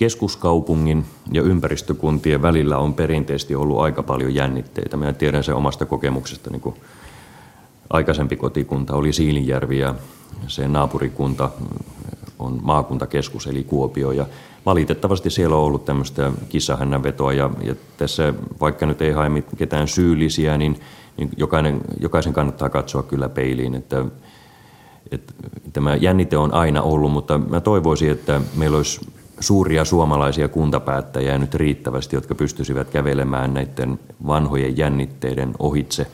Keskuskaupungin 0.00 1.04
ja 1.32 1.42
ympäristökuntien 1.42 2.42
välillä 2.42 2.78
on 2.78 2.94
perinteisesti 2.94 3.54
ollut 3.54 3.80
aika 3.80 4.02
paljon 4.02 4.34
jännitteitä. 4.34 4.96
Minä 4.96 5.12
tiedän 5.12 5.44
sen 5.44 5.54
omasta 5.54 5.86
kokemuksesta, 5.86 6.50
niin 6.50 6.60
kuin 6.60 6.74
aikaisempi 7.90 8.36
kotikunta 8.36 8.96
oli 8.96 9.12
Siilinjärvi 9.12 9.78
ja 9.78 9.94
se 10.46 10.68
naapurikunta 10.68 11.50
on 12.38 12.58
maakuntakeskus 12.62 13.46
eli 13.46 13.64
Kuopio. 13.64 14.12
Ja 14.12 14.26
valitettavasti 14.66 15.30
siellä 15.30 15.56
on 15.56 15.62
ollut 15.62 15.84
tämmöistä 15.84 16.32
kissahännänvetoa 16.48 17.32
ja, 17.32 17.50
ja 17.62 17.74
tässä 17.96 18.34
vaikka 18.60 18.86
nyt 18.86 19.02
ei 19.02 19.12
hae 19.12 19.28
ketään 19.56 19.88
syyllisiä, 19.88 20.58
niin, 20.58 20.80
niin 21.16 21.30
jokainen, 21.36 21.80
jokaisen 22.00 22.32
kannattaa 22.32 22.68
katsoa 22.68 23.02
kyllä 23.02 23.28
peiliin, 23.28 23.74
että, 23.74 24.04
että 25.10 25.32
tämä 25.72 25.96
jännite 25.96 26.36
on 26.36 26.54
aina 26.54 26.82
ollut, 26.82 27.12
mutta 27.12 27.38
mä 27.38 27.60
toivoisin, 27.60 28.10
että 28.10 28.40
meillä 28.56 28.76
olisi 28.76 29.00
suuria 29.40 29.84
suomalaisia 29.84 30.48
kuntapäättäjiä 30.48 31.38
nyt 31.38 31.54
riittävästi, 31.54 32.16
jotka 32.16 32.34
pystyisivät 32.34 32.90
kävelemään 32.90 33.54
näiden 33.54 33.98
vanhojen 34.26 34.76
jännitteiden 34.76 35.52
ohitse 35.58 36.06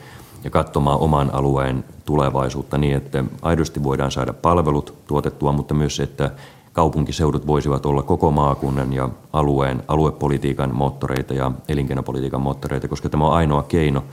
ja 0.43 0.49
katsomaan 0.49 0.99
oman 0.99 1.33
alueen 1.33 1.83
tulevaisuutta 2.05 2.77
niin, 2.77 2.95
että 2.97 3.23
aidosti 3.41 3.83
voidaan 3.83 4.11
saada 4.11 4.33
palvelut 4.33 4.93
tuotettua, 5.07 5.51
mutta 5.51 5.73
myös, 5.73 5.99
että 5.99 6.31
kaupunkiseudut 6.73 7.47
voisivat 7.47 7.85
olla 7.85 8.03
koko 8.03 8.31
maakunnan 8.31 8.93
ja 8.93 9.09
alueen, 9.33 9.83
aluepolitiikan 9.87 10.75
moottoreita 10.75 11.33
ja 11.33 11.51
elinkeinopolitiikan 11.67 12.41
moottoreita, 12.41 12.87
koska 12.87 13.09
tämä 13.09 13.27
on 13.27 13.33
ainoa 13.33 13.63
keino, 13.63 14.03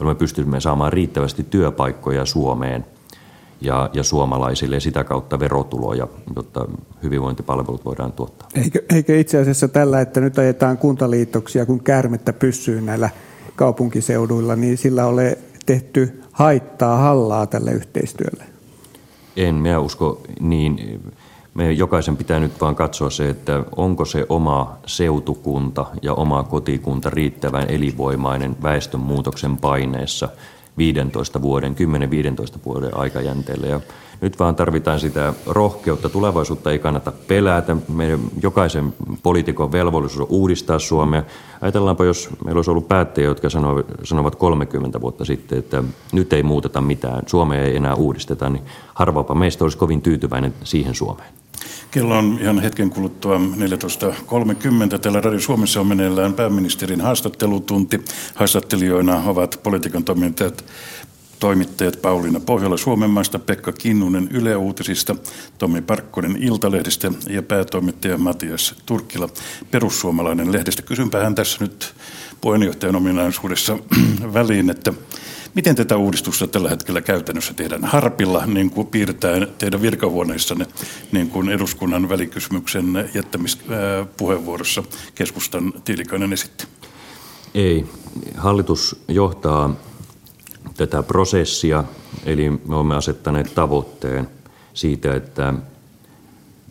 jolla 0.00 0.12
me 0.12 0.18
pystymme 0.18 0.60
saamaan 0.60 0.92
riittävästi 0.92 1.46
työpaikkoja 1.50 2.24
Suomeen 2.24 2.86
ja, 3.64 3.90
ja 3.92 4.02
suomalaisille 4.02 4.76
ja 4.76 4.80
sitä 4.80 5.04
kautta 5.04 5.38
verotuloja, 5.38 6.08
jotta 6.36 6.68
hyvinvointipalvelut 7.02 7.84
voidaan 7.84 8.12
tuottaa. 8.12 8.48
Eikö, 8.54 8.82
eikö 8.94 9.20
itse 9.20 9.38
asiassa 9.38 9.68
tällä, 9.68 10.00
että 10.00 10.20
nyt 10.20 10.38
ajetaan 10.38 10.78
kuntaliitoksia, 10.78 11.66
kun 11.66 11.80
käärmettä 11.80 12.32
pysyy 12.32 12.80
näillä 12.80 13.10
kaupunkiseuduilla, 13.56 14.56
niin 14.56 14.78
sillä 14.78 15.06
ole 15.06 15.38
tehty 15.66 16.22
haittaa, 16.32 16.96
hallaa 16.96 17.46
tälle 17.46 17.72
yhteistyölle? 17.72 18.44
En, 19.36 19.54
minä 19.54 19.78
usko 19.78 20.20
niin. 20.40 21.00
Meidän 21.54 21.78
jokaisen 21.78 22.16
pitää 22.16 22.40
nyt 22.40 22.60
vaan 22.60 22.74
katsoa 22.74 23.10
se, 23.10 23.28
että 23.28 23.64
onko 23.76 24.04
se 24.04 24.26
oma 24.28 24.78
seutukunta 24.86 25.86
ja 26.02 26.14
oma 26.14 26.42
kotikunta 26.42 27.10
riittävän 27.10 27.70
elinvoimainen 27.70 28.56
väestönmuutoksen 28.62 29.56
paineessa 29.56 30.28
15 30.76 31.42
vuoden, 31.42 31.76
10-15 32.56 32.58
vuoden 32.64 32.96
aikajänteellä. 32.96 33.66
Ja 33.66 33.80
nyt 34.24 34.38
vaan 34.38 34.56
tarvitaan 34.56 35.00
sitä 35.00 35.34
rohkeutta. 35.46 36.08
Tulevaisuutta 36.08 36.72
ei 36.72 36.78
kannata 36.78 37.12
pelätä. 37.28 37.76
Meidän 37.88 38.20
jokaisen 38.42 38.94
poliitikon 39.22 39.72
velvollisuus 39.72 40.20
on 40.20 40.26
uudistaa 40.30 40.78
Suomea. 40.78 41.22
Ajatellaanpa, 41.60 42.04
jos 42.04 42.28
meillä 42.44 42.58
olisi 42.58 42.70
ollut 42.70 42.88
päättäjiä, 42.88 43.28
jotka 43.28 43.48
sanovat 44.02 44.34
30 44.34 45.00
vuotta 45.00 45.24
sitten, 45.24 45.58
että 45.58 45.84
nyt 46.12 46.32
ei 46.32 46.42
muuteta 46.42 46.80
mitään, 46.80 47.22
Suomea 47.26 47.62
ei 47.62 47.76
enää 47.76 47.94
uudisteta, 47.94 48.50
niin 48.50 48.62
harvapa 48.94 49.34
meistä 49.34 49.64
olisi 49.64 49.78
kovin 49.78 50.02
tyytyväinen 50.02 50.54
siihen 50.64 50.94
Suomeen. 50.94 51.28
Kello 51.90 52.18
on 52.18 52.38
ihan 52.40 52.58
hetken 52.58 52.90
kuluttua 52.90 53.38
14.30. 53.38 54.98
Täällä 54.98 55.20
Radio 55.20 55.40
Suomessa 55.40 55.80
on 55.80 55.86
meneillään 55.86 56.32
pääministerin 56.32 57.00
haastattelutunti. 57.00 58.04
Haastattelijoina 58.34 59.22
ovat 59.26 59.60
politiikan 59.62 60.04
toimittajat 60.04 60.64
toimittajat 61.38 62.02
Pauliina 62.02 62.40
Pohjola 62.40 62.76
Suomenmaasta, 62.76 63.38
Pekka 63.38 63.72
Kinnunen 63.72 64.28
Yle 64.30 64.56
Uutisista, 64.56 65.16
Tommi 65.58 65.82
Parkkonen 65.82 66.36
Iltalehdestä 66.42 67.10
ja 67.28 67.42
päätoimittaja 67.42 68.18
Matias 68.18 68.74
Turkkila 68.86 69.28
Perussuomalainen 69.70 70.52
lehdestä. 70.52 70.82
Kysynpähän 70.82 71.34
tässä 71.34 71.64
nyt 71.64 71.94
puheenjohtajan 72.40 72.96
ominaisuudessa 72.96 73.78
väliin, 74.34 74.70
että 74.70 74.92
miten 75.54 75.76
tätä 75.76 75.96
uudistusta 75.96 76.46
tällä 76.46 76.68
hetkellä 76.68 77.00
käytännössä 77.00 77.54
tehdään 77.54 77.84
harpilla, 77.84 78.46
niin 78.46 78.70
kuin 78.70 78.86
piirtää 78.86 79.46
teidän 79.58 79.82
virkahuoneissanne, 79.82 80.66
niin 81.12 81.30
kuin 81.30 81.48
eduskunnan 81.48 82.08
välikysymyksen 82.08 83.10
jättämispuheenvuorossa 83.14 84.82
keskustan 85.14 85.72
Tiilikainen 85.84 86.32
esitti? 86.32 86.66
Ei. 87.54 87.86
Hallitus 88.36 89.04
johtaa 89.08 89.76
tätä 90.76 91.02
prosessia, 91.02 91.84
eli 92.26 92.50
me 92.50 92.74
olemme 92.74 92.96
asettaneet 92.96 93.54
tavoitteen 93.54 94.28
siitä, 94.74 95.14
että 95.14 95.54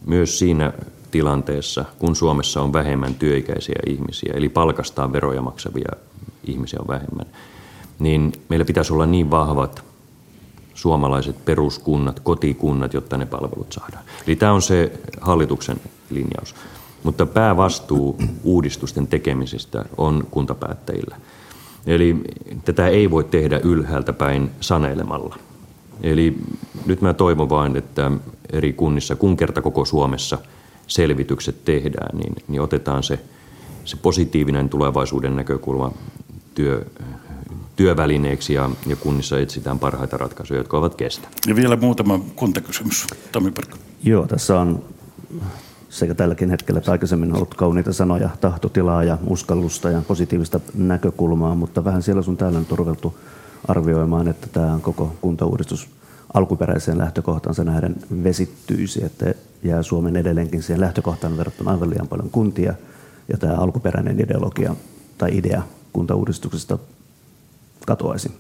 myös 0.06 0.39
siinä 0.39 0.74
tilanteessa, 1.12 1.86
kun 2.00 2.16
Suomessa 2.16 2.62
on 2.62 2.74
vähemmän 2.74 3.16
työikäisiä 3.16 3.80
ihmisiä, 3.88 4.34
eli 4.36 4.50
palkastaan 4.50 5.13
veroja 5.13 5.42
maksavia 5.42 5.92
ihmisiä 6.44 6.80
on 6.82 6.88
vähemmän, 6.88 7.26
niin 8.00 8.32
meillä 8.50 8.66
pitäisi 8.66 8.94
olla 8.94 9.06
niin 9.06 9.32
vahvat 9.32 9.84
suomalaiset 10.74 11.46
peruskunnat, 11.46 12.20
kotikunnat, 12.20 12.94
jotta 12.94 13.18
ne 13.18 13.26
palvelut 13.26 13.74
saadaan. 13.74 14.04
Eli 14.28 14.36
tämä 14.36 14.52
on 14.52 14.62
se 14.62 15.00
hallituksen 15.22 15.82
linjaus. 16.10 16.56
Mutta 17.04 17.26
päävastuu 17.26 18.20
uudistusten 18.44 19.08
tekemisestä 19.08 19.86
on 19.98 20.28
kuntapäättäjillä– 20.32 21.16
Eli 21.88 22.15
tätä 22.65 22.88
ei 22.88 23.12
voi 23.12 23.24
tehdä 23.24 23.60
ylhäältä 23.63 24.13
päin 24.13 24.52
sanelemalla. 24.60 25.38
Eli 26.04 26.38
nyt 26.86 27.02
mä 27.02 27.13
toivon 27.13 27.50
vain, 27.50 27.78
että 27.78 28.12
eri 28.54 28.74
kunnissa, 28.74 29.15
kun 29.15 29.38
kerta 29.38 29.62
koko 29.62 29.86
Suomessa 29.86 30.38
selvitykset 30.88 31.65
tehdään, 31.65 32.17
niin, 32.17 32.36
niin 32.48 32.62
otetaan 32.62 33.04
se, 33.04 33.19
se 33.86 33.98
positiivinen 33.98 34.69
tulevaisuuden 34.69 35.36
näkökulma 35.36 35.91
työ, 36.56 36.86
työvälineeksi 37.76 38.54
ja, 38.54 38.69
ja 38.88 38.96
kunnissa 38.96 39.39
etsitään 39.39 39.80
parhaita 39.80 40.17
ratkaisuja, 40.17 40.60
jotka 40.60 40.78
ovat 40.78 40.96
kestäviä. 40.96 41.36
Ja 41.48 41.56
vielä 41.56 41.76
muutama 41.76 42.19
kuntakysymys. 42.36 43.08
Tomi 43.32 43.52
Parkko. 43.52 43.78
Joo, 44.04 44.28
tässä 44.28 44.60
on 44.60 44.84
sekä 45.93 46.15
tälläkin 46.15 46.49
hetkellä 46.49 46.77
että 46.77 46.91
aikaisemmin 46.91 47.36
ollut 47.36 47.56
kauniita 47.56 47.93
sanoja, 47.93 48.29
tahtotilaa 48.41 49.03
ja 49.03 49.17
uskallusta 49.27 49.89
ja 49.89 50.01
positiivista 50.08 50.60
näkökulmaa, 50.73 51.56
mutta 51.56 51.84
vähän 51.84 52.01
siellä 52.01 52.21
sun 52.21 52.38
täällä 52.38 52.60
on 52.60 52.65
turveltu 52.65 53.17
arvioimaan, 53.67 54.27
että 54.27 54.47
tämä 54.51 54.79
koko 54.82 55.15
kuntauudistus 55.21 55.89
alkuperäiseen 56.34 56.97
lähtökohtaansa 56.97 57.63
nähden 57.63 57.95
vesittyisi, 58.23 59.06
että 59.06 59.34
jää 59.63 59.84
Suomen 59.84 60.15
edelleenkin 60.15 60.63
siihen 60.63 60.82
lähtökohtaan 60.82 61.38
verrattuna 61.38 61.71
aivan 61.71 61.89
liian 61.89 62.08
paljon 62.08 62.29
kuntia, 62.29 62.73
ja 63.29 63.38
tämä 63.38 63.53
alkuperäinen 63.53 64.19
ideologia 64.19 64.75
tai 65.17 65.38
idea 65.38 65.62
kuntauudistuksesta 65.93 66.77
katoaisi 67.86 68.32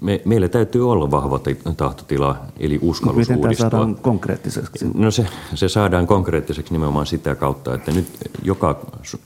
me, 0.00 0.20
meillä 0.24 0.48
täytyy 0.48 0.90
olla 0.92 1.10
vahva 1.10 1.40
tahtotila, 1.76 2.36
eli 2.58 2.78
uskallus 2.82 3.28
Miten 3.28 3.36
uudistua. 3.36 3.70
tämä 3.70 3.80
saadaan 3.80 3.96
konkreettiseksi? 3.96 4.86
No 4.94 5.10
se, 5.10 5.26
se 5.54 5.68
saadaan 5.68 6.06
konkreettiseksi 6.06 6.72
nimenomaan 6.72 7.06
sitä 7.06 7.34
kautta, 7.34 7.74
että 7.74 7.92
nyt 7.92 8.06
joka, 8.42 8.80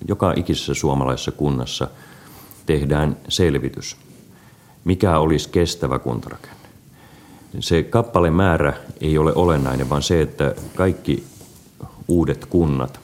joka 0.08 0.32
ikisessä 0.36 0.74
suomalaisessa 0.74 1.32
kunnassa 1.32 1.88
tehdään 2.66 3.16
selvitys, 3.28 3.96
mikä 4.84 5.18
olisi 5.18 5.48
kestävä 5.48 5.98
kuntarakenne. 5.98 6.56
Se 7.60 7.82
kappaleen 7.82 8.34
määrä 8.34 8.72
ei 9.00 9.18
ole 9.18 9.32
olennainen, 9.34 9.90
vaan 9.90 10.02
se, 10.02 10.22
että 10.22 10.54
kaikki 10.74 11.24
uudet 12.08 12.46
kunnat 12.46 13.03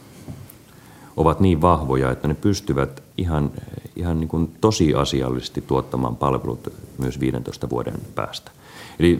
ovat 1.20 1.40
niin 1.40 1.60
vahvoja, 1.60 2.10
että 2.10 2.28
ne 2.28 2.34
pystyvät 2.34 3.02
ihan, 3.18 3.50
ihan 3.96 4.20
niin 4.20 4.28
kuin 4.28 4.54
tosiasiallisesti 4.60 5.60
tuottamaan 5.60 6.16
palvelut 6.16 6.72
myös 6.98 7.20
15 7.20 7.70
vuoden 7.70 7.94
päästä. 8.14 8.50
Eli 8.98 9.18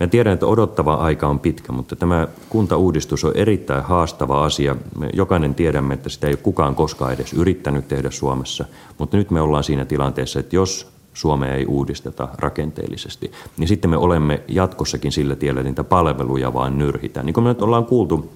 Mä 0.00 0.06
tiedän, 0.06 0.32
että 0.32 0.46
odottava 0.46 0.94
aika 0.94 1.28
on 1.28 1.40
pitkä, 1.40 1.72
mutta 1.72 1.96
tämä 1.96 2.28
kuntauudistus 2.48 3.24
on 3.24 3.36
erittäin 3.36 3.84
haastava 3.84 4.44
asia. 4.44 4.76
Me 4.98 5.10
jokainen 5.12 5.54
tiedämme, 5.54 5.94
että 5.94 6.08
sitä 6.08 6.26
ei 6.26 6.32
ole 6.32 6.38
kukaan 6.42 6.74
koskaan 6.74 7.12
edes 7.12 7.32
yrittänyt 7.32 7.88
tehdä 7.88 8.10
Suomessa, 8.10 8.64
mutta 8.98 9.16
nyt 9.16 9.30
me 9.30 9.40
ollaan 9.40 9.64
siinä 9.64 9.84
tilanteessa, 9.84 10.40
että 10.40 10.56
jos 10.56 10.92
Suomea 11.14 11.54
ei 11.54 11.66
uudisteta 11.66 12.28
rakenteellisesti, 12.38 13.32
niin 13.56 13.68
sitten 13.68 13.90
me 13.90 13.96
olemme 13.96 14.42
jatkossakin 14.48 15.12
sillä 15.12 15.36
tiellä, 15.36 15.60
että 15.60 15.70
niitä 15.70 15.84
palveluja 15.84 16.54
vaan 16.54 16.78
nyrhitään. 16.78 17.26
Niin 17.26 17.34
kuin 17.34 17.44
me 17.44 17.50
nyt 17.50 17.62
ollaan 17.62 17.86
kuultu 17.86 18.32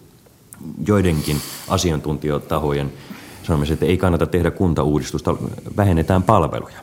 joidenkin 0.86 1.36
asiantuntijatahojen 1.68 2.92
sanomisen, 3.42 3.74
että 3.74 3.86
ei 3.86 3.96
kannata 3.96 4.26
tehdä 4.26 4.50
kuntauudistusta, 4.50 5.36
vähennetään 5.76 6.22
palveluja. 6.22 6.78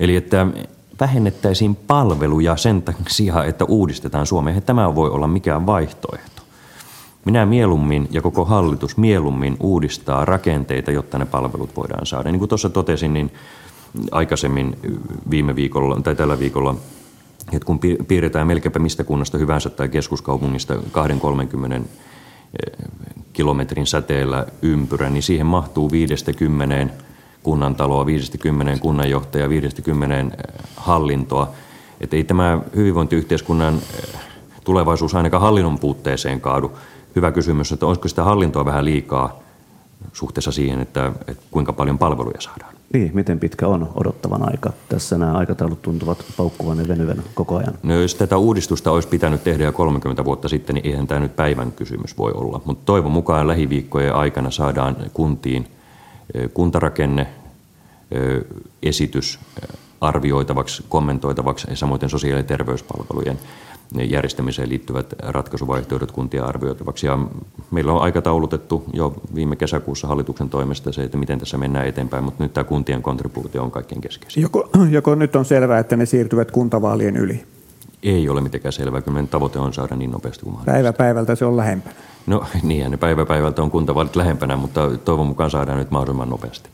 Eli 0.00 0.16
että 0.16 0.46
vähennettäisiin 1.00 1.76
palveluja 1.76 2.56
sen 2.56 2.82
sijaan, 3.08 3.48
että 3.48 3.64
uudistetaan 3.64 4.26
Suomea. 4.26 4.54
Että 4.54 4.66
tämä 4.66 4.94
voi 4.94 5.10
olla 5.10 5.26
mikään 5.26 5.66
vaihtoehto. 5.66 6.42
Minä 7.24 7.46
mieluummin 7.46 8.08
ja 8.10 8.22
koko 8.22 8.44
hallitus 8.44 8.96
mieluummin 8.96 9.56
uudistaa 9.60 10.24
rakenteita, 10.24 10.90
jotta 10.90 11.18
ne 11.18 11.24
palvelut 11.24 11.76
voidaan 11.76 12.06
saada. 12.06 12.30
Niin 12.30 12.38
kuin 12.38 12.48
tuossa 12.48 12.70
totesin, 12.70 13.12
niin 13.12 13.32
aikaisemmin 14.10 14.78
viime 15.30 15.56
viikolla 15.56 16.00
tai 16.00 16.16
tällä 16.16 16.38
viikolla, 16.38 16.74
että 17.52 17.66
kun 17.66 17.80
piirretään 18.08 18.46
melkeinpä 18.46 18.78
mistä 18.78 19.04
kunnasta 19.04 19.38
hyvänsä 19.38 19.70
tai 19.70 19.88
keskuskaupungista 19.88 20.74
2-30 20.74 20.78
kilometrin 23.32 23.86
säteellä 23.86 24.46
ympyrä, 24.62 25.10
niin 25.10 25.22
siihen 25.22 25.46
mahtuu 25.46 25.90
50 25.90 26.94
kunnantaloa, 27.42 28.06
50 28.06 28.82
kunnanjohtaja, 28.82 29.48
50 29.48 30.36
hallintoa. 30.76 31.50
Että 32.00 32.16
ei 32.16 32.24
tämä 32.24 32.58
hyvinvointiyhteiskunnan 32.76 33.78
tulevaisuus 34.64 35.14
ainakaan 35.14 35.42
hallinnon 35.42 35.78
puutteeseen 35.78 36.40
kaadu. 36.40 36.78
Hyvä 37.16 37.32
kysymys, 37.32 37.72
että 37.72 37.86
olisiko 37.86 38.08
sitä 38.08 38.24
hallintoa 38.24 38.64
vähän 38.64 38.84
liikaa 38.84 39.40
suhteessa 40.12 40.52
siihen, 40.52 40.80
että, 40.80 41.12
että 41.28 41.42
kuinka 41.50 41.72
paljon 41.72 41.98
palveluja 41.98 42.40
saadaan. 42.40 42.79
Niin, 42.92 43.10
miten 43.14 43.40
pitkä 43.40 43.68
on 43.68 43.92
odottavan 43.94 44.50
aika? 44.50 44.72
Tässä 44.88 45.18
nämä 45.18 45.32
aikataulut 45.32 45.82
tuntuvat 45.82 46.24
paukkuvan 46.36 46.78
ja 46.78 46.88
venyvän 46.88 47.22
koko 47.34 47.56
ajan. 47.56 47.74
No 47.82 47.94
jos 47.94 48.14
tätä 48.14 48.36
uudistusta 48.36 48.90
olisi 48.90 49.08
pitänyt 49.08 49.44
tehdä 49.44 49.64
jo 49.64 49.72
30 49.72 50.24
vuotta 50.24 50.48
sitten, 50.48 50.74
niin 50.74 50.86
eihän 50.86 51.06
tämä 51.06 51.20
nyt 51.20 51.36
päivän 51.36 51.72
kysymys 51.72 52.18
voi 52.18 52.32
olla. 52.32 52.60
Mutta 52.64 52.84
toivon 52.84 53.12
mukaan 53.12 53.48
lähiviikkojen 53.48 54.14
aikana 54.14 54.50
saadaan 54.50 54.96
kuntiin 55.14 55.66
kuntarakenne, 56.54 57.26
esitys 58.82 59.38
arvioitavaksi, 60.00 60.84
kommentoitavaksi 60.88 61.70
ja 61.70 61.76
samoin 61.76 62.00
sosiaali- 62.06 62.40
ja 62.40 62.44
terveyspalvelujen 62.44 63.38
järjestämiseen 63.94 64.68
liittyvät 64.68 65.14
ratkaisuvaihtoehdot 65.18 66.12
kuntia 66.12 66.44
arvioitavaksi. 66.44 67.06
Ja 67.06 67.18
meillä 67.70 67.92
on 67.92 68.02
aikataulutettu 68.02 68.84
jo 68.92 69.14
viime 69.34 69.56
kesäkuussa 69.56 70.08
hallituksen 70.08 70.50
toimesta 70.50 70.92
se, 70.92 71.02
että 71.02 71.18
miten 71.18 71.38
tässä 71.38 71.58
mennään 71.58 71.86
eteenpäin, 71.86 72.24
mutta 72.24 72.42
nyt 72.42 72.54
tämä 72.54 72.64
kuntien 72.64 73.02
kontribuutio 73.02 73.62
on 73.62 73.70
kaikkein 73.70 74.00
keskeisin. 74.00 74.42
Joko, 74.42 74.70
joko 74.90 75.14
nyt 75.14 75.36
on 75.36 75.44
selvää, 75.44 75.78
että 75.78 75.96
ne 75.96 76.06
siirtyvät 76.06 76.50
kuntavaalien 76.50 77.16
yli? 77.16 77.44
Ei 78.02 78.28
ole 78.28 78.40
mitenkään 78.40 78.72
selvää. 78.72 79.00
Kyllä 79.00 79.14
meidän 79.14 79.28
tavoite 79.28 79.58
on 79.58 79.72
saada 79.72 79.96
niin 79.96 80.10
nopeasti 80.10 80.44
kuin 80.44 80.52
mahdollista. 80.52 80.72
Päivä 80.72 80.92
päivältä 80.92 81.34
se 81.34 81.44
on 81.44 81.56
lähempänä. 81.56 81.94
No 82.26 82.44
niin, 82.62 82.90
ne 82.90 82.96
päivä 82.96 83.26
päivältä 83.26 83.62
on 83.62 83.70
kuntavaalit 83.70 84.16
lähempänä, 84.16 84.56
mutta 84.56 84.90
toivon 85.04 85.26
mukaan 85.26 85.50
saadaan 85.50 85.78
nyt 85.78 85.90
mahdollisimman 85.90 86.28
nopeasti. 86.28 86.70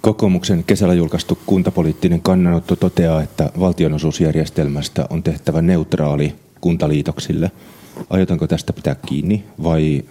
Kokoomuksen 0.00 0.64
kesällä 0.64 0.94
julkaistu 0.94 1.38
kuntapoliittinen 1.46 2.22
kannanotto 2.22 2.76
toteaa, 2.76 3.22
että 3.22 3.50
valtionosuusjärjestelmästä 3.60 5.06
on 5.10 5.22
tehtävä 5.22 5.62
neutraali 5.62 6.34
kuntaliitoksille. 6.60 7.50
Aiotaanko 8.10 8.46
tästä 8.46 8.72
pitää 8.72 8.96
kiinni 9.06 9.44
vai 9.62 10.02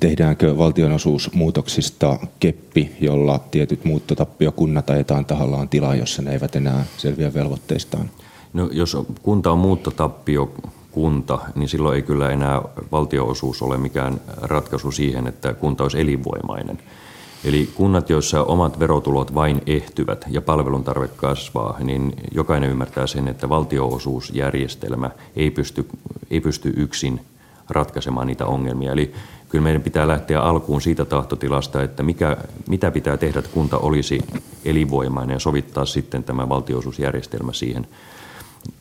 tehdäänkö 0.00 0.58
valtionosuusmuutoksista 0.58 2.18
keppi, 2.40 2.92
jolla 3.00 3.38
tietyt 3.50 3.84
muuttotappiokunnat 3.84 4.90
ajetaan 4.90 5.24
tahallaan 5.24 5.68
tilaa, 5.68 5.94
jossa 5.94 6.22
ne 6.22 6.32
eivät 6.32 6.56
enää 6.56 6.84
selviä 6.96 7.34
velvoitteistaan? 7.34 8.10
No, 8.52 8.68
jos 8.72 8.96
kunta 9.22 9.52
on 9.52 9.58
muuttotappio 9.58 10.52
kunta, 10.92 11.38
niin 11.54 11.68
silloin 11.68 11.96
ei 11.96 12.02
kyllä 12.02 12.30
enää 12.30 12.62
valtionosuus 12.92 13.62
ole 13.62 13.78
mikään 13.78 14.20
ratkaisu 14.42 14.90
siihen, 14.90 15.26
että 15.26 15.54
kunta 15.54 15.82
olisi 15.82 16.00
elinvoimainen. 16.00 16.78
Eli 17.44 17.70
kunnat, 17.74 18.10
joissa 18.10 18.42
omat 18.42 18.78
verotulot 18.78 19.34
vain 19.34 19.62
ehtyvät 19.66 20.24
ja 20.28 20.42
palvelun 20.42 20.84
tarve 20.84 21.08
kasvaa, 21.08 21.76
niin 21.80 22.12
jokainen 22.34 22.70
ymmärtää 22.70 23.06
sen, 23.06 23.28
että 23.28 23.48
valtionosuusjärjestelmä 23.48 25.10
ei 25.36 25.50
pysty, 25.50 25.86
ei 26.30 26.40
pysty 26.40 26.72
yksin 26.76 27.20
ratkaisemaan 27.68 28.26
niitä 28.26 28.46
ongelmia. 28.46 28.92
Eli 28.92 29.14
kyllä 29.48 29.62
meidän 29.62 29.82
pitää 29.82 30.08
lähteä 30.08 30.40
alkuun 30.40 30.82
siitä 30.82 31.04
tahtotilasta, 31.04 31.82
että 31.82 32.02
mikä, 32.02 32.36
mitä 32.68 32.90
pitää 32.90 33.16
tehdä, 33.16 33.38
että 33.38 33.50
kunta 33.54 33.78
olisi 33.78 34.20
elinvoimainen 34.64 35.34
ja 35.34 35.40
sovittaa 35.40 35.84
sitten 35.84 36.24
tämä 36.24 36.48
valtionosuusjärjestelmä 36.48 37.52
siihen 37.52 37.86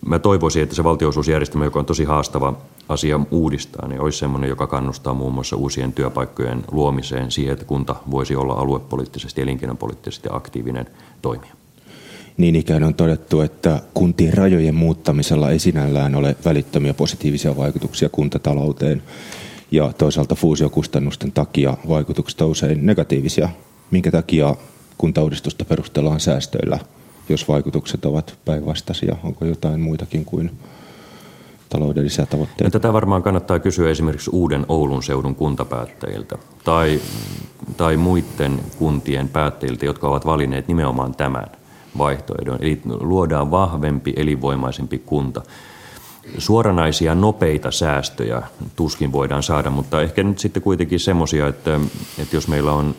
mä 0.06 0.20
toivoisin, 0.20 0.64
että 0.64 0.76
se 0.76 0.84
valtionosuusjärjestelmä, 0.84 1.66
joka 1.66 1.80
on 1.80 1.86
tosi 1.86 2.04
haastava 2.04 2.54
asia 2.90 3.20
uudistaa, 3.32 3.88
niin 3.88 4.02
olisi 4.02 4.18
sellainen, 4.18 4.50
joka 4.50 4.68
kannustaa 4.68 5.14
muun 5.14 5.34
muassa 5.34 5.56
uusien 5.56 5.94
työpaikkojen 5.94 6.64
luomiseen 6.72 7.32
siihen, 7.32 7.54
että 7.54 7.66
kunta 7.66 7.96
voisi 8.12 8.36
olla 8.36 8.54
aluepoliittisesti, 8.54 9.42
elinkeinopoliittisesti 9.42 10.30
aktiivinen 10.32 10.86
toimija. 11.22 11.54
Niin 12.38 12.56
ikään 12.56 12.84
on 12.84 12.94
todettu, 12.94 13.42
että 13.42 13.82
kuntien 13.94 14.34
rajojen 14.34 14.76
muuttamisella 14.76 15.50
ei 15.50 15.60
sinällään 15.60 16.16
ole 16.16 16.36
välittömiä 16.46 16.94
positiivisia 16.94 17.58
vaikutuksia 17.58 18.10
kuntatalouteen 18.10 19.04
ja 19.72 19.94
toisaalta 19.98 20.36
fuusiokustannusten 20.36 21.32
takia 21.32 21.78
vaikutukset 21.88 22.42
ovat 22.42 22.52
usein 22.52 22.86
negatiivisia. 22.86 23.50
Minkä 23.92 24.12
takia 24.12 24.56
kuntauudistusta 24.98 25.66
perustellaan 25.66 26.20
säästöillä 26.20 26.80
jos 27.32 27.48
vaikutukset 27.48 28.06
ovat 28.06 28.38
päinvastaisia? 28.46 29.16
Onko 29.24 29.46
jotain 29.46 29.80
muitakin 29.80 30.26
kuin 30.26 30.52
taloudellisia 31.70 32.26
tavoitteita? 32.26 32.64
No, 32.64 32.70
tätä 32.70 32.94
varmaan 32.94 33.24
kannattaa 33.24 33.60
kysyä 33.60 33.90
esimerkiksi 33.90 34.30
uuden 34.34 34.66
Oulun 34.70 35.04
seudun 35.04 35.36
kuntapäättäjiltä 35.36 36.38
tai, 36.64 37.02
tai 37.78 37.98
muiden 37.98 38.60
kuntien 38.78 39.30
päättäjiltä, 39.30 39.86
jotka 39.86 40.08
ovat 40.08 40.26
valinneet 40.26 40.68
nimenomaan 40.68 41.16
tämän 41.16 41.46
vaihtoehdon. 41.98 42.58
Eli 42.62 42.82
luodaan 42.86 43.52
vahvempi, 43.52 44.14
elinvoimaisempi 44.16 45.00
kunta. 45.00 45.42
Suoranaisia 46.38 47.16
nopeita 47.16 47.72
säästöjä 47.72 48.42
tuskin 48.76 49.12
voidaan 49.12 49.44
saada, 49.44 49.70
mutta 49.70 50.02
ehkä 50.02 50.24
nyt 50.24 50.40
sitten 50.40 50.64
kuitenkin 50.64 51.00
semmoisia, 51.00 51.48
että, 51.48 51.80
että 52.20 52.36
jos 52.36 52.48
meillä 52.48 52.72
on 52.72 52.96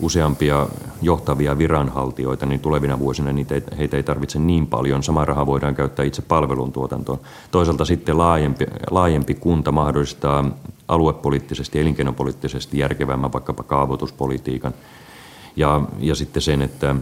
useampia 0.00 0.66
johtavia 1.02 1.58
viranhaltijoita, 1.58 2.46
niin 2.46 2.60
tulevina 2.60 2.98
vuosina 2.98 3.32
niitä 3.32 3.54
ei, 3.54 3.62
heitä 3.78 3.96
ei 3.96 4.02
tarvitse 4.02 4.38
niin 4.38 4.66
paljon. 4.66 5.02
Sama 5.02 5.24
raha 5.24 5.46
voidaan 5.46 5.74
käyttää 5.74 6.04
itse 6.04 6.22
palveluntuotantoon. 6.22 7.18
Toisaalta 7.50 7.84
sitten 7.84 8.18
laajempi, 8.18 8.66
laajempi 8.90 9.34
kunta 9.34 9.72
mahdollistaa 9.72 10.44
aluepoliittisesti, 10.88 11.80
elinkeinopoliittisesti 11.80 12.78
järkevämmän 12.78 13.32
vaikkapa 13.32 13.62
kaavoituspolitiikan. 13.62 14.74
Ja, 15.56 15.80
ja 15.98 16.14
sitten 16.14 16.42
sen, 16.42 16.62
että, 16.62 16.96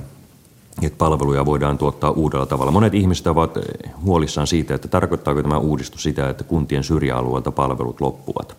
että 0.82 0.98
palveluja 0.98 1.46
voidaan 1.46 1.78
tuottaa 1.78 2.10
uudella 2.10 2.46
tavalla. 2.46 2.72
Monet 2.72 2.94
ihmiset 2.94 3.26
ovat 3.26 3.58
huolissaan 4.04 4.46
siitä, 4.46 4.74
että 4.74 4.88
tarkoittaako 4.88 5.42
tämä 5.42 5.58
uudistus 5.58 6.02
sitä, 6.02 6.28
että 6.28 6.44
kuntien 6.44 6.84
syrjäalueelta 6.84 7.52
palvelut 7.52 8.00
loppuvat. 8.00 8.56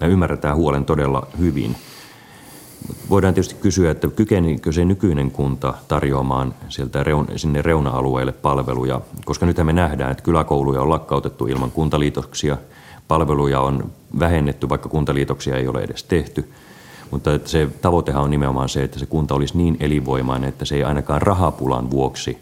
Me 0.00 0.06
ymmärretään 0.06 0.56
huolen 0.56 0.84
todella 0.84 1.26
hyvin– 1.38 1.76
Voidaan 3.10 3.34
tietysti 3.34 3.54
kysyä, 3.54 3.90
että 3.90 4.08
kykenikö 4.08 4.72
se 4.72 4.84
nykyinen 4.84 5.30
kunta 5.30 5.74
tarjoamaan 5.88 6.54
sieltä 6.68 7.04
reun, 7.04 7.26
sinne 7.36 7.62
reuna-alueille 7.62 8.32
palveluja, 8.32 9.00
koska 9.24 9.46
nyt 9.46 9.56
me 9.62 9.72
nähdään, 9.72 10.10
että 10.10 10.22
kyläkouluja 10.22 10.82
on 10.82 10.90
lakkautettu 10.90 11.46
ilman 11.46 11.70
kuntaliitoksia, 11.70 12.56
palveluja 13.08 13.60
on 13.60 13.90
vähennetty, 14.18 14.68
vaikka 14.68 14.88
kuntaliitoksia 14.88 15.56
ei 15.56 15.68
ole 15.68 15.80
edes 15.80 16.04
tehty. 16.04 16.50
Mutta 17.10 17.30
se 17.44 17.68
tavoitehan 17.80 18.22
on 18.22 18.30
nimenomaan 18.30 18.68
se, 18.68 18.82
että 18.82 18.98
se 18.98 19.06
kunta 19.06 19.34
olisi 19.34 19.56
niin 19.56 19.76
elinvoimainen, 19.80 20.48
että 20.48 20.64
se 20.64 20.74
ei 20.74 20.84
ainakaan 20.84 21.22
rahapulan 21.22 21.90
vuoksi 21.90 22.38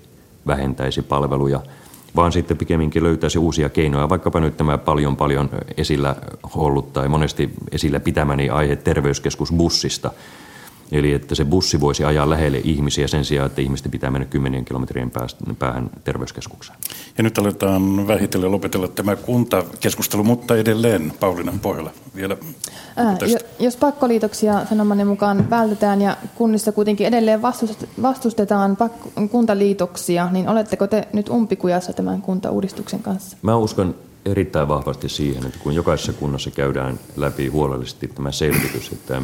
vähentäisi 0.47 1.03
palveluja– 1.03 1.61
vaan 2.19 2.33
sitten 2.33 2.57
pikemminkin 2.57 3.03
löytäisi 3.03 3.39
uusia 3.39 3.69
keinoja, 3.69 4.09
vaikkapa 4.09 4.41
nyt 4.41 4.57
tämä 4.57 4.79
paljon 4.79 5.17
paljon 5.17 5.51
esillä 5.77 6.17
ollut 6.55 6.93
tai 6.93 7.09
monesti 7.09 7.51
esillä 7.73 8.01
pitämäni 8.01 8.51
aihe 8.51 8.77
terveyskeskusbussista, 8.77 10.11
Eli 10.93 11.13
että 11.13 11.35
se 11.35 11.45
bussi 11.45 11.81
voisi 11.81 12.05
ajaa 12.05 12.31
lähelle 12.31 12.61
ihmisiä 12.65 13.09
sen 13.09 13.25
sijaan, 13.25 13.47
että 13.47 13.61
ihmisten 13.61 13.91
pitää 13.91 14.11
mennä 14.11 14.27
kymmenien 14.27 14.65
kilometrien 14.65 15.13
päähän 15.59 15.91
terveyskeskukseen. 16.05 16.79
Ja 17.19 17.25
nyt 17.25 17.39
aletaan 17.39 18.09
vähitellen 18.09 18.53
lopetella 18.53 18.89
tämä 18.89 19.17
kuntakeskustelu, 19.17 20.25
mutta 20.25 20.57
edelleen 20.57 21.13
Pauliina 21.21 21.53
Pohjola 21.63 21.91
vielä. 22.15 22.37
Ää, 22.97 23.19
jos 23.59 23.77
pakkoliitoksia 23.77 24.67
sanomanne 24.67 25.05
mukaan 25.05 25.51
vältetään 25.51 26.03
ja 26.03 26.17
kunnissa 26.35 26.73
kuitenkin 26.73 27.07
edelleen 27.07 27.43
vastustetaan 28.03 28.77
kuntaliitoksia, 29.31 30.29
niin 30.33 30.49
oletteko 30.49 30.87
te 30.87 31.09
nyt 31.13 31.29
umpikujassa 31.29 31.93
tämän 31.93 32.23
kuntauudistuksen 32.23 33.03
kanssa? 33.03 33.37
Mä 33.43 33.57
uskon 33.57 33.95
erittäin 34.25 34.69
vahvasti 34.69 35.09
siihen, 35.09 35.47
että 35.47 35.59
kun 35.63 35.75
jokaisessa 35.75 36.13
kunnassa 36.13 36.51
käydään 36.51 36.99
läpi 37.17 37.47
huolellisesti 37.47 38.09
tämä 38.09 38.33
selvitys, 38.33 38.93
että 38.93 39.23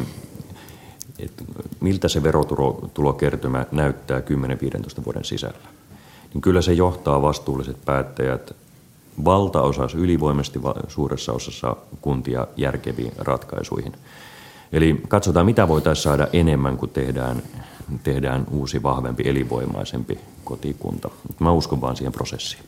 että 1.19 1.43
miltä 1.79 2.07
se 2.07 2.23
verotulokertymä 2.23 3.65
näyttää 3.71 4.19
10-15 4.19 5.05
vuoden 5.05 5.25
sisällä, 5.25 5.67
niin 6.33 6.41
kyllä 6.41 6.61
se 6.61 6.73
johtaa 6.73 7.21
vastuulliset 7.21 7.77
päättäjät 7.85 8.55
valtaosassa, 9.25 9.97
ylivoimaisesti 9.97 10.59
suuressa 10.87 11.33
osassa 11.33 11.75
kuntia 12.01 12.47
järkeviin 12.57 13.11
ratkaisuihin. 13.17 13.93
Eli 14.73 15.01
katsotaan, 15.07 15.45
mitä 15.45 15.67
voitaisiin 15.67 16.03
saada 16.03 16.27
enemmän, 16.33 16.77
kun 16.77 16.89
tehdään, 16.89 17.43
tehdään 18.03 18.45
uusi, 18.51 18.83
vahvempi, 18.83 19.23
elinvoimaisempi 19.25 20.19
kotikunta. 20.43 21.09
Mä 21.39 21.51
uskon 21.51 21.81
vaan 21.81 21.95
siihen 21.95 22.13
prosessiin. 22.13 22.63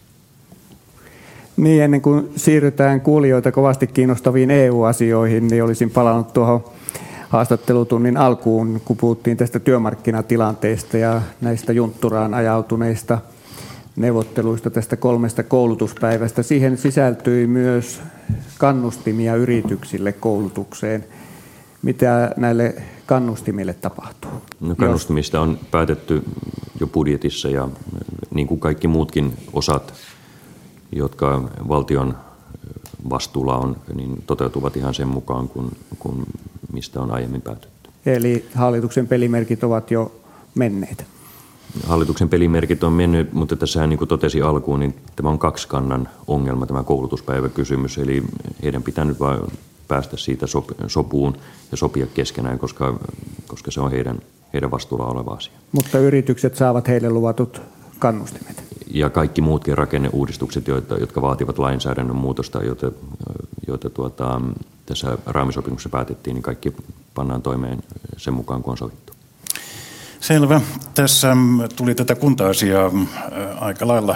Niin, 1.57 1.83
ennen 1.83 2.01
kuin 2.01 2.29
siirrytään 2.35 3.01
kuulijoita 3.01 3.51
kovasti 3.51 3.87
kiinnostaviin 3.87 4.51
EU-asioihin, 4.51 5.47
niin 5.47 5.63
olisin 5.63 5.89
palannut 5.89 6.33
tuohon 6.33 6.63
haastattelutunnin 7.29 8.17
alkuun, 8.17 8.81
kun 8.85 8.97
puhuttiin 8.97 9.37
tästä 9.37 9.59
työmarkkinatilanteesta 9.59 10.97
ja 10.97 11.21
näistä 11.41 11.73
juntturaan 11.73 12.33
ajautuneista 12.33 13.17
neuvotteluista 13.95 14.69
tästä 14.69 14.97
kolmesta 14.97 15.43
koulutuspäivästä. 15.43 16.43
Siihen 16.43 16.77
sisältyi 16.77 17.47
myös 17.47 18.01
kannustimia 18.57 19.35
yrityksille 19.35 20.11
koulutukseen. 20.11 21.05
Mitä 21.81 22.31
näille 22.37 22.75
kannustimille 23.05 23.73
tapahtuu? 23.73 24.31
No 24.59 24.75
kannustimista 24.75 25.41
on 25.41 25.59
päätetty 25.71 26.23
jo 26.79 26.87
budjetissa 26.87 27.49
ja 27.49 27.69
niin 28.33 28.47
kuin 28.47 28.59
kaikki 28.59 28.87
muutkin 28.87 29.33
osat, 29.53 29.93
jotka 30.91 31.49
valtion 31.67 32.17
vastuulla 33.09 33.57
on, 33.57 33.75
niin 33.95 34.23
toteutuvat 34.27 34.77
ihan 34.77 34.93
sen 34.93 35.07
mukaan, 35.07 35.47
kun, 35.47 35.71
kun 35.99 36.23
mistä 36.73 37.01
on 37.01 37.11
aiemmin 37.11 37.41
päätetty. 37.41 37.89
Eli 38.05 38.45
hallituksen 38.55 39.07
pelimerkit 39.07 39.63
ovat 39.63 39.91
jo 39.91 40.11
menneet? 40.55 41.05
Hallituksen 41.85 42.29
pelimerkit 42.29 42.83
on 42.83 42.93
mennyt, 42.93 43.33
mutta 43.33 43.55
tässä 43.55 43.87
niin 43.87 43.97
kuin 43.97 44.07
totesi 44.07 44.41
alkuun, 44.41 44.79
niin 44.79 44.95
tämä 45.15 45.29
on 45.29 45.39
kaksikannan 45.39 46.09
ongelma, 46.27 46.65
tämä 46.65 46.83
koulutuspäiväkysymys. 46.83 47.97
Eli 47.97 48.23
heidän 48.63 48.83
pitää 48.83 49.05
nyt 49.05 49.19
vain 49.19 49.39
päästä 49.87 50.17
siitä 50.17 50.45
sopuun 50.87 51.37
ja 51.71 51.77
sopia 51.77 52.07
keskenään, 52.13 52.59
koska, 52.59 52.99
koska 53.47 53.71
se 53.71 53.81
on 53.81 53.91
heidän, 53.91 54.19
heidän 54.53 54.71
vastuulla 54.71 55.05
oleva 55.05 55.31
asia. 55.31 55.53
Mutta 55.71 55.99
yritykset 55.99 56.55
saavat 56.55 56.87
heille 56.87 57.09
luvatut 57.09 57.61
kannustimet. 57.99 58.63
Ja 58.93 59.09
kaikki 59.09 59.41
muutkin 59.41 59.77
rakenneuudistukset, 59.77 60.67
joita, 60.67 60.97
jotka 60.97 61.21
vaativat 61.21 61.57
lainsäädännön 61.57 62.15
muutosta, 62.15 62.63
joita, 62.63 62.91
joita 63.67 63.89
tuota, 63.89 64.41
tässä 64.85 65.17
raamisopimuksessa 65.25 65.89
päätettiin, 65.89 66.33
niin 66.33 66.43
kaikki 66.43 66.73
pannaan 67.13 67.41
toimeen 67.41 67.83
sen 68.17 68.33
mukaan, 68.33 68.63
kun 68.63 68.71
on 68.71 68.77
sovittu. 68.77 69.13
Selvä. 70.19 70.61
Tässä 70.95 71.37
tuli 71.75 71.95
tätä 71.95 72.15
kunta-asiaa 72.15 72.89
mm, 72.89 73.07
aika 73.59 73.87
lailla 73.87 74.15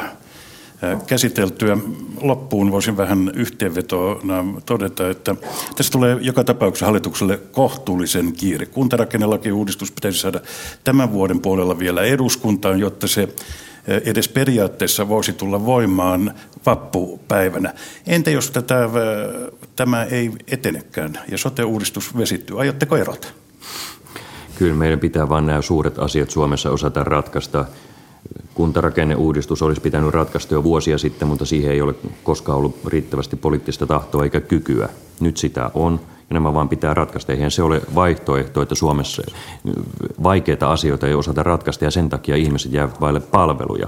käsiteltyä. 1.08 1.78
Loppuun 2.22 2.72
voisin 2.72 2.98
vähän 2.98 3.32
yhteenvetona 3.34 4.46
todeta, 4.66 5.10
että 5.10 5.36
tässä 5.76 5.92
tulee 5.92 6.18
joka 6.22 6.44
tapauksessa 6.44 6.86
hallitukselle 6.86 7.38
kohtuullisen 7.38 8.34
kiire. 8.34 8.66
Kuntarakennelakiuudistus 8.66 9.92
pitäisi 9.92 10.20
saada 10.20 10.40
tämän 10.84 11.12
vuoden 11.12 11.40
puolella 11.40 11.80
vielä 11.80 12.02
eduskuntaan, 12.04 12.80
jotta 12.80 13.08
se 13.08 13.30
edes 13.88 14.28
periaatteessa 14.28 15.10
voisi 15.10 15.34
tulla 15.34 15.66
voimaan 15.66 16.34
vappupäivänä. 16.66 17.74
Entä 18.08 18.32
jos 18.32 18.52
tätä, 18.52 18.90
tämä 19.76 20.04
ei 20.04 20.32
etenekään 20.48 21.20
ja 21.32 21.38
sote-uudistus 21.38 22.18
vesittyy? 22.18 22.62
Aiotteko 22.62 22.98
erota? 22.98 23.28
Kyllä 24.58 24.76
meidän 24.76 25.00
pitää 25.00 25.30
vain 25.30 25.46
nämä 25.46 25.62
suuret 25.62 26.00
asiat 26.00 26.30
Suomessa 26.30 26.70
osata 26.70 27.04
ratkaista. 27.04 27.66
Kuntarakenneuudistus 28.54 29.62
olisi 29.62 29.82
pitänyt 29.82 30.14
ratkaista 30.14 30.54
jo 30.54 30.64
vuosia 30.64 30.98
sitten, 30.98 31.28
mutta 31.28 31.46
siihen 31.46 31.72
ei 31.72 31.82
ole 31.82 31.96
koskaan 32.24 32.58
ollut 32.58 32.80
riittävästi 32.86 33.36
poliittista 33.36 33.88
tahtoa 33.88 34.24
eikä 34.24 34.42
kykyä. 34.42 34.90
Nyt 35.20 35.38
sitä 35.38 35.72
on 35.74 36.00
nämä 36.34 36.54
vaan 36.54 36.70
pitää 36.70 36.94
ratkaista. 36.94 37.32
Eihän 37.32 37.52
se 37.52 37.64
ole 37.64 37.82
vaihtoehto, 37.96 38.62
että 38.62 38.76
Suomessa 38.76 39.22
vaikeita 40.24 40.72
asioita 40.72 41.08
ei 41.08 41.14
osata 41.14 41.44
ratkaista 41.44 41.86
ja 41.86 41.92
sen 41.92 42.10
takia 42.10 42.36
ihmiset 42.36 42.74
jäävät 42.74 43.02
vaille 43.02 43.20
palveluja. 43.20 43.88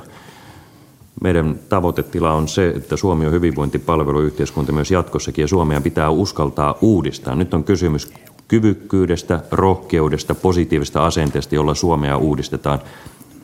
Meidän 1.22 1.60
tavoitetila 1.70 2.34
on 2.34 2.48
se, 2.48 2.70
että 2.70 2.98
Suomi 2.98 3.26
on 3.26 3.32
hyvinvointipalveluyhteiskunta 3.32 4.72
myös 4.72 4.92
jatkossakin 4.92 5.44
ja 5.44 5.48
Suomea 5.48 5.82
pitää 5.82 6.10
uskaltaa 6.10 6.78
uudistaa. 6.82 7.36
Nyt 7.36 7.54
on 7.54 7.64
kysymys 7.64 8.14
kyvykkyydestä, 8.48 9.40
rohkeudesta, 9.52 10.36
positiivista 10.36 11.06
asenteesta, 11.06 11.56
jolla 11.56 11.76
Suomea 11.76 12.18
uudistetaan. 12.18 12.80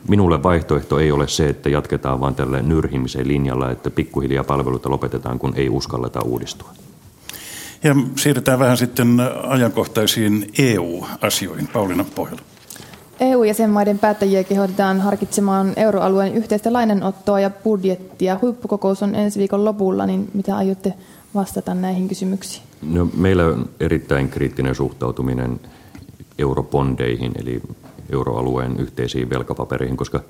Minulle 0.08 0.42
vaihtoehto 0.42 0.98
ei 0.98 1.12
ole 1.12 1.28
se, 1.28 1.48
että 1.48 1.68
jatketaan 1.68 2.20
vain 2.20 2.34
tällä 2.34 2.62
nyrhimisen 2.62 3.28
linjalla, 3.28 3.70
että 3.70 3.90
pikkuhiljaa 3.90 4.44
palveluita 4.44 4.90
lopetetaan, 4.90 5.38
kun 5.38 5.52
ei 5.56 5.68
uskalleta 5.68 6.20
uudistua. 6.20 6.68
Ja 7.82 7.94
siirrytään 8.16 8.58
vähän 8.58 8.76
sitten 8.76 9.16
ajankohtaisiin 9.42 10.50
EU-asioihin. 10.58 11.68
Pauliina 11.68 12.04
Pohjola. 12.14 12.42
EU-jäsenmaiden 13.20 13.98
päättäjiä 13.98 14.44
kehotetaan 14.44 15.00
harkitsemaan 15.00 15.72
euroalueen 15.76 16.34
yhteistä 16.34 16.72
lainanottoa 16.72 17.40
ja 17.40 17.50
budjettia. 17.50 18.38
Huippukokous 18.42 19.02
on 19.02 19.14
ensi 19.14 19.38
viikon 19.38 19.64
lopulla, 19.64 20.06
niin 20.06 20.30
mitä 20.34 20.56
aiotte 20.56 20.94
vastata 21.34 21.74
näihin 21.74 22.08
kysymyksiin? 22.08 22.64
No, 22.82 23.08
meillä 23.16 23.44
on 23.44 23.68
erittäin 23.80 24.28
kriittinen 24.28 24.74
suhtautuminen 24.74 25.60
eurobondeihin, 26.38 27.32
eli 27.38 27.62
euroalueen 28.12 28.80
yhteisiin 28.80 29.30
velkapapereihin, 29.30 29.96
koska 29.96 30.20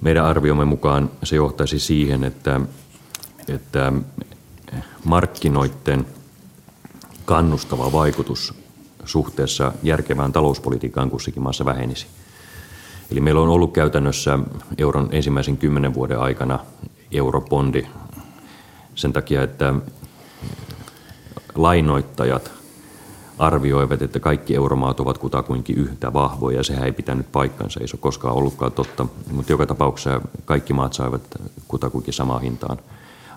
meidän 0.00 0.24
arviomme 0.24 0.64
mukaan 0.64 1.10
se 1.22 1.36
johtaisi 1.36 1.78
siihen, 1.78 2.24
että, 2.24 2.60
että 3.48 3.92
markkinoiden 5.04 6.06
kannustava 7.26 7.92
vaikutus 7.92 8.54
suhteessa 9.04 9.72
järkevään 9.82 10.32
talouspolitiikkaan 10.32 11.10
kussakin 11.10 11.42
maassa 11.42 11.64
vähenisi. 11.64 12.06
Eli 13.10 13.20
meillä 13.20 13.40
on 13.40 13.48
ollut 13.48 13.72
käytännössä 13.72 14.38
euron 14.78 15.08
ensimmäisen 15.12 15.56
kymmenen 15.56 15.94
vuoden 15.94 16.20
aikana 16.20 16.58
eurobondi 17.12 17.86
sen 18.94 19.12
takia, 19.12 19.42
että 19.42 19.74
lainoittajat 21.54 22.50
arvioivat, 23.38 24.02
että 24.02 24.20
kaikki 24.20 24.54
euromaat 24.54 25.00
ovat 25.00 25.18
kutakuinkin 25.18 25.76
yhtä 25.76 26.12
vahvoja. 26.12 26.62
Sehän 26.62 26.84
ei 26.84 26.92
pitänyt 26.92 27.32
paikkansa, 27.32 27.80
ei 27.80 27.88
se 27.88 27.96
ole 27.96 28.00
koskaan 28.00 28.34
ollutkaan 28.34 28.72
totta. 28.72 29.06
Mutta 29.30 29.52
joka 29.52 29.66
tapauksessa 29.66 30.20
kaikki 30.44 30.72
maat 30.72 30.92
saivat 30.92 31.22
kutakuinkin 31.68 32.14
samaan 32.14 32.42
hintaan 32.42 32.78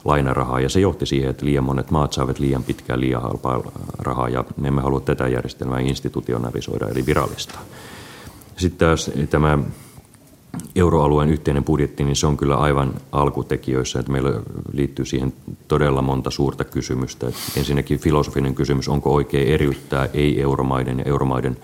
lainarahaa. 0.05 0.59
Ja 0.59 0.69
se 0.69 0.79
johti 0.79 1.05
siihen, 1.05 1.29
että 1.29 1.45
liian 1.45 1.63
monet 1.63 1.91
maat 1.91 2.13
saivat 2.13 2.39
liian 2.39 2.63
pitkään 2.63 3.01
liian 3.01 3.21
halpaa 3.21 3.61
rahaa. 3.99 4.29
Ja 4.29 4.43
me 4.57 4.67
emme 4.67 4.81
halua 4.81 4.99
tätä 4.99 5.27
järjestelmää 5.27 5.79
institutionalisoida 5.79 6.87
eli 6.87 7.05
virallistaa. 7.05 7.61
Sitten 8.57 8.87
taas 8.87 9.11
tämä 9.29 9.59
euroalueen 10.75 11.29
yhteinen 11.29 11.63
budjetti, 11.63 12.03
niin 12.03 12.15
se 12.15 12.27
on 12.27 12.37
kyllä 12.37 12.55
aivan 12.55 12.93
alkutekijöissä, 13.11 13.99
että 13.99 14.11
meillä 14.11 14.41
liittyy 14.73 15.05
siihen 15.05 15.33
todella 15.67 16.01
monta 16.01 16.31
suurta 16.31 16.63
kysymystä. 16.63 17.27
Että 17.27 17.39
ensinnäkin 17.57 17.99
filosofinen 17.99 18.55
kysymys, 18.55 18.89
onko 18.89 19.13
oikein 19.13 19.47
eriyttää 19.47 20.09
ei-euromaiden 20.13 20.99
ja 20.99 21.05
euromaiden 21.05 21.57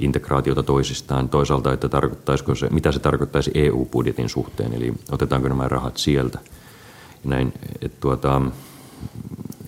integraatiota 0.00 0.62
toisistaan. 0.62 1.28
Toisaalta, 1.28 1.72
että 1.72 1.88
tarkoittaisiko 1.88 2.54
se, 2.54 2.68
mitä 2.70 2.92
se 2.92 2.98
tarkoittaisi 2.98 3.50
EU-budjetin 3.54 4.28
suhteen, 4.28 4.74
eli 4.74 4.94
otetaanko 5.12 5.48
nämä 5.48 5.68
rahat 5.68 5.96
sieltä. 5.96 6.38
Näin, 7.24 7.52
että 7.82 8.00
tuota, 8.00 8.42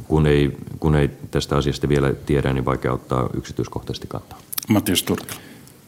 kun, 0.08 0.26
ei, 0.26 0.56
kun 0.80 0.94
ei 0.94 1.10
tästä 1.30 1.56
asiasta 1.56 1.88
vielä 1.88 2.12
tiedä, 2.12 2.52
niin 2.52 2.64
vaikea 2.64 2.92
ottaa 2.92 3.28
yksityiskohtaisesti 3.34 4.06
kantaa. 4.06 4.38
Matias 4.68 5.02
Turkila 5.02 5.40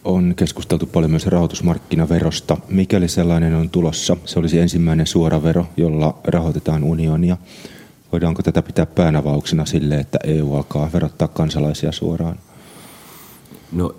on 0.04 0.34
keskusteltu 0.36 0.86
paljon 0.86 1.10
myös 1.10 1.26
rahoitusmarkkinaverosta. 1.26 2.56
Mikäli 2.68 3.08
sellainen 3.08 3.54
on 3.54 3.70
tulossa, 3.70 4.16
se 4.24 4.38
olisi 4.38 4.58
ensimmäinen 4.58 5.06
suora 5.06 5.42
vero, 5.42 5.66
jolla 5.76 6.18
rahoitetaan 6.24 6.84
unionia. 6.84 7.36
Voidaanko 8.12 8.42
tätä 8.42 8.62
pitää 8.62 8.86
päänavauksena 8.86 9.66
sille, 9.66 9.94
että 9.94 10.18
EU 10.24 10.54
alkaa 10.54 10.90
verottaa 10.92 11.28
kansalaisia 11.28 11.92
suoraan? 11.92 12.38
No, 13.72 13.94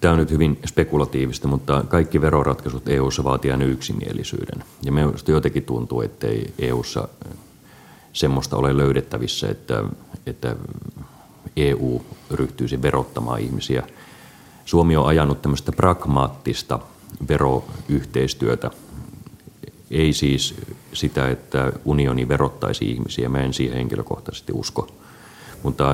tämä 0.00 0.12
on 0.12 0.18
nyt 0.18 0.30
hyvin 0.30 0.58
spekulatiivista, 0.66 1.48
mutta 1.48 1.84
kaikki 1.88 2.20
veroratkaisut 2.20 2.88
EU-ssa 2.88 3.24
vaatii 3.24 3.50
aina 3.50 3.64
yksimielisyyden. 3.64 4.64
Ja 4.82 4.92
minusta 4.92 5.30
jotenkin 5.30 5.62
tuntuu, 5.62 6.00
ettei 6.00 6.54
EU-ssa 6.58 7.08
semmoista 8.12 8.56
ole 8.56 8.76
löydettävissä, 8.76 9.48
että, 9.48 9.84
että 10.26 10.56
EU 11.56 12.02
ryhtyisi 12.30 12.82
verottamaan 12.82 13.40
ihmisiä– 13.40 13.82
Suomi 14.66 14.96
on 14.96 15.06
ajanut 15.06 15.42
tämmöistä 15.42 15.72
pragmaattista 15.72 16.78
veroyhteistyötä. 17.28 18.70
Ei 19.90 20.12
siis 20.12 20.54
sitä, 20.92 21.28
että 21.28 21.72
unioni 21.84 22.28
verottaisi 22.28 22.90
ihmisiä. 22.90 23.28
Mä 23.28 23.38
en 23.38 23.54
siihen 23.54 23.76
henkilökohtaisesti 23.76 24.52
usko. 24.52 24.88
Mutta 25.66 25.92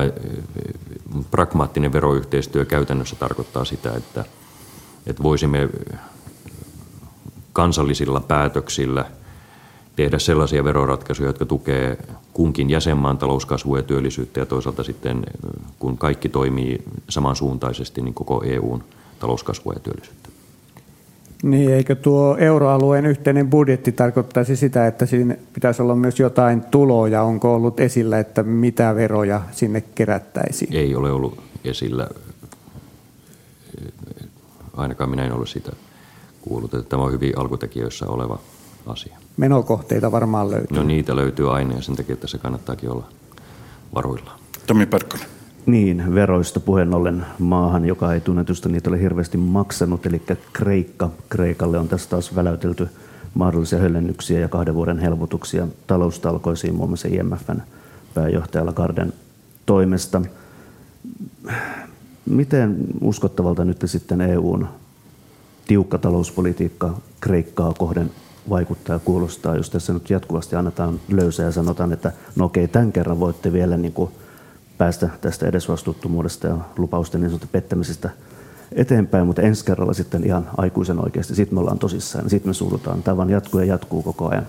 pragmaattinen 1.31 1.93
veroyhteistyö 1.93 2.65
käytännössä 2.65 3.15
tarkoittaa 3.15 3.65
sitä, 3.65 3.91
että, 3.95 4.25
että 5.07 5.23
voisimme 5.23 5.69
kansallisilla 7.53 8.19
päätöksillä 8.19 9.05
tehdä 9.95 10.19
sellaisia 10.19 10.63
veroratkaisuja, 10.63 11.29
jotka 11.29 11.45
tukee 11.45 11.97
kunkin 12.33 12.69
jäsenmaan 12.69 13.17
talouskasvua 13.17 13.77
ja 13.77 13.83
työllisyyttä 13.83 14.39
ja 14.39 14.45
toisaalta 14.45 14.83
sitten 14.83 15.25
kun 15.79 15.97
kaikki 15.97 16.29
toimii 16.29 16.83
samansuuntaisesti, 17.09 18.01
niin 18.01 18.13
koko 18.13 18.43
EUn 18.45 18.83
talouskasvua 19.19 19.73
ja 19.73 19.79
työllisyyttä. 19.79 20.22
Niin, 21.43 21.73
eikö 21.73 21.95
tuo 21.95 22.37
euroalueen 22.39 23.05
yhteinen 23.05 23.49
budjetti 23.49 23.91
tarkoittaisi 23.91 24.55
sitä, 24.55 24.87
että 24.87 25.05
siinä 25.05 25.35
pitäisi 25.53 25.81
olla 25.81 25.95
myös 25.95 26.19
jotain 26.19 26.61
tuloja? 26.61 27.23
Onko 27.23 27.55
ollut 27.55 27.79
esillä, 27.79 28.19
että 28.19 28.43
mitä 28.43 28.95
veroja 28.95 29.41
sinne 29.51 29.81
kerättäisiin? 29.81 30.73
Ei 30.73 30.95
ole 30.95 31.11
ollut 31.11 31.43
esillä. 31.63 32.07
Ainakaan 34.77 35.09
minä 35.09 35.25
en 35.25 35.33
ole 35.33 35.47
sitä 35.47 35.71
kuullut, 36.41 36.73
että 36.73 36.89
tämä 36.89 37.03
on 37.03 37.11
hyvin 37.11 37.37
alkutekijöissä 37.37 38.07
oleva 38.07 38.39
asia. 38.85 39.17
Menokohteita 39.37 40.11
varmaan 40.11 40.51
löytyy. 40.51 40.77
No 40.77 40.83
niitä 40.83 41.15
löytyy 41.15 41.55
aina 41.55 41.75
ja 41.75 41.81
sen 41.81 41.95
takia, 41.95 42.13
että 42.13 42.27
se 42.27 42.37
kannattaakin 42.37 42.89
olla 42.89 43.07
varuillaan. 43.95 44.39
Tomi 44.67 44.85
Parkkonen. 44.85 45.27
Niin, 45.65 46.15
veroista 46.15 46.59
puheen 46.59 46.93
ollen 46.93 47.25
maahan, 47.39 47.85
joka 47.85 48.13
ei 48.13 48.21
tunnetusta 48.21 48.69
niitä 48.69 48.89
ole 48.89 49.01
hirveästi 49.01 49.37
maksanut, 49.37 50.05
eli 50.05 50.21
Kreikka. 50.53 51.09
Kreikalle 51.29 51.79
on 51.79 51.87
tässä 51.87 52.09
taas 52.09 52.35
väläytelty 52.35 52.87
mahdollisia 53.33 53.79
höllennyksiä 53.79 54.39
ja 54.39 54.47
kahden 54.47 54.75
vuoden 54.75 54.99
helpotuksia 54.99 55.67
taloustalkoisiin 55.87 56.75
muun 56.75 56.89
muassa 56.89 57.07
IMFn 57.07 57.61
pääjohtajalla 58.13 58.73
Karden 58.73 59.13
toimesta. 59.65 60.21
Miten 62.25 62.77
uskottavalta 63.01 63.65
nyt 63.65 63.83
sitten 63.85 64.21
EUn 64.21 64.67
tiukka 65.67 65.97
talouspolitiikka 65.97 66.97
Kreikkaa 67.19 67.73
kohden 67.77 68.11
vaikuttaa 68.49 68.95
ja 68.95 68.99
kuulostaa, 68.99 69.55
jos 69.55 69.69
tässä 69.69 69.93
nyt 69.93 70.09
jatkuvasti 70.09 70.55
annetaan 70.55 70.99
löysää 71.09 71.45
ja 71.45 71.51
sanotaan, 71.51 71.93
että 71.93 72.11
no 72.35 72.45
okei, 72.45 72.67
tämän 72.67 72.91
kerran 72.91 73.19
voitte 73.19 73.53
vielä 73.53 73.77
niin 73.77 73.93
kuin 73.93 74.11
päästä 74.83 75.09
tästä 75.21 75.47
edesvastuuttomuudesta 75.47 76.47
ja 76.47 76.57
lupausten 76.77 77.21
niin 77.21 77.39
pettämisestä 77.51 78.09
eteenpäin, 78.71 79.27
mutta 79.27 79.41
ensi 79.41 79.65
kerralla 79.65 79.93
sitten 79.93 80.23
ihan 80.25 80.49
aikuisen 80.57 81.03
oikeasti, 81.03 81.35
sitten 81.35 81.55
me 81.55 81.59
ollaan 81.59 81.79
tosissaan, 81.79 82.29
sitten 82.29 82.49
me 82.49 82.53
suudutaan. 82.53 83.03
Tämä 83.03 83.17
vaan 83.17 83.29
jatkuu 83.29 83.59
ja 83.59 83.65
jatkuu 83.65 84.03
koko 84.03 84.29
ajan. 84.29 84.47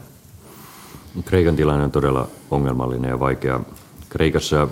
Kreikan 1.24 1.56
tilanne 1.56 1.84
on 1.84 1.90
todella 1.90 2.28
ongelmallinen 2.50 3.08
ja 3.08 3.20
vaikea. 3.20 3.60
Kreikassa, 4.08 4.68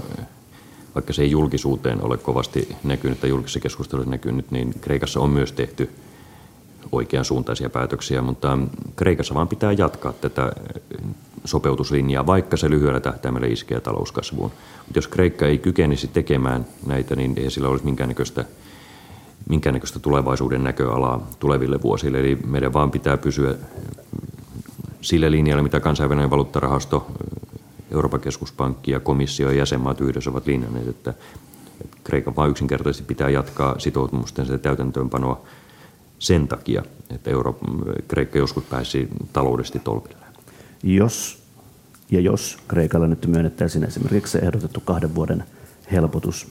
vaikka 0.95 1.13
se 1.13 1.23
ei 1.23 1.31
julkisuuteen 1.31 2.03
ole 2.03 2.17
kovasti 2.17 2.77
näkynyt 2.85 3.21
tai 3.21 3.31
julkisessa 3.31 3.61
keskustelussa 3.61 4.11
näkynyt, 4.11 4.51
niin 4.51 4.75
Kreikassa 4.81 5.21
on 5.21 5.31
myös 5.31 5.53
tehty 5.53 5.91
oikean 6.93 7.25
suuntaisia 7.25 7.71
päätöksiä, 7.71 8.23
mutta 8.23 8.59
Kreikassa 8.97 9.35
vaan 9.35 9.49
pitää 9.49 9.73
jatkaa 9.73 10.13
tätä 10.13 10.53
sopeutuslinjaa, 11.45 12.27
vaikka 12.27 12.57
se 12.57 12.71
lyhyellä 12.71 13.01
tähtäimellä 13.01 13.47
iskee 13.47 13.81
talouskasvuun. 13.81 14.51
Mutta 14.79 14.99
jos 14.99 15.09
Kreikka 15.09 15.47
ei 15.47 15.59
kykenisi 15.59 16.09
tekemään 16.09 16.67
näitä, 16.87 17.17
niin 17.17 17.35
ei 17.37 17.51
sillä 17.51 17.69
olisi 17.69 17.85
minkäännäköistä, 17.85 18.45
minkäännäköistä 19.49 19.99
tulevaisuuden 19.99 20.65
näköalaa 20.65 21.27
tuleville 21.39 21.83
vuosille. 21.83 22.21
Eli 22.21 22.39
meidän 22.47 22.73
vaan 22.73 22.91
pitää 22.91 23.17
pysyä 23.17 23.55
sillä 25.01 25.31
linjalla, 25.31 25.63
mitä 25.63 25.81
kansainvälinen 25.81 26.31
valuuttarahasto, 26.31 27.07
Euroopan 27.91 28.21
keskuspankki 28.21 28.91
ja 28.91 29.01
komissio 29.01 29.51
ja 29.51 29.57
jäsenmaat 29.57 30.01
yhdessä 30.01 30.31
ovat 30.31 30.47
linjanneet, 30.47 30.89
että 30.89 31.15
Kreikan 32.05 32.37
vain 32.37 32.51
yksinkertaisesti 32.51 33.05
pitää 33.05 33.29
jatkaa 33.29 33.79
sitoutumusten 33.79 34.61
täytäntöönpanoa 34.61 35.41
sen 36.23 36.49
takia, 36.49 36.83
että 37.11 37.31
Euro- 37.31 37.59
Kreikka 38.09 38.39
joskus 38.39 38.65
pääsi 38.65 39.09
taloudellisesti 39.33 39.79
tolpille. 39.79 40.27
Jos 40.83 41.43
ja 42.11 42.21
jos 42.21 42.59
Kreikalle 42.69 43.09
nyt 43.09 43.27
myönnettäisiin 43.27 43.85
esimerkiksi 43.85 44.33
se 44.33 44.39
ehdotettu 44.39 44.81
kahden 44.81 45.15
vuoden 45.15 45.45
helpotus 45.93 46.47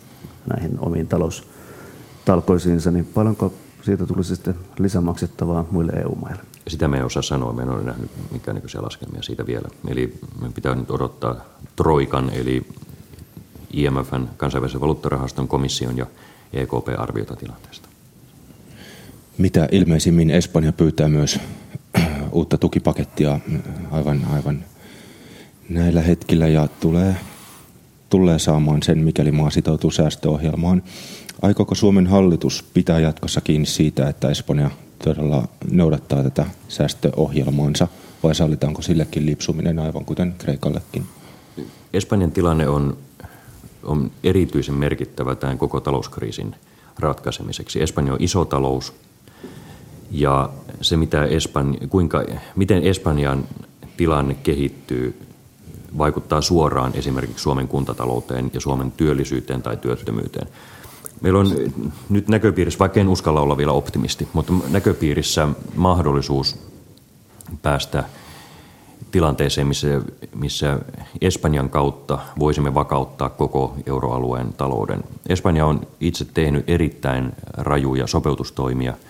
näihin 0.48 0.80
omiin 0.80 1.08
taloustalkoisiinsa, 1.08 2.92
niin 2.92 3.06
paljonko 3.06 3.54
siitä 3.82 4.06
tulisi 4.06 4.36
sitten 4.36 4.56
lisämaksettavaa 4.80 5.66
muille 5.72 5.92
EU-maille? 5.92 6.42
Sitä 6.68 6.88
me 6.88 6.98
ei 6.98 7.04
osaa 7.04 7.22
sanoa, 7.22 7.54
me 7.54 7.62
en 7.62 7.70
ole 7.70 7.84
nähnyt 7.84 8.12
mikään 8.32 8.62
laskelmia 8.82 9.22
siitä 9.22 9.46
vielä. 9.46 9.70
Eli 9.88 10.20
me 10.42 10.50
pitää 10.50 10.76
nyt 10.76 10.92
odottaa 10.92 11.36
Troikan, 11.76 12.30
eli 12.30 12.66
IMFn, 13.74 14.28
kansainvälisen 14.38 14.82
valuuttarahaston, 14.82 15.48
komission 15.48 15.98
ja 15.98 16.06
EKP-arviota 16.54 17.36
tilanteesta. 17.36 17.81
Mitä 19.38 19.68
ilmeisimmin 19.72 20.30
Espanja 20.30 20.74
pyytää 20.74 21.10
myös 21.10 21.40
uutta 22.32 22.58
tukipakettia 22.58 23.40
aivan, 23.92 24.26
aivan 24.34 24.64
näillä 25.70 26.02
hetkillä 26.02 26.48
ja 26.48 26.68
tulee, 26.80 27.16
tulee 28.10 28.40
saamaan 28.40 28.84
sen, 28.84 28.98
mikäli 28.98 29.32
maa 29.32 29.50
sitoutuu 29.50 29.92
säästöohjelmaan. 29.92 30.84
Aikooko 31.42 31.76
Suomen 31.76 32.08
hallitus 32.08 32.66
pitää 32.74 33.00
jatkossa 33.00 33.42
kiinni 33.42 33.66
siitä, 33.66 34.10
että 34.10 34.30
Espanja 34.30 34.72
todella 35.04 35.48
noudattaa 35.72 36.24
tätä 36.24 36.46
säästöohjelmaansa 36.68 37.88
vai 38.24 38.36
sallitaanko 38.36 38.82
sillekin 38.82 39.26
lipsuminen 39.26 39.80
aivan 39.80 40.06
kuten 40.06 40.34
Kreikallekin? 40.38 41.06
Espanjan 41.94 42.32
tilanne 42.32 42.68
on, 42.68 42.98
on 43.84 44.12
erityisen 44.24 44.76
merkittävä 44.76 45.36
tämän 45.36 45.58
koko 45.58 45.80
talouskriisin 45.80 46.56
ratkaisemiseksi. 47.00 47.82
Espanja 47.82 48.14
on 48.14 48.22
iso 48.22 48.46
talous 48.46 48.94
ja 50.12 50.50
se, 50.82 50.98
mitä 50.98 51.26
Espanja, 51.26 51.88
kuinka, 51.90 52.24
miten 52.56 52.84
Espanjan 52.84 53.44
tilanne 53.98 54.34
kehittyy, 54.34 55.22
vaikuttaa 55.98 56.42
suoraan 56.42 56.92
esimerkiksi 56.96 57.44
Suomen 57.44 57.68
kuntatalouteen 57.68 58.52
ja 58.54 58.60
Suomen 58.60 58.92
työllisyyteen 58.92 59.62
tai 59.62 59.78
työttömyyteen. 59.78 60.48
Meillä 61.22 61.40
on 61.40 61.52
nyt 62.10 62.28
näköpiirissä, 62.28 62.80
vaikka 62.80 63.00
en 63.00 63.08
uskalla 63.08 63.42
olla 63.42 63.58
vielä 63.58 63.72
optimisti, 63.72 64.28
mutta 64.34 64.54
näköpiirissä 64.70 65.48
mahdollisuus 65.76 66.58
päästä 67.62 68.04
tilanteeseen, 69.12 69.68
missä, 69.68 70.02
missä 70.36 70.80
Espanjan 71.22 71.70
kautta 71.70 72.20
voisimme 72.40 72.74
vakauttaa 72.74 73.30
koko 73.30 73.76
euroalueen 73.86 74.54
talouden. 74.54 75.04
Espanja 75.30 75.66
on 75.66 75.88
itse 76.00 76.26
tehnyt 76.26 76.70
erittäin 76.70 77.32
rajuja 77.58 78.08
sopeutustoimia– 78.08 78.94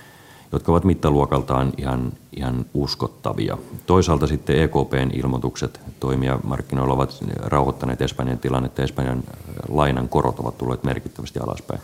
jotka 0.51 0.71
ovat 0.71 0.83
mittaluokaltaan 0.83 1.73
ihan, 1.77 2.11
ihan 2.35 2.65
uskottavia. 2.73 3.57
Toisaalta 3.85 4.27
sitten 4.27 4.61
EKPn 4.61 5.09
ilmoitukset 5.13 5.81
toimia 5.99 6.39
markkinoilla 6.43 6.93
ovat 6.93 7.23
rauhoittaneet 7.35 8.01
Espanjan 8.01 8.39
tilannetta. 8.39 8.83
Espanjan 8.83 9.23
lainan 9.69 10.09
korot 10.09 10.39
ovat 10.39 10.57
tulleet 10.57 10.83
merkittävästi 10.83 11.39
alaspäin. 11.39 11.81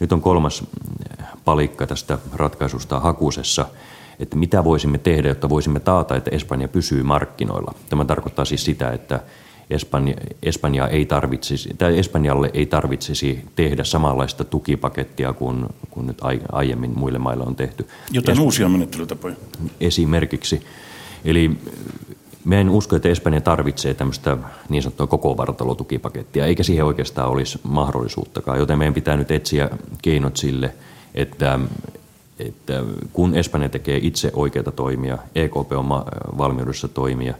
Nyt 0.00 0.12
on 0.12 0.20
kolmas 0.20 0.64
palikka 1.44 1.86
tästä 1.86 2.18
ratkaisusta 2.32 3.00
hakusessa, 3.00 3.66
että 4.18 4.36
mitä 4.36 4.64
voisimme 4.64 4.98
tehdä, 4.98 5.28
jotta 5.28 5.48
voisimme 5.48 5.80
taata, 5.80 6.16
että 6.16 6.30
Espanja 6.30 6.68
pysyy 6.68 7.02
markkinoilla. 7.02 7.74
Tämä 7.90 8.04
tarkoittaa 8.04 8.44
siis 8.44 8.64
sitä, 8.64 8.90
että 8.90 9.20
Espanja, 9.70 10.14
Espanja 10.42 10.88
ei 10.88 11.06
tarvitsisi, 11.06 11.74
tai 11.78 11.98
Espanjalle 11.98 12.50
ei 12.54 12.66
tarvitsisi 12.66 13.44
tehdä 13.56 13.84
samanlaista 13.84 14.44
tukipakettia 14.44 15.32
kuin, 15.32 15.66
kuin 15.90 16.06
nyt 16.06 16.18
aiemmin 16.52 16.92
muille 16.96 17.18
maille 17.18 17.44
on 17.44 17.56
tehty. 17.56 17.88
Joten 18.10 18.36
es- 18.36 18.40
uusia 18.40 18.68
menettelytapoja. 18.68 19.34
Esimerkiksi. 19.80 20.62
Eli 21.24 21.50
me 22.44 22.60
en 22.60 22.70
usko, 22.70 22.96
että 22.96 23.08
Espanja 23.08 23.40
tarvitsee 23.40 23.94
tämmöistä 23.94 24.36
niin 24.68 24.82
sanottua 24.82 25.06
koko 25.06 25.36
vartalotukipakettia, 25.36 26.46
eikä 26.46 26.62
siihen 26.62 26.84
oikeastaan 26.84 27.28
olisi 27.28 27.60
mahdollisuuttakaan. 27.62 28.58
Joten 28.58 28.78
meidän 28.78 28.94
pitää 28.94 29.16
nyt 29.16 29.30
etsiä 29.30 29.70
keinot 30.02 30.36
sille, 30.36 30.74
että, 31.14 31.60
että 32.38 32.84
kun 33.12 33.34
Espanja 33.34 33.68
tekee 33.68 33.98
itse 34.02 34.30
oikeita 34.34 34.72
toimia, 34.72 35.18
EKP 35.34 35.72
on 35.72 35.88
valmiudessa 36.38 36.88
toimia, 36.88 37.34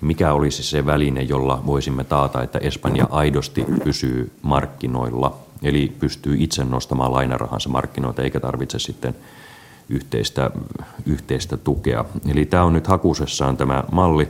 mikä 0.00 0.32
olisi 0.32 0.62
se 0.62 0.86
väline, 0.86 1.22
jolla 1.22 1.62
voisimme 1.66 2.04
taata, 2.04 2.42
että 2.42 2.58
Espanja 2.58 3.06
aidosti 3.10 3.64
pysyy 3.84 4.30
markkinoilla, 4.42 5.36
eli 5.62 5.92
pystyy 6.00 6.36
itse 6.38 6.64
nostamaan 6.64 7.12
lainarahansa 7.12 7.68
markkinoilta 7.68 8.22
eikä 8.22 8.40
tarvitse 8.40 8.78
sitten 8.78 9.14
yhteistä, 9.88 10.50
yhteistä 11.06 11.56
tukea. 11.56 12.04
Eli 12.30 12.46
tämä 12.46 12.64
on 12.64 12.72
nyt 12.72 12.86
hakusessaan 12.86 13.56
tämä 13.56 13.84
malli. 13.92 14.28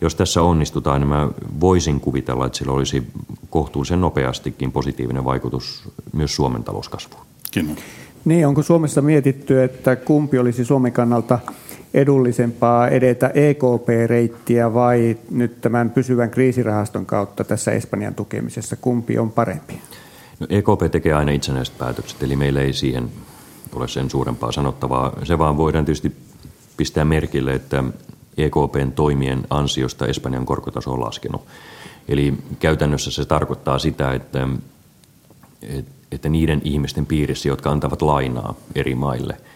Jos 0.00 0.14
tässä 0.14 0.42
onnistutaan, 0.42 1.00
niin 1.00 1.08
mä 1.08 1.28
voisin 1.60 2.00
kuvitella, 2.00 2.46
että 2.46 2.58
sillä 2.58 2.72
olisi 2.72 3.06
kohtuullisen 3.50 4.00
nopeastikin 4.00 4.72
positiivinen 4.72 5.24
vaikutus 5.24 5.88
myös 6.12 6.36
Suomen 6.36 6.64
talouskasvuun. 6.64 7.22
Kiitos. 7.50 7.76
Niin, 8.24 8.46
onko 8.46 8.62
Suomessa 8.62 9.02
mietitty, 9.02 9.62
että 9.62 9.96
kumpi 9.96 10.38
olisi 10.38 10.64
Suomen 10.64 10.92
kannalta 10.92 11.38
edullisempaa 11.94 12.88
edetä 12.88 13.30
EKP-reittiä 13.34 14.74
vai 14.74 15.16
nyt 15.30 15.60
tämän 15.60 15.90
pysyvän 15.90 16.30
kriisirahaston 16.30 17.06
kautta 17.06 17.44
tässä 17.44 17.72
Espanjan 17.72 18.14
tukemisessa? 18.14 18.76
Kumpi 18.76 19.18
on 19.18 19.30
parempi? 19.30 19.80
No, 20.40 20.46
EKP 20.50 20.92
tekee 20.92 21.12
aina 21.12 21.32
itsenäiset 21.32 21.78
päätökset, 21.78 22.22
eli 22.22 22.36
meillä 22.36 22.60
ei 22.60 22.72
siihen 22.72 23.08
ole 23.72 23.88
sen 23.88 24.10
suurempaa 24.10 24.52
sanottavaa. 24.52 25.12
Se 25.24 25.38
vaan 25.38 25.56
voidaan 25.56 25.84
tietysti 25.84 26.12
pistää 26.76 27.04
merkille, 27.04 27.52
että 27.52 27.84
EKPn 28.36 28.92
toimien 28.94 29.46
ansiosta 29.50 30.06
Espanjan 30.06 30.46
korkotaso 30.46 30.92
on 30.92 31.00
laskenut. 31.00 31.46
Eli 32.08 32.34
käytännössä 32.58 33.10
se 33.10 33.24
tarkoittaa 33.24 33.78
sitä, 33.78 34.12
että, 34.12 34.48
että 36.12 36.28
niiden 36.28 36.60
ihmisten 36.64 37.06
piirissä, 37.06 37.48
jotka 37.48 37.70
antavat 37.70 38.02
lainaa 38.02 38.54
eri 38.74 38.94
maille– 38.94 39.36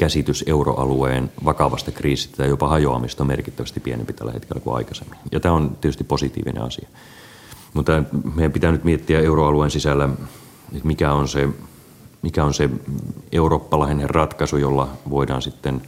käsitys 0.00 0.44
euroalueen 0.46 1.32
vakavasta 1.44 1.90
kriisistä 1.92 2.36
tai 2.36 2.48
jopa 2.48 2.68
hajoamista 2.68 3.22
on 3.22 3.26
merkittävästi 3.26 3.80
pienempi 3.80 4.12
tällä 4.12 4.32
hetkellä 4.32 4.60
kuin 4.60 4.76
aikaisemmin. 4.76 5.18
Ja 5.32 5.40
tämä 5.40 5.54
on 5.54 5.76
tietysti 5.80 6.04
positiivinen 6.04 6.62
asia. 6.62 6.88
Mutta 7.74 8.02
meidän 8.34 8.52
pitää 8.52 8.72
nyt 8.72 8.84
miettiä 8.84 9.20
euroalueen 9.20 9.70
sisällä, 9.70 10.08
että 10.72 10.86
mikä 10.86 11.12
on 11.12 11.28
se, 11.28 11.48
mikä 12.22 12.44
on 12.44 12.54
se 12.54 12.70
eurooppalainen 13.32 14.10
ratkaisu, 14.10 14.56
jolla 14.56 14.88
voidaan 15.10 15.42
sitten 15.42 15.82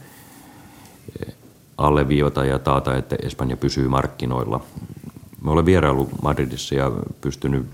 eh, 1.27 1.33
alleviivata 1.77 2.45
ja 2.45 2.59
taata, 2.59 2.95
että 2.95 3.15
Espanja 3.21 3.57
pysyy 3.57 3.87
markkinoilla. 3.87 4.61
Me 5.41 5.51
olen 5.51 5.65
vierailu 5.65 6.09
Madridissa 6.21 6.75
ja 6.75 6.91
pystynyt 7.21 7.65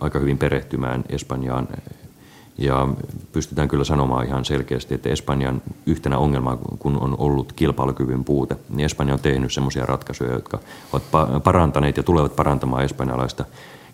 aika 0.00 0.18
hyvin 0.18 0.38
perehtymään 0.38 1.04
Espanjaan 1.08 1.68
ja 2.58 2.88
pystytään 3.32 3.68
kyllä 3.68 3.84
sanomaan 3.84 4.26
ihan 4.26 4.44
selkeästi, 4.44 4.94
että 4.94 5.08
Espanjan 5.08 5.62
yhtenä 5.86 6.18
ongelma, 6.18 6.58
kun 6.78 6.96
on 6.96 7.14
ollut 7.18 7.52
kilpailukyvyn 7.52 8.24
puute, 8.24 8.56
niin 8.68 8.84
Espanja 8.84 9.14
on 9.14 9.20
tehnyt 9.20 9.52
sellaisia 9.52 9.86
ratkaisuja, 9.86 10.32
jotka 10.32 10.58
ovat 10.92 11.42
parantaneet 11.44 11.96
ja 11.96 12.02
tulevat 12.02 12.36
parantamaan 12.36 12.84
espanjalaista 12.84 13.44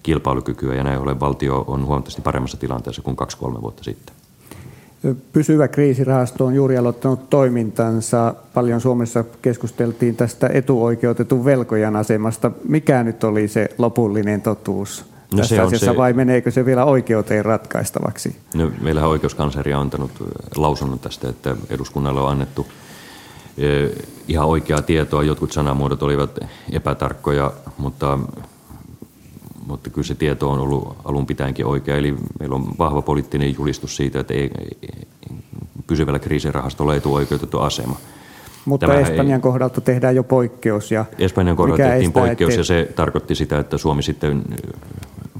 kilpailukykyä, 0.02 0.74
ja 0.74 0.84
näin 0.84 0.98
ollen 0.98 1.20
valtio 1.20 1.64
on 1.66 1.86
huomattavasti 1.86 2.22
paremmassa 2.22 2.56
tilanteessa 2.56 3.02
kuin 3.02 3.16
kaksi-kolme 3.16 3.60
vuotta 3.60 3.84
sitten. 3.84 4.14
Pysyvä 5.32 5.68
kriisirahasto 5.68 6.46
on 6.46 6.54
juuri 6.54 6.78
aloittanut 6.78 7.30
toimintansa. 7.30 8.34
Paljon 8.54 8.80
Suomessa 8.80 9.24
keskusteltiin 9.42 10.16
tästä 10.16 10.50
etuoikeutetun 10.52 11.44
velkojan 11.44 11.96
asemasta. 11.96 12.50
Mikä 12.68 13.02
nyt 13.02 13.24
oli 13.24 13.48
se 13.48 13.68
lopullinen 13.78 14.40
totuus? 14.42 15.11
No 15.32 15.36
tässä 15.36 15.56
se 15.56 15.62
asiassa 15.62 15.86
se... 15.86 15.96
vai 15.96 16.12
meneekö 16.12 16.50
se 16.50 16.64
vielä 16.64 16.84
oikeuteen 16.84 17.44
ratkaistavaksi? 17.44 18.36
No, 18.54 18.70
meillähän 18.80 19.10
oikeuskansleri 19.10 19.74
on 19.74 19.80
antanut 19.80 20.10
lausunnon 20.56 20.98
tästä, 20.98 21.28
että 21.28 21.56
eduskunnalle 21.70 22.20
on 22.20 22.30
annettu 22.30 22.66
ihan 24.28 24.48
oikeaa 24.48 24.82
tietoa. 24.82 25.22
Jotkut 25.22 25.52
sanamuodot 25.52 26.02
olivat 26.02 26.38
epätarkkoja, 26.72 27.52
mutta, 27.78 28.18
mutta 29.66 29.90
kyllä 29.90 30.06
se 30.06 30.14
tieto 30.14 30.50
on 30.50 30.58
ollut 30.58 30.96
alun 31.04 31.26
pitäenkin 31.26 31.66
oikea. 31.66 31.96
Eli 31.96 32.14
meillä 32.40 32.56
on 32.56 32.66
vahva 32.78 33.02
poliittinen 33.02 33.54
julistus 33.54 33.96
siitä, 33.96 34.20
että 34.20 34.34
ei, 34.34 34.50
pysyvällä 35.86 36.18
kriisirahastolla 36.18 36.94
etuoikeutettu 36.94 37.58
asema. 37.58 37.96
Mutta 38.64 38.86
Tämä 38.86 38.98
Espanjan 38.98 39.38
ei, 39.38 39.42
kohdalta 39.42 39.80
tehdään 39.80 40.16
jo 40.16 40.22
poikkeus. 40.22 40.90
Ja 40.90 41.04
Espanjan 41.18 41.56
kohdalta 41.56 41.82
tehtiin 41.82 42.12
poikkeus 42.12 42.50
ettei... 42.50 42.60
ja 42.60 42.64
se 42.64 42.92
tarkoitti 42.94 43.34
sitä, 43.34 43.58
että 43.58 43.78
Suomi 43.78 44.02
sitten 44.02 44.42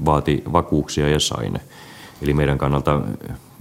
vaati 0.05 0.43
vakuuksia 0.53 1.09
ja 1.09 1.19
sai 1.19 1.49
ne. 1.49 1.59
Eli 2.21 2.33
meidän 2.33 2.57
kannalta, 2.57 3.01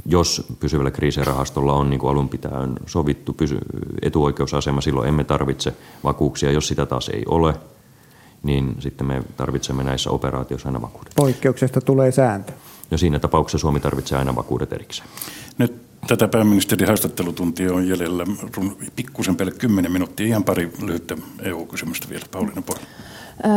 jos 0.06 0.46
pysyvällä 0.60 0.90
kriisirahastolla 0.90 1.72
on 1.72 1.90
niin 1.90 2.00
kuin 2.00 2.10
alun 2.10 2.28
pitäen 2.28 2.72
sovittu 2.86 3.32
pysy, 3.32 3.58
etuoikeusasema, 4.02 4.80
silloin 4.80 5.08
emme 5.08 5.24
tarvitse 5.24 5.74
vakuuksia. 6.04 6.52
Jos 6.52 6.68
sitä 6.68 6.86
taas 6.86 7.08
ei 7.08 7.22
ole, 7.26 7.54
niin 8.42 8.76
sitten 8.78 9.06
me 9.06 9.22
tarvitsemme 9.36 9.84
näissä 9.84 10.10
operaatioissa 10.10 10.68
aina 10.68 10.82
vakuudet. 10.82 11.12
Poikkeuksesta 11.16 11.80
tulee 11.80 12.12
sääntö. 12.12 12.52
No 12.90 12.98
siinä 12.98 13.18
tapauksessa 13.18 13.58
Suomi 13.58 13.80
tarvitsee 13.80 14.18
aina 14.18 14.36
vakuudet 14.36 14.72
erikseen. 14.72 15.08
Nyt 15.58 15.74
tätä 16.06 16.28
pääministerin 16.28 16.88
haastattelutuntia 16.88 17.72
on 17.72 17.88
jäljellä 17.88 18.24
pikkusen 18.96 19.36
päälle 19.36 19.52
10 19.52 19.92
minuuttia. 19.92 20.26
Ihan 20.26 20.44
pari 20.44 20.72
lyhyttä 20.82 21.16
EU-kysymystä 21.42 22.08
vielä. 22.08 22.24
Pauliina 22.30 22.62
Pohjala. 22.62 22.88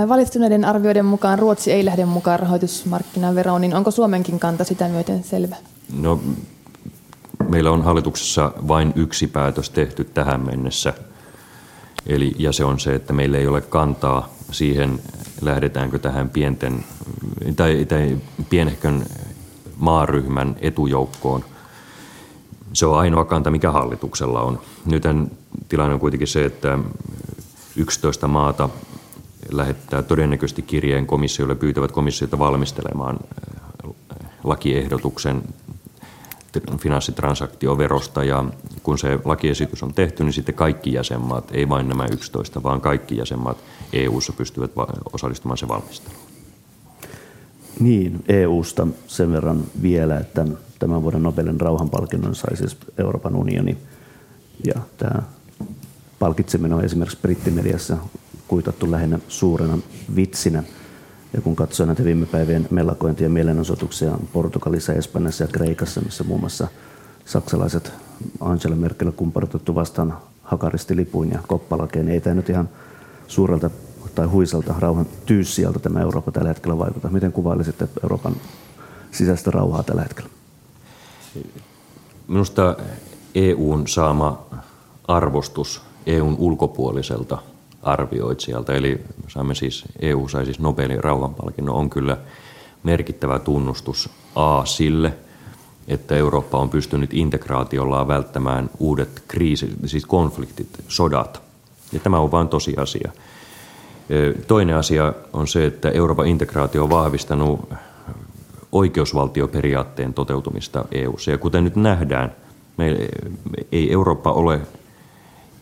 Valistuneiden 0.10 0.66
arvioiden 0.66 1.06
mukaan 1.06 1.40
Ruotsi 1.40 1.72
ei 1.72 1.86
lähde 1.86 2.06
mukaan 2.06 2.40
rahoitusmarkkinaveroon, 2.40 3.62
niin 3.62 3.76
onko 3.76 3.92
Suomenkin 3.92 4.40
kanta 4.40 4.64
sitä 4.64 4.88
myöten 4.88 5.24
selvä? 5.24 5.56
No, 6.00 6.20
meillä 7.50 7.72
on 7.72 7.84
hallituksessa 7.84 8.52
vain 8.68 8.94
yksi 8.96 9.28
päätös 9.28 9.70
tehty 9.70 10.04
tähän 10.04 10.42
mennessä, 10.42 10.94
Eli, 12.08 12.36
ja 12.40 12.52
se 12.52 12.66
on 12.66 12.80
se, 12.80 12.96
että 12.96 13.14
meillä 13.14 13.38
ei 13.38 13.48
ole 13.48 13.62
kantaa 13.62 14.30
siihen, 14.52 15.00
lähdetäänkö 15.42 16.00
tähän 16.00 16.30
pienten, 16.30 16.86
tai, 17.56 17.86
tai 17.86 18.18
pienehkön 18.50 19.06
maaryhmän 19.78 20.56
etujoukkoon. 20.62 21.46
Se 22.74 22.86
on 22.86 23.00
ainoa 23.00 23.26
kanta, 23.26 23.52
mikä 23.52 23.72
hallituksella 23.72 24.42
on. 24.42 24.60
Nyt 24.86 25.04
tilanne 25.70 25.94
on 25.94 26.00
kuitenkin 26.00 26.28
se, 26.28 26.46
että 26.46 26.80
11 27.76 28.28
maata 28.28 28.70
lähettää 29.52 30.02
todennäköisesti 30.02 30.62
kirjeen 30.62 31.08
komissiolle, 31.08 31.56
pyytävät 31.56 31.92
komissiota 31.92 32.40
valmistelemaan 32.40 33.20
äh, 33.86 33.92
lakiehdotuksen 34.44 35.44
finanssitransaktioverosta 36.78 38.24
ja 38.24 38.46
kun 38.84 38.98
se 38.98 39.20
lakiesitys 39.26 39.84
on 39.84 39.94
tehty, 39.94 40.24
niin 40.24 40.34
sitten 40.34 40.56
kaikki 40.56 40.94
jäsenmaat, 40.94 41.52
ei 41.52 41.70
vain 41.70 41.90
nämä 41.90 42.06
11, 42.12 42.64
vaan 42.64 42.82
kaikki 42.82 43.18
jäsenmaat 43.18 43.58
EU-ssa 43.94 44.34
pystyvät 44.34 44.72
osallistumaan 45.14 45.58
se 45.58 45.68
valmisteluun. 45.68 46.20
Niin, 47.80 48.24
EU-sta 48.28 48.88
sen 49.08 49.32
verran 49.32 49.64
vielä, 49.82 50.20
että 50.20 50.46
tämän 50.80 51.02
vuoden 51.02 51.24
Nobelin 51.24 51.62
rauhanpalkinnon 51.62 52.36
sai 52.36 52.58
siis 52.58 52.78
Euroopan 52.98 53.36
unioni 53.36 53.78
ja 54.66 54.82
tämä 54.98 55.22
palkitseminen 56.20 56.78
on 56.78 56.86
esimerkiksi 56.86 57.20
brittimediassa 57.22 57.98
kuitattu 58.48 58.92
lähinnä 58.92 59.20
suurena 59.28 59.78
vitsinä. 60.16 60.64
Ja 61.34 61.42
kun 61.42 61.56
katsoo 61.56 61.86
näitä 61.86 62.04
viime 62.04 62.26
päivien 62.26 62.68
mellakointia 62.72 63.26
ja 63.26 63.30
mielenosoituksia 63.30 64.18
Portugalissa, 64.34 64.94
Espanjassa 64.94 65.44
ja 65.44 65.48
Kreikassa, 65.48 66.02
missä 66.02 66.24
muun 66.24 66.40
muassa 66.40 66.68
saksalaiset 67.26 67.92
Angela 68.40 68.76
Merkel 68.76 69.12
kumparotettu 69.12 69.76
vastaan 69.76 70.18
hakaristi 70.44 70.96
lipuin 70.96 71.32
ja 71.32 71.40
koppalakeen, 71.48 72.06
niin 72.06 72.14
ei 72.14 72.22
tämä 72.22 72.34
nyt 72.34 72.50
ihan 72.50 72.70
suurelta 73.28 73.70
tai 74.16 74.26
huisalta 74.26 74.76
rauhan 74.80 75.06
tyyssialta 75.26 75.80
tämä 75.80 76.02
Eurooppa 76.02 76.32
tällä 76.32 76.48
hetkellä 76.48 76.78
vaikuta. 76.78 77.10
Miten 77.10 77.32
kuvailisitte 77.32 77.88
Euroopan 78.04 78.36
sisäistä 79.12 79.52
rauhaa 79.52 79.84
tällä 79.84 80.02
hetkellä? 80.02 80.30
Minusta 82.28 82.78
EUn 83.36 83.88
saama 83.88 84.46
arvostus 85.08 85.82
EUn 86.06 86.36
ulkopuoliselta 86.40 87.38
arvioitsijalta. 87.86 88.74
Eli 88.74 89.02
saimme 89.28 89.56
siis, 89.56 89.84
EU 90.02 90.28
sai 90.28 90.46
siis 90.46 90.60
Nobelin 90.60 91.04
rauhanpalkinnon, 91.04 91.76
on 91.76 91.90
kyllä 91.90 92.18
merkittävä 92.84 93.40
tunnustus 93.40 94.10
A 94.36 94.66
sille, 94.66 95.14
että 95.88 96.16
Eurooppa 96.16 96.58
on 96.58 96.70
pystynyt 96.70 97.14
integraatiollaan 97.14 98.08
välttämään 98.08 98.70
uudet 98.80 99.24
kriisit, 99.28 99.70
siis 99.86 100.06
konfliktit, 100.06 100.68
sodat. 100.88 101.42
Ja 101.92 102.00
tämä 102.00 102.20
on 102.20 102.32
vain 102.32 102.48
tosiasia. 102.48 103.12
Toinen 104.48 104.76
asia 104.76 105.14
on 105.34 105.48
se, 105.48 105.66
että 105.66 105.90
Euroopan 105.90 106.28
integraatio 106.28 106.84
on 106.84 106.90
vahvistanut 106.90 107.70
oikeusvaltioperiaatteen 108.72 110.14
toteutumista 110.14 110.86
EU:ssa. 110.92 111.32
Ja 111.32 111.38
kuten 111.38 111.64
nyt 111.64 111.76
nähdään, 111.76 112.36
me, 112.78 112.98
ei 113.72 113.92
Eurooppa 113.92 114.32
ole 114.32 114.62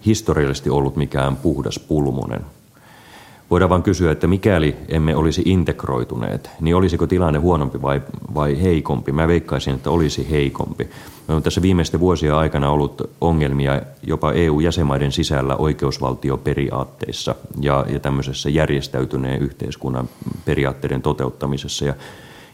historiallisesti 0.06 0.70
ollut 0.70 0.96
mikään 0.96 1.36
puhdas 1.36 1.80
pulmunen. 1.80 2.42
Voidaan 3.50 3.70
vain 3.70 3.84
kysyä, 3.84 4.12
että 4.12 4.28
mikäli 4.28 4.76
emme 4.88 5.16
olisi 5.16 5.42
integroituneet, 5.46 6.50
niin 6.62 6.76
olisiko 6.76 7.08
tilanne 7.08 7.40
huonompi 7.40 7.82
vai, 7.82 8.02
vai 8.34 8.62
heikompi? 8.62 9.12
Mä 9.12 9.28
veikkaisin, 9.28 9.76
että 9.76 9.90
olisi 9.90 10.30
heikompi. 10.30 10.90
Me 11.28 11.34
on 11.34 11.44
tässä 11.44 11.62
viimeisten 11.62 12.00
vuosien 12.00 12.34
aikana 12.34 12.70
ollut 12.70 13.02
ongelmia 13.22 13.82
jopa 14.08 14.32
EU-jäsenmaiden 14.32 15.12
sisällä 15.12 15.56
oikeusvaltioperiaatteissa 15.56 17.36
ja, 17.60 17.86
ja 17.90 18.00
tämmöisessä 18.00 18.50
järjestäytyneen 18.50 19.42
yhteiskunnan 19.42 20.10
periaatteiden 20.46 21.02
toteuttamisessa. 21.02 21.86
Ja 21.86 21.94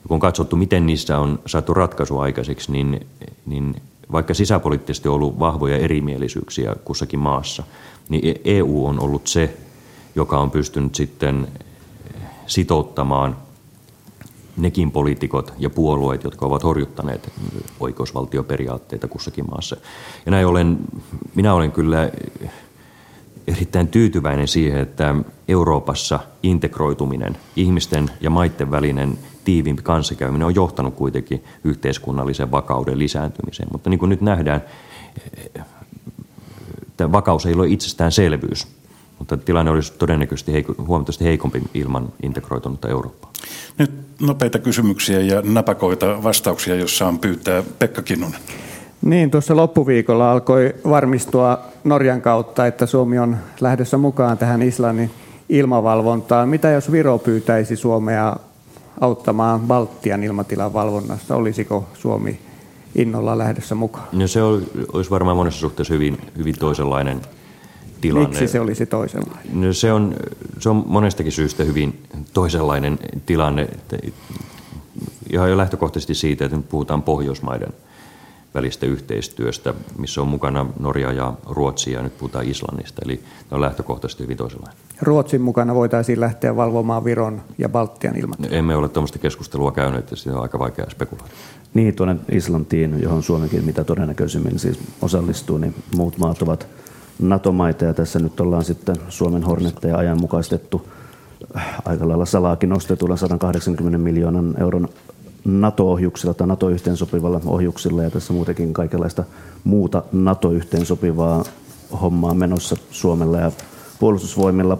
kun 0.07 0.15
on 0.15 0.19
katsottu, 0.19 0.55
miten 0.55 0.85
niissä 0.85 1.19
on 1.19 1.39
saatu 1.45 1.73
ratkaisu 1.73 2.19
aikaiseksi, 2.19 2.71
niin, 2.71 3.07
niin 3.45 3.75
vaikka 4.11 4.33
sisäpoliittisesti 4.33 5.07
on 5.07 5.15
ollut 5.15 5.39
vahvoja 5.39 5.77
erimielisyyksiä 5.77 6.75
kussakin 6.85 7.19
maassa, 7.19 7.63
niin 8.09 8.41
EU 8.43 8.85
on 8.85 8.99
ollut 8.99 9.27
se, 9.27 9.57
joka 10.15 10.39
on 10.39 10.51
pystynyt 10.51 10.95
sitten 10.95 11.47
sitouttamaan 12.47 13.37
nekin 14.57 14.91
poliitikot 14.91 15.53
ja 15.57 15.69
puolueet, 15.69 16.23
jotka 16.23 16.45
ovat 16.45 16.63
horjuttaneet 16.63 17.31
oikeusvaltioperiaatteita 17.79 19.07
kussakin 19.07 19.45
maassa. 19.49 19.77
Ja 20.25 20.31
näin 20.31 20.47
ollen, 20.47 20.77
minä 21.35 21.53
olen 21.53 21.71
kyllä 21.71 22.11
erittäin 23.47 23.87
tyytyväinen 23.87 24.47
siihen, 24.47 24.79
että 24.79 25.15
Euroopassa 25.47 26.19
integroituminen, 26.43 27.37
ihmisten 27.55 28.11
ja 28.21 28.29
maiden 28.29 28.71
välinen 28.71 29.19
tiiviimpi 29.49 29.81
kanssakäyminen 29.81 30.45
on 30.45 30.55
johtanut 30.55 30.95
kuitenkin 30.95 31.43
yhteiskunnallisen 31.63 32.51
vakauden 32.51 32.99
lisääntymiseen. 32.99 33.69
Mutta 33.71 33.89
niin 33.89 33.99
kuin 33.99 34.09
nyt 34.09 34.21
nähdään, 34.21 34.61
tämä 36.97 37.11
vakaus 37.11 37.45
ei 37.45 37.53
ole 37.53 37.67
itsestäänselvyys, 37.67 38.67
mutta 39.19 39.37
tilanne 39.37 39.71
olisi 39.71 39.93
todennäköisesti 39.93 40.53
heiko, 40.53 40.75
huomattavasti 40.87 41.25
heikompi 41.25 41.61
ilman 41.73 42.09
integroitunutta 42.23 42.89
Eurooppaa. 42.89 43.31
Nyt 43.77 43.91
nopeita 44.21 44.59
kysymyksiä 44.59 45.19
ja 45.19 45.41
napakoita 45.41 46.23
vastauksia, 46.23 46.75
jos 46.75 46.97
saan 46.97 47.19
pyytää 47.19 47.63
Pekka 47.79 48.01
Kinnunen. 48.01 48.39
Niin, 49.01 49.31
tuossa 49.31 49.55
loppuviikolla 49.55 50.31
alkoi 50.31 50.75
varmistua 50.89 51.59
Norjan 51.83 52.21
kautta, 52.21 52.67
että 52.67 52.85
Suomi 52.85 53.19
on 53.19 53.37
lähdössä 53.61 53.97
mukaan 53.97 54.37
tähän 54.37 54.61
Islannin 54.61 55.11
ilmavalvontaan. 55.49 56.49
Mitä 56.49 56.69
jos 56.69 56.91
Viro 56.91 57.17
pyytäisi 57.17 57.75
Suomea 57.75 58.35
auttamaan 59.01 59.59
Baltian 59.59 60.23
ilmatilan 60.23 60.73
valvonnassa? 60.73 61.35
Olisiko 61.35 61.85
Suomi 61.93 62.39
innolla 62.95 63.37
lähdössä 63.37 63.75
mukaan? 63.75 64.07
No 64.11 64.27
se 64.27 64.43
olisi 64.93 65.09
varmaan 65.09 65.37
monessa 65.37 65.59
suhteessa 65.59 65.93
hyvin, 65.93 66.17
hyvin 66.37 66.55
toisenlainen 66.59 67.21
tilanne. 68.01 68.29
Miksi 68.29 68.47
se 68.47 68.59
olisi 68.59 68.85
toisenlainen? 68.85 69.61
No 69.61 69.73
se, 69.73 69.93
on, 69.93 70.15
se 70.59 70.69
on 70.69 70.83
monestakin 70.87 71.31
syystä 71.31 71.63
hyvin 71.63 72.03
toisenlainen 72.33 72.99
tilanne. 73.25 73.67
Ihan 75.33 75.49
jo 75.49 75.57
lähtökohtaisesti 75.57 76.13
siitä, 76.13 76.45
että 76.45 76.57
nyt 76.57 76.69
puhutaan 76.69 77.03
Pohjoismaiden 77.03 77.73
välistä 78.53 78.85
yhteistyöstä, 78.85 79.73
missä 79.97 80.21
on 80.21 80.27
mukana 80.27 80.65
Norja 80.79 81.13
ja 81.13 81.33
Ruotsi 81.49 81.91
ja 81.91 82.01
nyt 82.01 82.17
puhutaan 82.17 82.47
Islannista. 82.47 83.01
Eli 83.05 83.15
ne 83.15 83.55
on 83.55 83.61
lähtökohtaisesti 83.61 84.23
hyvin 84.23 84.37
toisenlainen. 84.37 84.79
Ruotsin 85.01 85.41
mukana 85.41 85.75
voitaisiin 85.75 86.19
lähteä 86.19 86.55
valvomaan 86.55 87.03
Viron 87.03 87.41
ja 87.57 87.69
Baltian 87.69 88.15
ilmatilaa. 88.15 88.51
Emme 88.51 88.75
ole 88.75 88.89
tuommoista 88.89 89.19
keskustelua 89.19 89.71
käyneet, 89.71 90.03
että 90.03 90.15
siitä 90.15 90.37
on 90.37 90.43
aika 90.43 90.59
vaikea 90.59 90.89
spekuloida. 90.89 91.29
Niin, 91.73 91.95
tuonne 91.95 92.15
Islantiin, 92.31 93.01
johon 93.01 93.23
Suomikin 93.23 93.65
mitä 93.65 93.83
todennäköisimmin 93.83 94.59
siis 94.59 94.79
osallistuu, 95.01 95.57
niin 95.57 95.75
muut 95.95 96.17
maat 96.17 96.41
ovat 96.41 96.67
NATO-maita 97.19 97.85
ja 97.85 97.93
tässä 97.93 98.19
nyt 98.19 98.39
ollaan 98.39 98.63
sitten 98.63 98.95
Suomen 99.09 99.43
Hornetteja 99.43 99.97
ajanmukaistettu 99.97 100.89
aika 101.85 102.07
lailla 102.07 102.25
salaakin 102.25 102.69
nostetulla 102.69 103.17
180 103.17 103.97
miljoonan 103.97 104.55
euron 104.59 104.89
NATO-ohjuksilla 105.45 106.33
tai 106.33 106.47
NATO-yhteensopivalla 106.47 107.41
ohjuksilla 107.45 108.03
ja 108.03 108.09
tässä 108.09 108.33
muutenkin 108.33 108.73
kaikenlaista 108.73 109.23
muuta 109.63 110.03
NATO-yhteensopivaa 110.11 111.43
hommaa 112.01 112.33
menossa 112.33 112.75
Suomella 112.91 113.37
ja 113.37 113.51
puolustusvoimilla. 113.99 114.77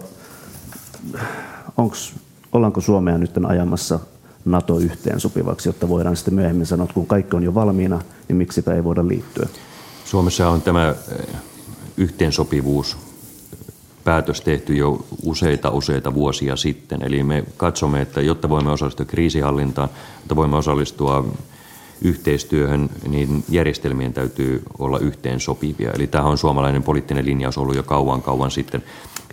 Onks, 1.76 2.14
ollaanko 2.52 2.80
Suomea 2.80 3.18
nyt 3.18 3.30
ajamassa 3.46 4.00
NATO-yhteensopivaksi, 4.44 5.68
jotta 5.68 5.88
voidaan 5.88 6.16
sitten 6.16 6.34
myöhemmin 6.34 6.66
sanoa, 6.66 6.84
että 6.84 6.94
kun 6.94 7.06
kaikki 7.06 7.36
on 7.36 7.42
jo 7.42 7.54
valmiina, 7.54 8.00
niin 8.28 8.36
miksipä 8.36 8.74
ei 8.74 8.84
voida 8.84 9.08
liittyä? 9.08 9.48
Suomessa 10.04 10.48
on 10.48 10.62
tämä 10.62 10.88
eh, 10.88 11.26
yhteensopivuus 11.96 13.09
päätös 14.10 14.40
tehty 14.40 14.76
jo 14.76 15.04
useita 15.24 15.70
useita 15.70 16.14
vuosia 16.14 16.56
sitten. 16.56 17.02
Eli 17.02 17.22
me 17.22 17.44
katsomme, 17.56 18.00
että 18.00 18.20
jotta 18.20 18.48
voimme 18.48 18.70
osallistua 18.70 19.06
kriisihallintaan, 19.06 19.88
jotta 20.18 20.36
voimme 20.36 20.56
osallistua 20.56 21.24
yhteistyöhön, 22.02 22.90
niin 23.08 23.44
järjestelmien 23.48 24.12
täytyy 24.12 24.62
olla 24.78 24.98
yhteen 24.98 25.40
sopivia. 25.40 25.90
Eli 25.90 26.06
tämä 26.06 26.24
on 26.24 26.38
suomalainen 26.38 26.82
poliittinen 26.82 27.26
linjaus 27.26 27.58
ollut 27.58 27.76
jo 27.76 27.82
kauan 27.82 28.22
kauan 28.22 28.50
sitten. 28.50 28.84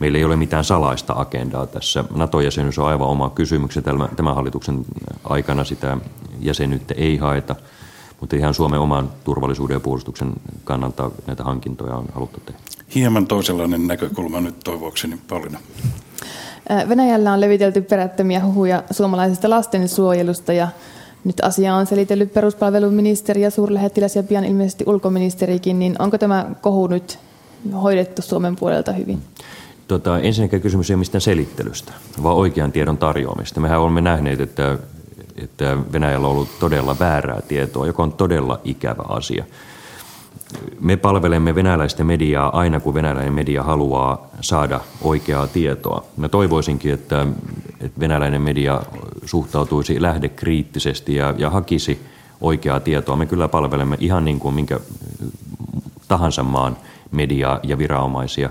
Meillä 0.02 0.18
ei 0.18 0.26
ole 0.26 0.36
mitään 0.36 0.64
salaista 0.64 1.14
agendaa 1.18 1.68
tässä. 1.68 2.04
NATO-jäsenyys 2.16 2.80
on 2.80 2.88
aivan 2.88 3.08
oma 3.08 3.30
kysymys. 3.30 3.80
Tämän 4.16 4.36
hallituksen 4.36 4.86
aikana 5.24 5.64
sitä 5.64 5.98
jäsenyyttä 6.40 6.94
ei 6.98 7.18
haeta, 7.18 7.56
mutta 8.20 8.36
ihan 8.36 8.54
Suomen 8.54 8.80
oman 8.80 9.10
turvallisuuden 9.24 9.76
ja 9.76 9.80
puolustuksen 9.80 10.34
kannalta 10.64 11.12
näitä 11.28 11.44
hankintoja 11.44 11.96
on 11.96 12.06
haluttu 12.14 12.40
tehdä. 12.40 12.77
Hieman 12.96 13.28
toisenlainen 13.28 13.88
näkökulma 13.88 14.42
nyt 14.42 14.60
toivokseni, 14.64 15.18
Paulina. 15.30 15.60
Venäjällä 16.90 17.34
on 17.34 17.42
levitelty 17.42 17.82
perättömiä 17.82 18.46
huhuja 18.46 18.84
suomalaisesta 18.92 19.50
lastensuojelusta 19.50 20.54
ja 20.54 20.68
nyt 21.24 21.40
asia 21.44 21.76
on 21.76 21.88
selitellyt 21.88 22.34
peruspalveluministeri 22.34 23.42
ja 23.42 23.52
suurlähettiläs 23.52 24.16
ja 24.16 24.24
pian 24.24 24.46
ilmeisesti 24.46 24.84
ulkoministerikin, 24.88 25.80
niin 25.80 25.96
onko 26.00 26.18
tämä 26.18 26.46
kohu 26.62 26.88
nyt 26.88 27.20
hoidettu 27.82 28.22
Suomen 28.22 28.56
puolelta 28.56 28.92
hyvin? 28.92 29.22
Tota, 29.88 30.20
ensinnäkin 30.20 30.62
kysymys 30.62 30.90
ei 30.90 30.94
ole 30.94 31.00
mistään 31.00 31.22
selittelystä, 31.22 31.94
vaan 32.24 32.36
oikean 32.36 32.72
tiedon 32.72 32.98
tarjoamista. 32.98 33.60
Mehän 33.60 33.80
olemme 33.80 34.02
nähneet, 34.02 34.40
että, 34.42 34.78
että 35.36 35.78
Venäjällä 35.92 36.28
on 36.28 36.34
ollut 36.34 36.60
todella 36.60 37.00
väärää 37.00 37.42
tietoa, 37.48 37.88
joka 37.88 38.04
on 38.04 38.14
todella 38.14 38.60
ikävä 38.64 39.04
asia. 39.08 39.46
Me 40.80 40.98
palvelemme 40.98 41.56
venäläistä 41.56 42.04
mediaa 42.04 42.58
aina, 42.60 42.80
kun 42.80 42.94
venäläinen 42.94 43.34
media 43.34 43.64
haluaa 43.64 44.28
saada 44.42 44.80
oikeaa 45.02 45.48
tietoa. 45.48 46.04
Mä 46.18 46.30
toivoisinkin, 46.30 46.94
että, 46.94 47.28
että 47.82 48.00
venäläinen 48.00 48.42
media 48.42 48.82
suhtautuisi 49.26 50.02
lähdekriittisesti 50.02 51.16
ja, 51.16 51.34
ja 51.38 51.50
hakisi 51.50 52.02
oikeaa 52.42 52.80
tietoa. 52.80 53.16
Me 53.16 53.26
kyllä 53.26 53.48
palvelemme 53.48 53.98
ihan 54.00 54.26
niin 54.26 54.40
kuin 54.40 54.56
minkä 54.56 54.80
tahansa 56.08 56.44
maan 56.44 56.78
mediaa 57.12 57.60
ja 57.64 57.78
viranomaisia. 57.78 58.50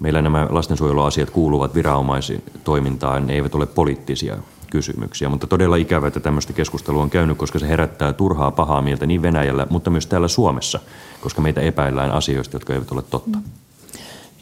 Meillä 0.00 0.22
nämä 0.22 0.46
lastensuojeluasiat 0.50 1.30
kuuluvat 1.30 1.74
viranomaisitoimintaan, 1.74 3.26
ne 3.26 3.32
eivät 3.32 3.54
ole 3.54 3.66
poliittisia 3.66 4.36
kysymyksiä. 4.70 5.28
Mutta 5.28 5.46
todella 5.46 5.76
ikävä, 5.76 6.06
että 6.06 6.20
tämmöistä 6.20 6.52
keskustelua 6.52 7.02
on 7.02 7.10
käynyt, 7.10 7.38
koska 7.38 7.58
se 7.58 7.68
herättää 7.68 8.12
turhaa 8.12 8.50
pahaa 8.50 8.82
mieltä 8.82 9.06
niin 9.06 9.22
Venäjällä, 9.22 9.66
mutta 9.70 9.90
myös 9.90 10.06
täällä 10.06 10.28
Suomessa, 10.28 10.80
koska 11.20 11.40
meitä 11.40 11.60
epäillään 11.60 12.10
asioista, 12.10 12.56
jotka 12.56 12.74
eivät 12.74 12.92
ole 12.92 13.02
totta. 13.02 13.38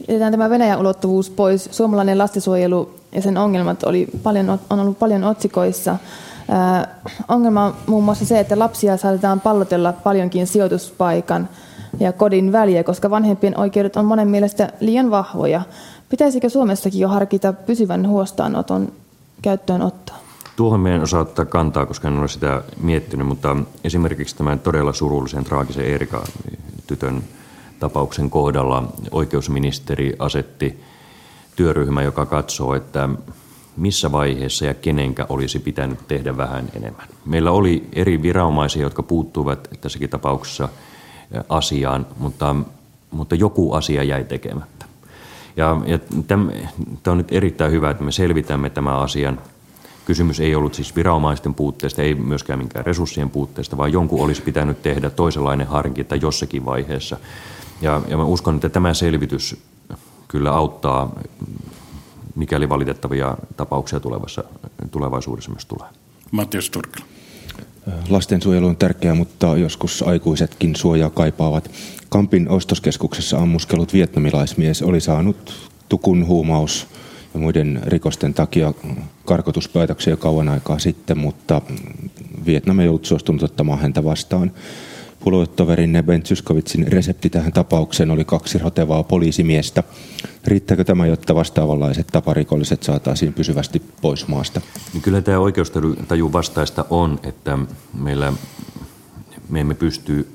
Jätetään 0.07 0.31
tämä 0.31 0.49
Venäjän 0.49 0.79
ulottuvuus 0.79 1.29
pois. 1.29 1.69
Suomalainen 1.71 2.17
lastensuojelu 2.17 2.93
ja 3.11 3.21
sen 3.21 3.37
ongelmat 3.37 3.83
oli 3.83 4.07
paljon, 4.23 4.59
on 4.69 4.79
ollut 4.79 4.99
paljon 4.99 5.23
otsikoissa. 5.23 5.91
Äh, 5.91 6.87
ongelma 7.27 7.65
on 7.65 7.73
muun 7.87 8.03
muassa 8.03 8.25
se, 8.25 8.39
että 8.39 8.59
lapsia 8.59 8.97
saatetaan 8.97 9.41
pallotella 9.41 9.93
paljonkin 9.93 10.47
sijoituspaikan 10.47 11.49
ja 11.99 12.13
kodin 12.13 12.51
väliä, 12.51 12.83
koska 12.83 13.09
vanhempien 13.09 13.59
oikeudet 13.59 13.97
on 13.97 14.05
monen 14.05 14.27
mielestä 14.27 14.73
liian 14.79 15.11
vahvoja. 15.11 15.61
Pitäisikö 16.09 16.49
Suomessakin 16.49 17.01
jo 17.01 17.07
harkita 17.07 17.53
pysyvän 17.53 18.07
huostaanoton 18.07 18.91
käyttöönottoa? 19.41 20.18
Tuohon 20.59 20.79
meidän 20.79 21.01
osaa 21.01 21.21
ottaa 21.21 21.45
kantaa, 21.45 21.85
koska 21.85 22.07
en 22.07 22.19
ole 22.19 22.27
sitä 22.27 22.63
miettinyt, 22.81 23.27
mutta 23.27 23.55
esimerkiksi 23.83 24.35
tämän 24.35 24.59
todella 24.59 24.93
surullisen 24.93 25.43
traagisen 25.43 25.85
Erika 25.85 26.23
tytön 26.87 27.23
tapauksen 27.79 28.29
kohdalla 28.29 28.93
oikeusministeri 29.11 30.15
asetti 30.19 30.83
työryhmä, 31.55 32.01
joka 32.01 32.25
katsoo, 32.25 32.75
että 32.75 33.09
missä 33.77 34.11
vaiheessa 34.11 34.65
ja 34.65 34.73
kenenkä 34.73 35.25
olisi 35.29 35.59
pitänyt 35.59 36.07
tehdä 36.07 36.37
vähän 36.37 36.69
enemmän. 36.75 37.07
Meillä 37.25 37.51
oli 37.51 37.87
eri 37.93 38.21
viranomaisia, 38.21 38.81
jotka 38.81 39.03
puuttuivat 39.03 39.69
tässäkin 39.81 40.09
tapauksessa 40.09 40.69
asiaan, 41.49 42.07
mutta, 42.17 42.55
mutta 43.11 43.35
joku 43.35 43.73
asia 43.73 44.03
jäi 44.03 44.23
tekemättä. 44.23 44.85
Ja, 45.57 45.81
ja 45.85 45.99
tämä 46.27 46.51
on 47.07 47.17
nyt 47.17 47.31
erittäin 47.31 47.71
hyvä, 47.71 47.89
että 47.89 48.03
me 48.03 48.11
selvitämme 48.11 48.69
tämän 48.69 48.99
asian. 48.99 49.39
Kysymys 50.09 50.39
ei 50.39 50.55
ollut 50.55 50.73
siis 50.73 50.95
viranomaisten 50.95 51.53
puutteesta, 51.53 52.01
ei 52.01 52.15
myöskään 52.15 52.59
minkään 52.59 52.85
resurssien 52.85 53.29
puutteesta, 53.29 53.77
vaan 53.77 53.93
jonkun 53.93 54.21
olisi 54.23 54.41
pitänyt 54.41 54.81
tehdä 54.81 55.09
toisenlainen 55.09 55.67
harkinta 55.67 56.15
jossakin 56.15 56.65
vaiheessa. 56.65 57.17
Ja, 57.81 58.01
ja 58.07 58.17
mä 58.17 58.23
uskon, 58.23 58.55
että 58.55 58.69
tämä 58.69 58.93
selvitys 58.93 59.57
kyllä 60.27 60.51
auttaa, 60.51 61.19
mikäli 62.35 62.69
valitettavia 62.69 63.37
tapauksia 63.57 63.99
tulevassa, 63.99 64.43
tulevaisuudessa 64.91 65.51
myös 65.51 65.65
tulee. 65.65 65.87
Mattias 66.31 66.69
Turkila. 66.69 67.05
Lastensuojelu 68.09 68.67
on 68.67 68.77
tärkeää, 68.77 69.15
mutta 69.15 69.57
joskus 69.57 70.01
aikuisetkin 70.01 70.75
suojaa 70.75 71.09
kaipaavat. 71.09 71.71
Kampin 72.09 72.49
ostoskeskuksessa 72.49 73.37
ammuskellut 73.37 73.93
vietnamilaismies 73.93 74.81
oli 74.81 75.01
saanut 75.01 75.69
tukun 75.89 76.27
huumaus 76.27 76.87
muiden 77.39 77.81
rikosten 77.85 78.33
takia 78.33 78.73
karkotuspäätöksiä 79.25 80.15
kauan 80.15 80.49
aikaa 80.49 80.79
sitten, 80.79 81.17
mutta 81.17 81.61
Vietnam 82.45 82.79
ei 82.79 82.87
ollut 82.87 83.05
suostunut 83.05 83.43
ottamaan 83.43 83.79
häntä 83.79 84.03
vastaan. 84.03 84.51
Puoluetoverinne 85.19 86.03
Ben 86.03 86.23
Zyskovitsin 86.23 86.87
resepti 86.87 87.29
tähän 87.29 87.53
tapaukseen 87.53 88.11
oli 88.11 88.25
kaksi 88.25 88.57
rotevaa 88.57 89.03
poliisimiestä. 89.03 89.83
Riittääkö 90.45 90.83
tämä, 90.83 91.05
jotta 91.05 91.35
vastaavanlaiset 91.35 92.07
taparikolliset 92.07 92.83
saataisiin 92.83 93.33
pysyvästi 93.33 93.81
pois 94.01 94.27
maasta? 94.27 94.61
Niin 94.93 95.01
kyllä 95.01 95.21
tämä 95.21 95.39
oikeustajun 95.39 96.33
vastaista 96.33 96.85
on, 96.89 97.19
että 97.23 97.57
meillä 97.99 98.33
me 99.49 99.59
emme 99.59 99.73
pysty 99.73 100.27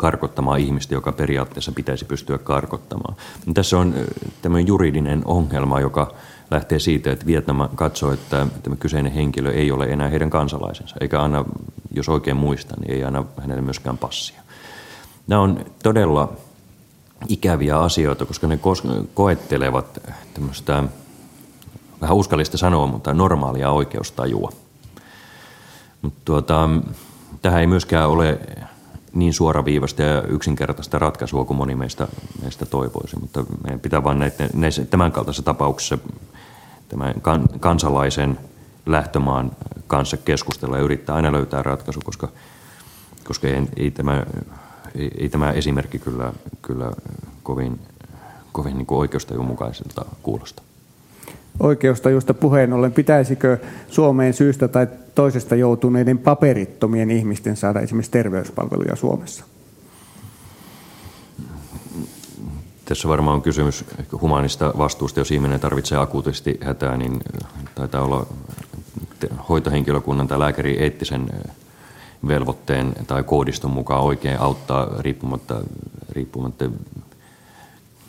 karkottamaan 0.00 0.60
ihmistä, 0.60 0.94
joka 0.94 1.12
periaatteessa 1.12 1.72
pitäisi 1.72 2.04
pystyä 2.04 2.38
karkottamaan. 2.38 3.16
Tässä 3.54 3.78
on 3.78 3.94
tämmöinen 4.42 4.66
juridinen 4.66 5.22
ongelma, 5.24 5.80
joka 5.80 6.14
lähtee 6.50 6.78
siitä, 6.78 7.12
että 7.12 7.26
Vietnam 7.26 7.68
katsoo, 7.74 8.12
että 8.12 8.46
tämä 8.62 8.76
kyseinen 8.76 9.12
henkilö 9.12 9.52
ei 9.52 9.72
ole 9.72 9.84
enää 9.84 10.08
heidän 10.08 10.30
kansalaisensa, 10.30 10.96
eikä 11.00 11.22
anna, 11.22 11.44
jos 11.92 12.08
oikein 12.08 12.36
muistan, 12.36 12.78
niin 12.80 12.94
ei 12.94 13.04
anna 13.04 13.24
hänelle 13.40 13.62
myöskään 13.62 13.98
passia. 13.98 14.40
Nämä 15.26 15.42
on 15.42 15.64
todella 15.82 16.32
ikäviä 17.28 17.78
asioita, 17.78 18.26
koska 18.26 18.46
ne 18.46 18.58
koettelevat 19.14 19.98
tämmöistä, 20.34 20.84
vähän 22.00 22.16
uskallista 22.16 22.58
sanoa, 22.58 22.86
mutta 22.86 23.14
normaalia 23.14 23.70
oikeustajua. 23.70 24.52
Mutta 26.02 26.20
tuota, 26.24 26.68
tähän 27.42 27.60
ei 27.60 27.66
myöskään 27.66 28.08
ole 28.08 28.38
niin 29.14 29.32
suoraviivasta 29.32 30.02
ja 30.02 30.22
yksinkertaista 30.22 30.98
ratkaisua 30.98 31.44
kuin 31.44 31.56
moni 31.56 31.74
meistä, 31.74 32.08
meistä 32.42 32.66
toivoisi, 32.66 33.18
mutta 33.18 33.44
meidän 33.64 33.80
pitää 33.80 34.04
vain 34.04 34.18
näiden, 34.18 34.50
tämän 34.90 35.12
kaltaisessa 35.12 35.42
tapauksessa 35.42 35.98
tämän 36.88 37.14
kan, 37.22 37.48
kansalaisen 37.60 38.38
lähtömaan 38.86 39.50
kanssa 39.86 40.16
keskustella 40.16 40.76
ja 40.76 40.82
yrittää 40.82 41.16
aina 41.16 41.32
löytää 41.32 41.62
ratkaisu, 41.62 42.00
koska, 42.04 42.28
koska 43.24 43.48
ei, 43.48 43.62
ei, 43.76 43.90
tämä, 43.90 44.26
ei, 44.94 45.10
ei 45.18 45.28
tämä 45.28 45.52
esimerkki 45.52 45.98
kyllä, 45.98 46.32
kyllä 46.62 46.90
kovin, 47.42 47.80
kovin 48.52 48.76
niin 48.76 48.86
oikeustajun 48.90 49.46
mukaisilta 49.46 50.04
kuulosta. 50.22 50.62
Oikeustajusta 51.60 52.34
puheen 52.34 52.72
ollen, 52.72 52.92
pitäisikö 52.92 53.58
Suomeen 53.88 54.34
syystä 54.34 54.68
tai 54.68 54.86
toisesta 55.14 55.54
joutuneiden 55.54 56.18
paperittomien 56.18 57.10
ihmisten 57.10 57.56
saada 57.56 57.80
esimerkiksi 57.80 58.10
terveyspalveluja 58.10 58.96
Suomessa? 58.96 59.44
Tässä 62.84 63.08
varmaan 63.08 63.34
on 63.34 63.42
kysymys 63.42 63.84
humanista 64.20 64.72
vastuusta. 64.78 65.20
Jos 65.20 65.30
ihminen 65.30 65.60
tarvitsee 65.60 65.98
akuutisti 65.98 66.58
hätää, 66.62 66.96
niin 66.96 67.20
taitaa 67.74 68.02
olla 68.02 68.26
hoitohenkilökunnan 69.48 70.28
tai 70.28 70.38
lääkärin 70.38 70.82
eettisen 70.82 71.30
velvoitteen 72.28 72.92
tai 73.06 73.22
koodiston 73.22 73.70
mukaan 73.70 74.02
oikein 74.02 74.40
auttaa 74.40 74.88
riippumatta, 74.98 75.60
riippumatta 76.10 76.70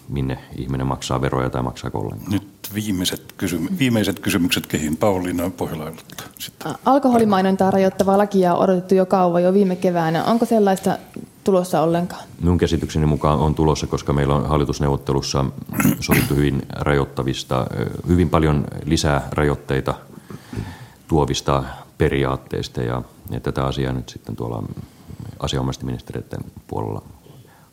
minne 0.09 0.37
ihminen 0.57 0.87
maksaa 0.87 1.21
veroja 1.21 1.49
tai 1.49 1.63
maksaa 1.63 1.91
ollenkaan. 1.93 2.31
Nyt 2.31 2.50
viimeiset, 2.73 3.33
kysymy- 3.37 3.79
viimeiset 3.79 4.19
kysymykset 4.19 4.67
kehin 4.67 4.97
Pauliina 4.97 5.49
Pohjalailta. 5.49 6.03
Alkoholimainontaa 6.85 7.71
rajoittavaa 7.71 8.17
lakia 8.17 8.53
on 8.53 8.63
odotettu 8.63 8.95
jo 8.95 9.05
kauan, 9.05 9.43
jo 9.43 9.53
viime 9.53 9.75
keväänä. 9.75 10.23
Onko 10.23 10.45
sellaista 10.45 10.97
tulossa 11.43 11.81
ollenkaan? 11.81 12.23
Minun 12.41 12.57
käsitykseni 12.57 13.05
mukaan 13.05 13.39
on 13.39 13.55
tulossa, 13.55 13.87
koska 13.87 14.13
meillä 14.13 14.35
on 14.35 14.49
hallitusneuvottelussa 14.49 15.45
sovittu 15.99 16.35
hyvin 16.35 16.61
rajoittavista, 16.69 17.67
hyvin 18.07 18.29
paljon 18.29 18.65
lisää 18.85 19.27
rajoitteita 19.31 19.93
tuovista 21.07 21.63
periaatteista 21.97 22.81
ja, 22.81 23.01
ja 23.29 23.39
tätä 23.39 23.65
asiaa 23.65 23.93
nyt 23.93 24.09
sitten 24.09 24.35
tuolla 24.35 24.63
asianomaisten 25.39 25.85
ministeriöiden 25.85 26.39
puolella 26.67 27.01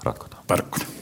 ratkotaan. 0.03 0.45
Parkkonen. 0.47 0.98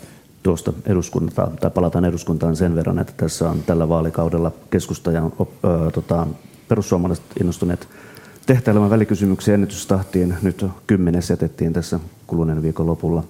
Tuosta 0.47 0.73
eduskuntaa, 0.87 1.51
tai 1.61 1.71
palataan 1.71 2.05
eduskuntaan 2.05 2.57
sen 2.57 2.75
verran, 2.75 2.99
että 2.99 3.13
tässä 3.17 3.51
on 3.51 3.63
tällä 3.63 3.89
vaalikaudella 3.89 4.53
keskusta 4.71 5.11
ja 5.11 5.23
ö, 5.25 5.91
tota, 5.91 6.27
perussuomalaiset 6.69 7.25
innostuneet 7.41 7.89
tehtailemaan 8.47 8.91
välikysymyksiä 8.91 9.55
ennätystahtiin. 9.55 10.37
Nyt 10.43 10.67
kymmenes 10.87 11.31
jätettiin 11.31 11.73
tässä 11.73 12.01
kuluneen 12.27 12.63
viikon 12.63 12.87
lopulla. 12.87 13.25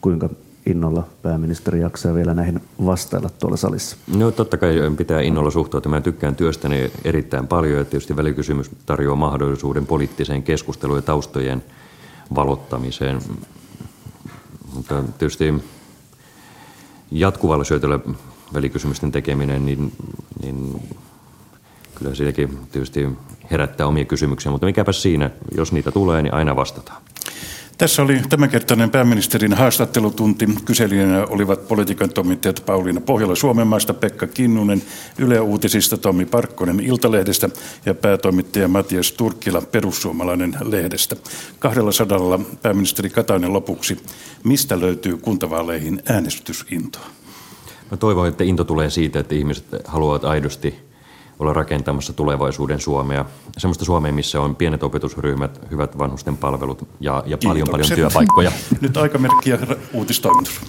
Kuinka 0.00 0.28
innolla 0.66 1.06
pääministeri 1.22 1.80
jaksaa 1.80 2.14
vielä 2.14 2.34
näihin 2.34 2.60
vastailla 2.86 3.30
tuolla 3.38 3.56
salissa? 3.56 3.96
No 4.16 4.30
totta 4.30 4.56
kai 4.56 4.76
pitää 4.96 5.20
innolla 5.20 5.50
suhtautua. 5.50 5.90
Mä 5.90 6.00
tykkään 6.00 6.36
työstäni 6.36 6.90
erittäin 7.04 7.46
paljon 7.46 7.78
ja 7.78 7.84
tietysti 7.84 8.16
välikysymys 8.16 8.70
tarjoaa 8.86 9.16
mahdollisuuden 9.16 9.86
poliittiseen 9.86 10.42
keskusteluun 10.42 10.98
ja 10.98 11.02
taustojen 11.02 11.64
valottamiseen. 12.34 13.20
Mutta 14.74 15.02
tietysti 15.18 15.54
jatkuvalla 17.10 17.64
syötöllä 17.64 17.98
välikysymysten 18.54 19.12
tekeminen, 19.12 19.66
niin, 19.66 19.92
niin 20.42 20.82
kyllä 21.94 22.14
siitäkin 22.14 22.58
tietysti 22.72 23.08
herättää 23.50 23.86
omia 23.86 24.04
kysymyksiä, 24.04 24.52
mutta 24.52 24.66
mikäpä 24.66 24.92
siinä, 24.92 25.30
jos 25.56 25.72
niitä 25.72 25.90
tulee, 25.92 26.22
niin 26.22 26.34
aina 26.34 26.56
vastataan. 26.56 27.02
Tässä 27.78 28.02
oli 28.02 28.22
tämänkertainen 28.28 28.90
pääministerin 28.90 29.54
haastattelutunti. 29.54 30.46
Kyselijänä 30.64 31.26
olivat 31.26 31.68
politiikan 31.68 32.10
toimittajat 32.10 32.62
Pauliina 32.66 33.00
Pohjola 33.00 33.34
Suomenmaasta, 33.34 33.94
Pekka 33.94 34.26
Kinnunen 34.26 34.82
Yle 35.18 35.40
Uutisista, 35.40 35.96
Tommi 35.96 36.26
Parkkonen 36.26 36.80
Iltalehdestä 36.80 37.48
ja 37.86 37.94
päätoimittaja 37.94 38.68
Matias 38.68 39.12
Turkkila 39.12 39.60
Perussuomalainen 39.60 40.56
lehdestä. 40.64 41.16
Kahdella 41.58 41.92
sadalla 41.92 42.40
pääministeri 42.62 43.10
Katainen 43.10 43.52
lopuksi. 43.52 43.98
Mistä 44.44 44.80
löytyy 44.80 45.16
kuntavaaleihin 45.16 46.02
äänestysintoa? 46.08 47.06
Mä 47.90 47.96
toivon, 47.96 48.28
että 48.28 48.44
into 48.44 48.64
tulee 48.64 48.90
siitä, 48.90 49.18
että 49.20 49.34
ihmiset 49.34 49.66
haluavat 49.84 50.24
aidosti 50.24 50.85
olla 51.38 51.52
rakentamassa 51.52 52.12
tulevaisuuden 52.12 52.80
Suomea. 52.80 53.24
Semmoista 53.58 53.84
Suomea, 53.84 54.12
missä 54.12 54.40
on 54.40 54.56
pienet 54.56 54.82
opetusryhmät, 54.82 55.60
hyvät 55.70 55.98
vanhusten 55.98 56.36
palvelut 56.36 56.88
ja, 57.00 57.22
ja 57.26 57.38
paljon 57.44 57.68
paljon 57.70 57.88
työpaikkoja. 57.94 58.52
Nyt 58.80 58.96
aikamerkki 58.96 59.50
ja 59.50 59.58
uutistoimitus. 59.92 60.60